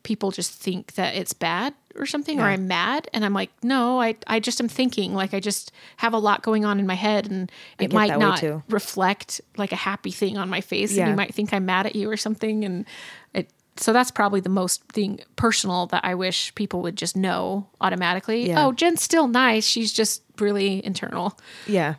[0.02, 4.00] people just think that it's bad or something or I'm mad and I'm like no
[4.00, 6.94] I I just am thinking like I just have a lot going on in my
[6.94, 11.02] head and it might not reflect like a happy thing on my face Yeah.
[11.02, 12.86] and you might think I'm mad at you or something and
[13.34, 17.68] it so that's probably the most thing personal that I wish people would just know
[17.80, 18.64] automatically Yeah.
[18.66, 21.94] oh Jen's still nice she's just really internal Yeah.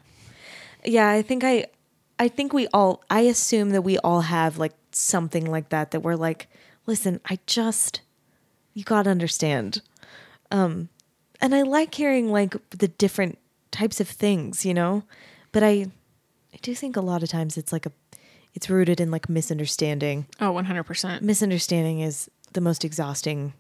[0.84, 1.66] Yeah, I think I
[2.18, 6.02] I think we all I assume that we all have like something like that that
[6.02, 6.48] we're like,
[6.86, 8.02] listen, I just
[8.74, 9.82] you got to understand.
[10.52, 10.90] Um
[11.40, 13.38] and I like hearing like the different
[13.72, 15.04] types of things, you know?
[15.52, 15.88] But I
[16.54, 17.92] I do think a lot of times it's like a
[18.54, 20.28] it's rooted in like misunderstanding.
[20.40, 23.54] oh 100% Misunderstanding is the most exhausting.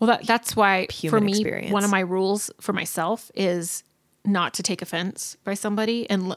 [0.00, 1.72] Well, that, that's why for me, experience.
[1.72, 3.84] one of my rules for myself is
[4.24, 6.34] not to take offense by somebody, and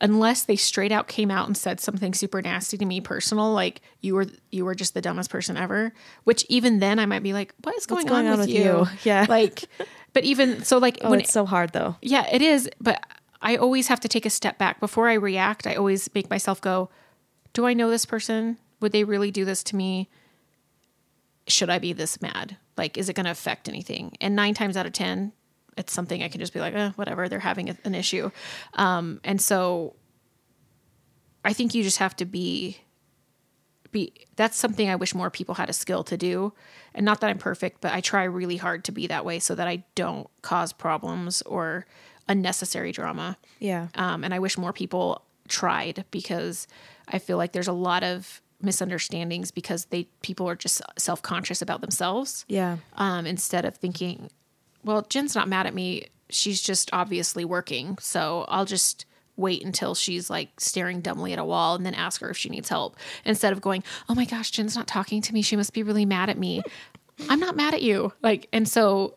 [0.00, 3.80] unless they straight out came out and said something super nasty to me, personal, like
[4.00, 5.92] you were you were just the dumbest person ever.
[6.24, 8.56] Which even then, I might be like, "What is going, going on, on with, with
[8.56, 8.62] you?
[8.62, 8.86] you?
[9.04, 9.26] Yeah.
[9.28, 9.64] like,
[10.12, 11.96] but even so, like Oh, when it's so hard though.
[12.02, 12.68] yeah, it is.
[12.80, 13.02] But
[13.42, 15.66] I always have to take a step back before I react.
[15.66, 16.90] I always make myself go,
[17.52, 18.58] Do I know this person?
[18.80, 20.08] Would they really do this to me?
[21.48, 22.56] Should I be this mad?
[22.76, 24.16] Like, is it going to affect anything?
[24.20, 25.32] And nine times out of 10,
[25.76, 28.30] it's something I can just be like, eh, whatever, they're having a, an issue.
[28.74, 29.96] Um, and so
[31.44, 32.78] I think you just have to be
[33.92, 36.52] be that's something I wish more people had a skill to do.
[36.94, 39.54] And not that I'm perfect, but I try really hard to be that way so
[39.54, 41.86] that I don't cause problems or
[42.28, 43.36] unnecessary drama.
[43.60, 43.88] Yeah.
[43.94, 46.66] Um, and I wish more people tried because
[47.06, 51.82] I feel like there's a lot of misunderstandings because they people are just self-conscious about
[51.82, 52.78] themselves Yeah.
[52.94, 54.30] um, instead of thinking,
[54.86, 56.06] well, Jen's not mad at me.
[56.30, 57.98] She's just obviously working.
[58.00, 59.04] So I'll just
[59.36, 62.48] wait until she's like staring dumbly at a wall and then ask her if she
[62.48, 62.96] needs help
[63.26, 65.42] instead of going, oh my gosh, Jen's not talking to me.
[65.42, 66.62] She must be really mad at me.
[67.28, 68.12] I'm not mad at you.
[68.22, 69.16] Like, and so,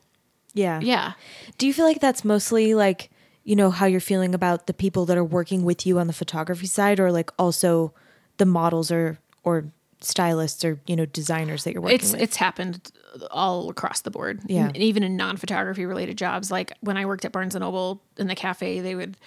[0.53, 0.81] Yeah.
[0.81, 1.13] yeah.
[1.57, 3.09] Do you feel like that's mostly like,
[3.45, 6.13] you know, how you're feeling about the people that are working with you on the
[6.13, 7.93] photography side or like also
[8.37, 9.71] the models or or
[10.01, 12.21] stylists or, you know, designers that you're working It's with?
[12.21, 12.91] it's happened
[13.31, 14.41] all across the board.
[14.45, 14.67] Yeah.
[14.67, 16.51] And even in non-photography related jobs.
[16.51, 19.17] Like when I worked at Barnes and Noble in the cafe, they would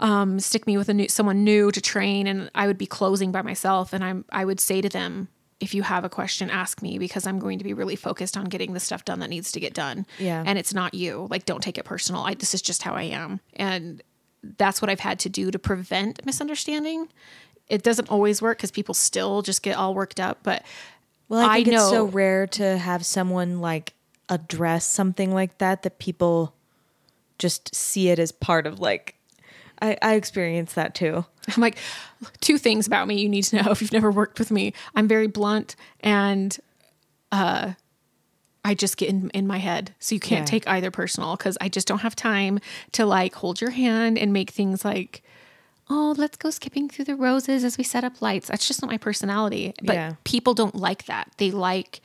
[0.00, 3.30] um, stick me with a new someone new to train, and I would be closing
[3.32, 5.28] by myself, and I'm I would say to them,
[5.60, 8.46] if you have a question, ask me because I'm going to be really focused on
[8.46, 10.04] getting the stuff done that needs to get done.
[10.18, 10.42] Yeah.
[10.44, 11.28] And it's not you.
[11.30, 12.22] Like, don't take it personal.
[12.22, 14.02] I, this is just how I am, and
[14.58, 17.08] that's what I've had to do to prevent misunderstanding.
[17.68, 20.62] It doesn't always work because people still just get all worked up, but
[21.28, 23.94] well, I I think it's so rare to have someone like
[24.28, 26.54] address something like that that people
[27.38, 29.14] just see it as part of like
[29.82, 31.24] I, I experienced that too.
[31.48, 31.76] I'm like,
[32.40, 34.72] two things about me you need to know if you've never worked with me.
[34.94, 36.56] I'm very blunt and
[37.32, 37.72] uh,
[38.64, 39.94] I just get in, in my head.
[39.98, 40.50] So you can't Yeah.
[40.50, 42.60] take either personal because I just don't have time
[42.92, 45.22] to like hold your hand and make things like,
[45.90, 48.48] oh, let's go skipping through the roses as we set up lights.
[48.48, 49.74] That's just not my personality.
[49.82, 50.14] But Yeah.
[50.24, 51.30] people don't like that.
[51.36, 52.00] They like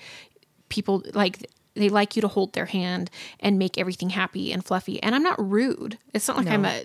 [0.69, 5.01] people like they like you to hold their hand and make everything happy and fluffy.
[5.01, 5.97] And I'm not rude.
[6.13, 6.83] It's not like I'm a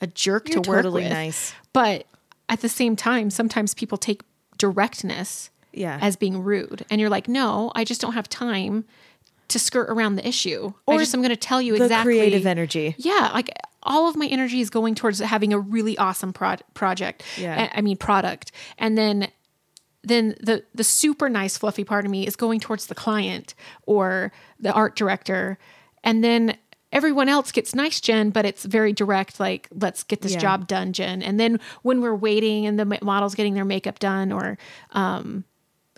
[0.00, 1.12] a jerk You're to work totally with.
[1.12, 1.52] nice.
[1.74, 2.06] But
[2.48, 4.22] at the same time, sometimes people take
[4.56, 5.98] directness Yeah.
[6.00, 6.84] as being rude.
[6.90, 8.84] And you're like, no, I just don't have time
[9.48, 10.72] to skirt around the issue.
[10.88, 12.14] I Or just am going to tell you the exactly.
[12.14, 12.94] creative energy.
[12.98, 13.50] Yeah, like
[13.82, 17.22] all of my energy is going towards having a really awesome prod- project.
[17.38, 17.68] Yeah.
[17.72, 18.52] I- I mean product.
[18.78, 19.28] And then
[20.02, 23.54] then the the super nice fluffy part of me is going towards the client
[23.86, 25.58] or the art director.
[26.02, 26.56] And then
[26.92, 30.38] everyone else gets nice Jen, but it's very direct like let's get this Yeah.
[30.40, 31.22] job done Jen.
[31.22, 34.56] And then when we're waiting and the model's getting their makeup done or
[34.92, 35.44] um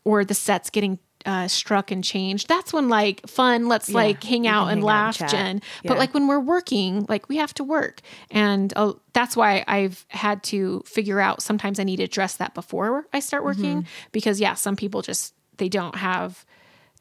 [0.04, 2.48] or the set's getting uh, struck and changed.
[2.48, 3.68] That's when like fun.
[3.68, 5.30] Let's Yeah, like hang out and hang out and laugh.
[5.30, 5.62] Jen.
[5.84, 8.00] But like when we're working, like we have to work,
[8.30, 11.42] and uh, that's why I've had to figure out.
[11.42, 13.88] Sometimes I need to address that before I start working Mm-hmm.
[14.12, 16.44] because yeah, some people just they don't have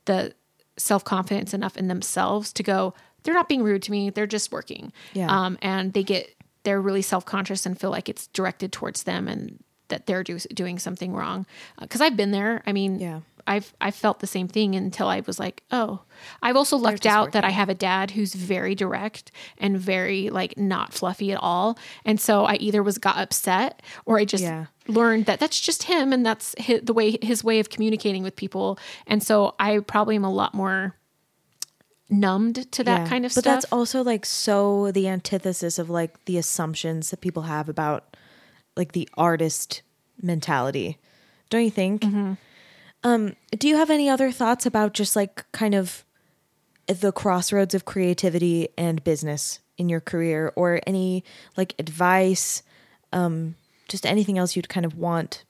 [0.05, 0.33] the
[0.77, 2.93] self confidence enough in themselves to go.
[3.23, 4.09] They're not being rude to me.
[4.09, 4.91] They're just working.
[5.13, 5.27] Yeah.
[5.29, 6.33] Um, and they get
[6.63, 10.37] they're really self conscious and feel like it's directed towards them and that they're do,
[10.53, 11.45] doing something wrong.
[11.79, 12.63] Because I've been there.
[12.65, 13.19] I mean, Yeah.
[13.47, 16.01] I've I felt the same thing until I was like, oh.
[16.41, 20.57] I've also lucked out that I have a dad who's very direct and very like
[20.57, 21.77] not fluffy at all.
[22.05, 24.65] And so I either was got upset or I just Yeah.
[24.87, 28.35] learned that that's just him and that's his, the way his way of communicating with
[28.35, 28.77] people.
[29.07, 30.95] And so I probably am a lot more
[32.09, 33.07] numbed to that Yeah.
[33.07, 33.43] kind of but stuff.
[33.43, 38.15] But that's also like so the antithesis of like the assumptions that people have about
[38.75, 39.81] like the artist
[40.21, 40.97] mentality.
[41.49, 42.01] Don't you think?
[42.03, 42.33] Mm-hmm.
[43.03, 46.05] Um, do you have any other thoughts about just like kind of
[46.87, 51.23] the crossroads of creativity and business in your career or any
[51.55, 52.61] like advice
[53.13, 53.55] um
[53.87, 55.43] just anything else you'd kind of want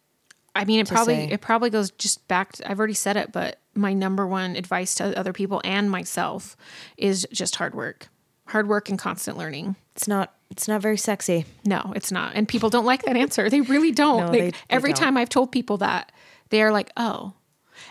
[0.53, 1.31] I mean, it probably say.
[1.31, 2.51] it probably goes just back.
[2.53, 6.57] To, I've already said it, but my number one advice to other people and myself
[6.97, 8.09] is just hard work,
[8.47, 9.77] hard work and constant learning.
[9.95, 13.49] it's not it's not very sexy No, it's not, and people don't like that answer.
[13.49, 14.17] They really don't.
[14.19, 15.01] No, Like, they- they every don't.
[15.03, 16.11] time I've told people that,
[16.49, 17.33] they are like, "Oh."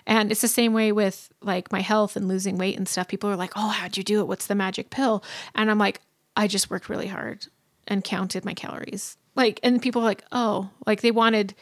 [0.06, 3.08] And it's the same way with like my health and losing weight and stuff.
[3.08, 4.28] People are like, "Oh, how'd you do it?
[4.28, 5.22] What's the magic pill?"
[5.54, 6.00] And I'm like,
[6.36, 7.46] "I just worked really hard
[7.88, 11.54] and counted my calories." Like, and people are like, "Oh," like they wanted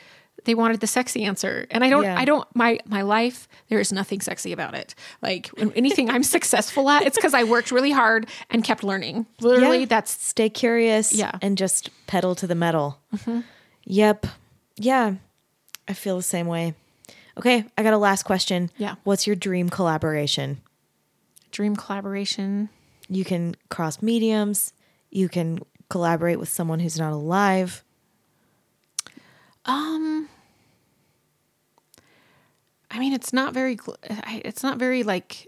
[0.45, 1.67] they wanted the sexy answer.
[1.71, 2.17] And I don't Yeah.
[2.19, 4.95] I don't my my life there is nothing sexy about it.
[5.21, 9.27] Like when anything I'm successful at, it's cuz I worked really hard and kept learning.
[9.41, 9.87] Literally Yeah.
[9.87, 11.27] that's stay curious Yeah.
[11.33, 11.39] Mm-hmm.
[11.43, 13.01] and just pedal to the metal
[13.85, 14.27] yep
[14.77, 15.15] yeah
[15.89, 16.75] i feel the same way
[17.39, 18.97] okay i got a last question Yeah.
[19.05, 20.61] what's your dream collaboration
[21.51, 22.69] dream collaboration.
[23.09, 24.73] you can cross mediums
[25.11, 27.83] you can collaborate with someone who's not alive
[29.65, 30.29] Um,
[32.91, 33.79] I mean, it's not very,
[34.45, 35.47] it's not very like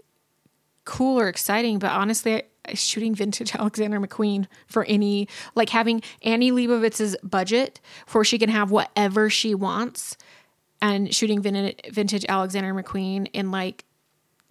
[0.85, 6.51] cool or exciting, but honestly, I, shooting vintage Alexander McQueen for any like having Annie
[6.51, 10.17] Leibovitz's budget for she can have whatever she wants
[10.81, 13.85] and shooting vin- vintage Alexander McQueen in like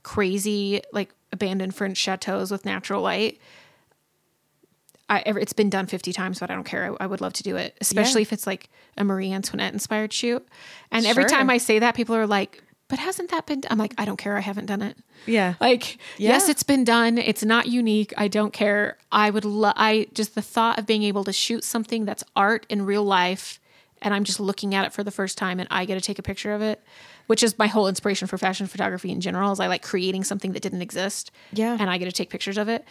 [0.03, 3.41] crazy like abandoned French chateaus with natural light.
[5.09, 6.93] I, it's been done 50 times, but I don't care.
[7.01, 8.29] I, I would love to do it, especially Yeah.
[8.29, 10.47] if it's like a Marie Antoinette inspired shoot.
[10.93, 13.63] And every time I say that, people are like, but hasn't that been?
[13.71, 14.37] I'm like, I don't care.
[14.37, 14.97] I haven't done it.
[15.27, 15.55] Yeah.
[15.61, 17.19] Like, yes, it's been done.
[17.19, 18.13] It's not unique.
[18.17, 18.99] I don't care.
[19.11, 22.67] I would love, I just the thought of being able to shoot something that's art
[22.69, 23.60] in real life
[24.03, 26.19] and I'm just looking at it for the first time and I get to take
[26.19, 26.83] a picture of it,
[27.27, 30.53] which is my whole inspiration for fashion photography in general, is I like creating something
[30.53, 31.31] that didn't exist.
[31.53, 31.77] Yeah.
[31.79, 32.85] And I get to take pictures of it.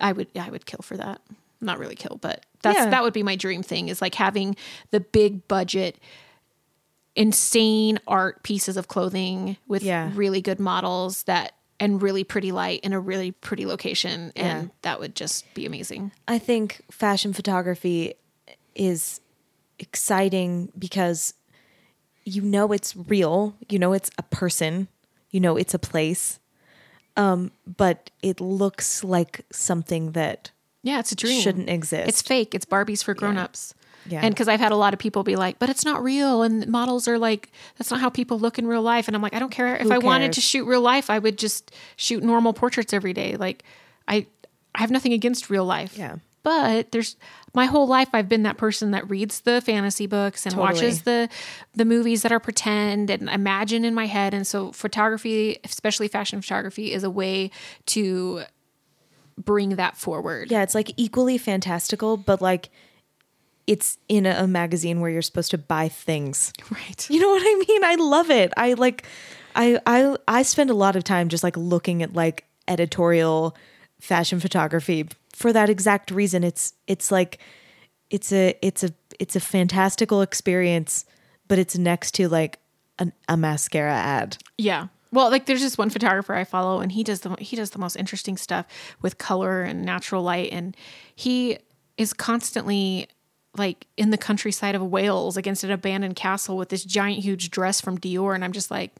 [0.00, 1.20] I would, I would kill for that.
[1.60, 2.90] Not really kill, but that's, Yeah.
[2.90, 4.56] that would be my dream thing is like having
[4.90, 5.98] the big budget,
[7.16, 10.10] insane art pieces of clothing with Yeah.
[10.14, 14.68] really good models that and really pretty light in a really pretty location and Yeah.
[14.82, 18.14] that would just be amazing I think fashion photography
[18.74, 19.20] is
[19.78, 21.34] exciting because
[22.24, 24.88] you know it's real, you know it's a person,
[25.30, 26.38] you know it's a place,
[27.16, 30.50] um, but it looks like something that
[30.82, 31.40] yeah it's a dream.
[31.40, 32.08] shouldn't exist.
[32.08, 32.54] it's fake.
[32.54, 33.74] It's barbies for grown-ups.
[34.06, 34.20] Yeah.
[34.22, 36.68] and because i've had a lot of people be like but it's not real and
[36.68, 39.08] models are like that's not how people look in real life.
[39.08, 39.76] And i'm like i don't care.
[39.76, 43.14] If Who i wanted to shoot real life i would just shoot normal portraits every
[43.14, 43.36] day.
[43.36, 43.62] Like
[44.06, 44.26] i
[44.74, 45.96] i have nothing against real life.
[45.96, 46.16] Yeah.
[46.44, 47.16] But there's
[47.54, 50.74] my whole life I've been that person that reads the fantasy books and Totally.
[50.74, 51.28] watches the
[51.74, 56.40] the movies that are pretend and imagine in my head and so photography especially fashion
[56.40, 57.50] photography is a way
[57.86, 58.42] to
[59.36, 60.50] bring that forward.
[60.50, 62.70] yeah, it's like equally fantastical, but like
[63.66, 66.52] it's in a, a magazine where you're supposed to buy things.
[66.70, 67.08] Right.
[67.10, 67.82] You know what I mean?
[67.84, 68.52] I love it.
[68.56, 69.04] I like
[69.56, 73.56] I I I spend a lot of time just like looking at like editorial
[74.00, 76.44] fashion photography for that exact reason.
[76.44, 77.38] It's it's like
[78.10, 81.04] it's a it's a it's a fantastical experience,
[81.48, 82.58] but it's next to like
[82.98, 84.38] an, a mascara ad.
[84.58, 84.88] Yeah.
[85.12, 87.78] Well, like there's just one photographer I follow, and he does the he does the
[87.78, 88.66] most interesting stuff
[89.00, 90.76] with color and natural light, and
[91.14, 91.58] he
[91.96, 93.08] is constantly
[93.56, 97.80] like in the countryside of Wales against an abandoned castle with this giant, huge dress
[97.80, 98.90] from Dior, and I'm just like,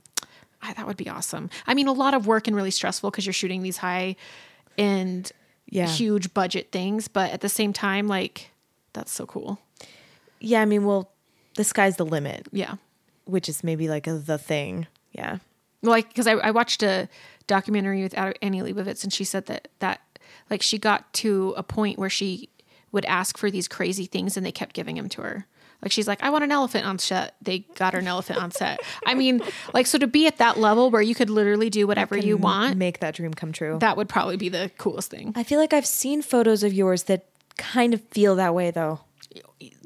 [0.62, 1.50] "Ah, that would be awesome.
[1.66, 4.14] I mean, a lot of work and really stressful because you're shooting these high
[4.78, 5.32] end,
[5.68, 5.86] Yeah.
[5.88, 8.50] huge budget things, but at the same time, like
[8.92, 9.58] that's so cool.
[10.40, 11.10] Yeah, I mean, well,
[11.56, 12.74] the sky's the limit, Yeah.
[13.24, 14.86] which is maybe like a, the thing.
[15.12, 15.38] Yeah.
[15.82, 17.08] like because I, I watched a
[17.46, 20.00] documentary with Annie Leibovitz and she said that that
[20.50, 22.48] like she got to a point where she
[22.92, 25.46] would ask for these crazy things and they kept giving them to her.
[25.84, 27.36] Like she's like, I want an elephant on set.
[27.42, 28.80] They got her an elephant on set.
[29.06, 29.42] I mean,
[29.72, 32.76] like so to be at that level where you could literally do whatever you want,
[32.78, 33.78] Make that dream come true.
[33.80, 35.32] that would probably be the coolest thing.
[35.36, 37.26] I feel like I've seen photos of yours that
[37.58, 39.00] kind of feel that way though.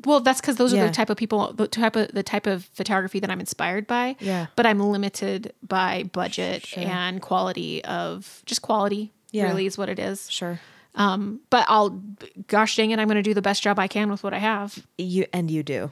[0.04, 2.64] Well, that's because those are the type of people, the type of the type of
[2.74, 4.16] photography that I'm inspired by.
[4.20, 4.46] Yeah.
[4.56, 9.12] But I'm limited by budget and quality of just quality.
[9.32, 9.44] Yeah.
[9.44, 10.30] Really is what it is.
[10.30, 10.60] Sure.
[10.98, 12.02] Um, but I'll,
[12.48, 14.38] gosh dang it, I'm going to do the best job I can with what I
[14.38, 14.84] have.
[14.98, 15.90] You and you do.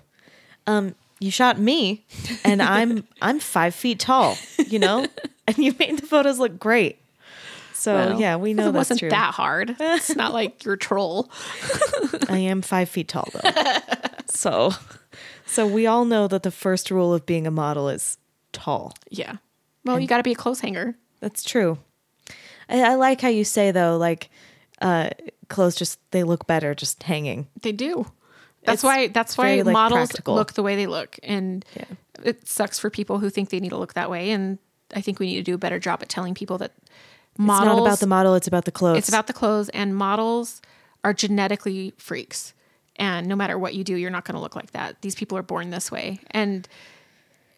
[0.66, 2.04] Um, you shot me,
[2.44, 4.36] and I'm I'm five feet tall.
[4.58, 5.06] You know,
[5.46, 6.98] and you made the photos look great.
[7.72, 9.10] So Well, yeah, we know it that's wasn't true.
[9.10, 9.76] that hard.
[9.78, 11.30] It's not like you're troll.
[12.28, 13.50] I am five feet tall though.
[14.26, 14.72] so,
[15.46, 18.18] so we all know that the first rule of being a model is
[18.52, 18.94] tall.
[19.10, 19.36] Yeah.
[19.84, 20.96] Well, you got to be a clothes hanger.
[21.20, 21.78] That's true.
[22.68, 24.30] I, I like how you say though, like
[24.80, 25.10] uh,
[25.48, 27.48] clothes just they look better just hanging.
[27.62, 28.06] They do.
[28.64, 29.06] That's It's why.
[29.08, 30.34] That's why very, like, models practical.
[30.34, 31.64] look the way they look, and
[32.24, 34.30] it sucks for people who think they need to look that way.
[34.30, 34.58] And
[34.94, 36.72] I think we need to do a better job at telling people that
[37.38, 37.68] models.
[37.68, 38.98] It's not about the model; it's about the clothes.
[38.98, 40.60] It's about the clothes, and models
[41.04, 42.54] are genetically freaks.
[42.96, 45.02] And no matter what you do, you're not going to look like that.
[45.02, 46.66] These people are born this way, and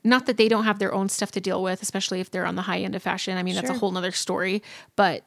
[0.05, 2.57] not that they don't have their own stuff to deal with, especially if they're on
[2.57, 3.37] the high end of fashion.
[3.39, 4.63] I mean, that's a whole nother story.
[4.97, 5.25] But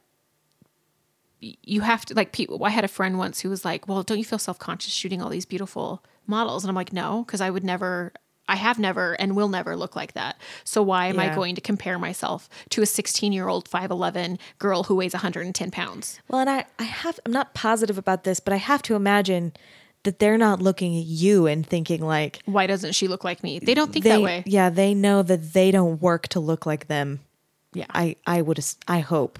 [1.41, 2.63] you have to like people.
[2.63, 5.21] I had a friend once who was like, "Well, don't you feel self conscious shooting
[5.21, 8.13] all these beautiful models?" And I'm like, "No, because I would never."
[8.49, 10.35] I have never and will never look like that.
[10.65, 14.83] So why am I going to compare myself to a 16 year old 5'11 girl
[14.83, 16.19] who weighs 110 pounds?
[16.27, 19.53] Well, and I, I have, I'm not positive about this, but I have to imagine
[20.03, 23.59] that they're not looking at you and thinking like Why doesn't she look like me?
[23.59, 24.43] They don't think they, that way.
[24.45, 27.21] yeah, they know that they don't work to look like them.
[27.73, 27.85] Yeah.
[27.89, 29.39] I, I would, I hope.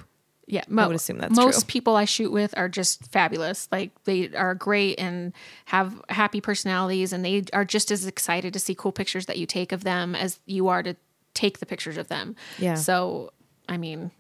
[0.52, 0.64] Yeah.
[0.68, 1.68] Mo- would assume that's most true.
[1.68, 3.70] people I shoot with are just fabulous.
[3.72, 5.32] Like they are great and
[5.66, 9.46] have happy personalities and they are just as excited to see cool pictures that you
[9.46, 10.96] take of them as you are to
[11.34, 12.36] take the pictures of them.
[12.60, 12.76] Yeah.
[12.76, 13.32] So,
[13.70, 14.12] I mean,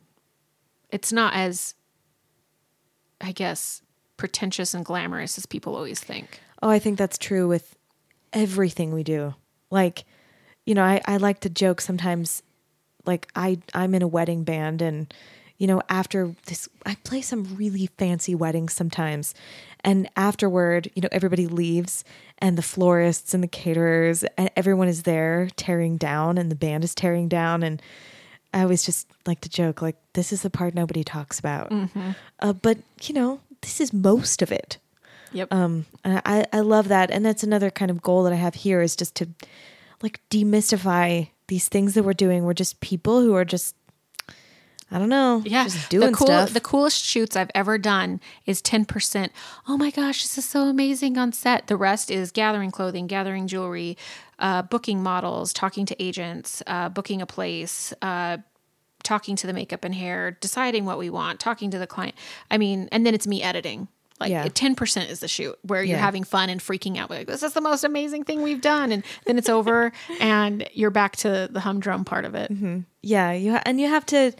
[0.89, 1.75] it's not as
[3.19, 3.81] I guess,
[4.15, 6.39] pretentious and glamorous as people always think.
[6.61, 7.75] Oh, I think that's true with
[8.31, 9.35] everything we do.
[9.69, 10.05] Like,
[10.65, 12.41] you know, I, I like to joke sometimes,
[13.05, 15.13] like I I'm in a wedding band and
[15.61, 19.35] you know, after this I play some really fancy weddings sometimes.
[19.83, 22.03] And afterward, you know, everybody leaves
[22.39, 26.83] and the florists and the caterers and everyone is there tearing down and the band
[26.83, 27.79] is tearing down and
[28.55, 31.71] I always just like to joke like this is the part nobody talks about.
[32.39, 34.79] Uh, but you know, this is most of it.
[35.31, 35.53] Yep.
[35.53, 37.11] Um, and I, I love that.
[37.11, 39.27] And that's another kind of goal that I have here is just to
[40.01, 42.45] like demystify these things that we're doing.
[42.45, 43.75] We're just people who are just,
[44.91, 45.63] I don't know, yeah.
[45.63, 46.51] just doing the cool, stuff.
[46.53, 49.29] The coolest shoots I've ever done is 10%.
[49.67, 51.67] Oh my gosh, this is so amazing on set.
[51.67, 53.97] The rest is gathering clothing, gathering jewelry,
[54.39, 58.39] uh, booking models, talking to agents, uh, booking a place, uh,
[59.03, 62.15] talking to the makeup and hair, deciding what we want, talking to the client.
[62.51, 63.87] I mean, and then it's me editing.
[64.19, 64.47] Like Yeah.
[64.53, 66.03] ten percent is the shoot where you're Yeah.
[66.05, 67.09] having fun and freaking out.
[67.09, 70.91] Like this is the most amazing thing we've done, and then it's over, and you're
[70.91, 72.51] back to the humdrum part of it.
[73.01, 73.31] yeah.
[73.31, 74.33] You ha- and you have to,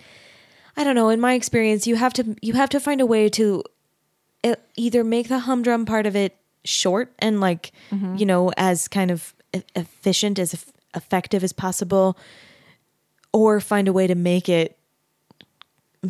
[0.77, 3.29] I don't know, in my experience, you have to, you have to find a way
[3.29, 3.63] to
[4.75, 7.71] either make the humdrum part of it short and like,
[8.15, 12.17] you know, as kind of e- efficient, as eff- effective as possible,
[13.33, 14.77] or find a way to make it,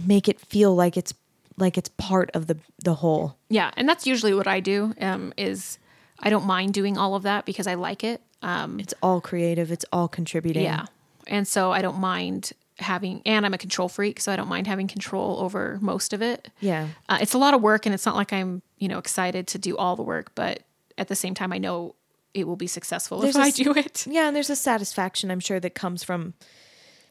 [0.07, 1.13] make it feel like it's
[1.57, 3.35] like it's part of the the whole.
[3.49, 4.93] Yeah, and that's usually what I do.
[5.01, 5.77] Um, is
[6.19, 8.21] I don't mind doing all of that because I like it.
[8.41, 9.71] Um, It's all creative.
[9.71, 10.63] It's all contributing.
[10.63, 10.85] yeah,
[11.27, 13.21] and so I don't mind having.
[13.25, 16.49] And I'm a control freak, so I don't mind having control over most of it.
[16.59, 16.87] Yeah.
[17.09, 19.57] Uh, it's a lot of work, and it's not like I'm you know excited to
[19.57, 20.61] do all the work, but
[20.97, 21.95] at the same time, I know
[22.33, 24.05] it will be successful There's if a I do it.
[24.07, 26.33] Yeah, and there's a satisfaction I'm sure that comes from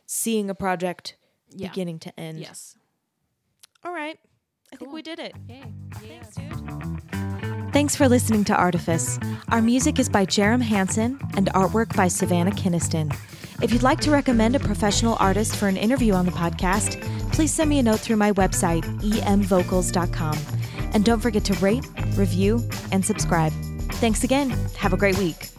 [0.07, 1.17] seeing a project
[1.51, 1.69] Yeah.
[1.69, 2.41] beginning to end.
[2.41, 2.77] Yes.
[3.85, 4.19] All right.
[4.73, 5.35] I think we did it.
[5.49, 5.63] Yay.
[6.05, 6.23] Yeah.
[6.23, 7.73] Thanks, dude.
[7.73, 9.19] Thanks for listening to Artifice.
[9.49, 13.15] Our music is by Jerem Hansen and artwork by Savannah Kinniston.
[13.63, 17.01] If you'd like to recommend a professional artist for an interview on the podcast,
[17.33, 20.39] please send me a note through my website, emvocals.com.
[20.93, 23.53] And don't forget to rate, review, and subscribe.
[23.95, 24.51] Thanks again.
[24.77, 25.51] Have a great week.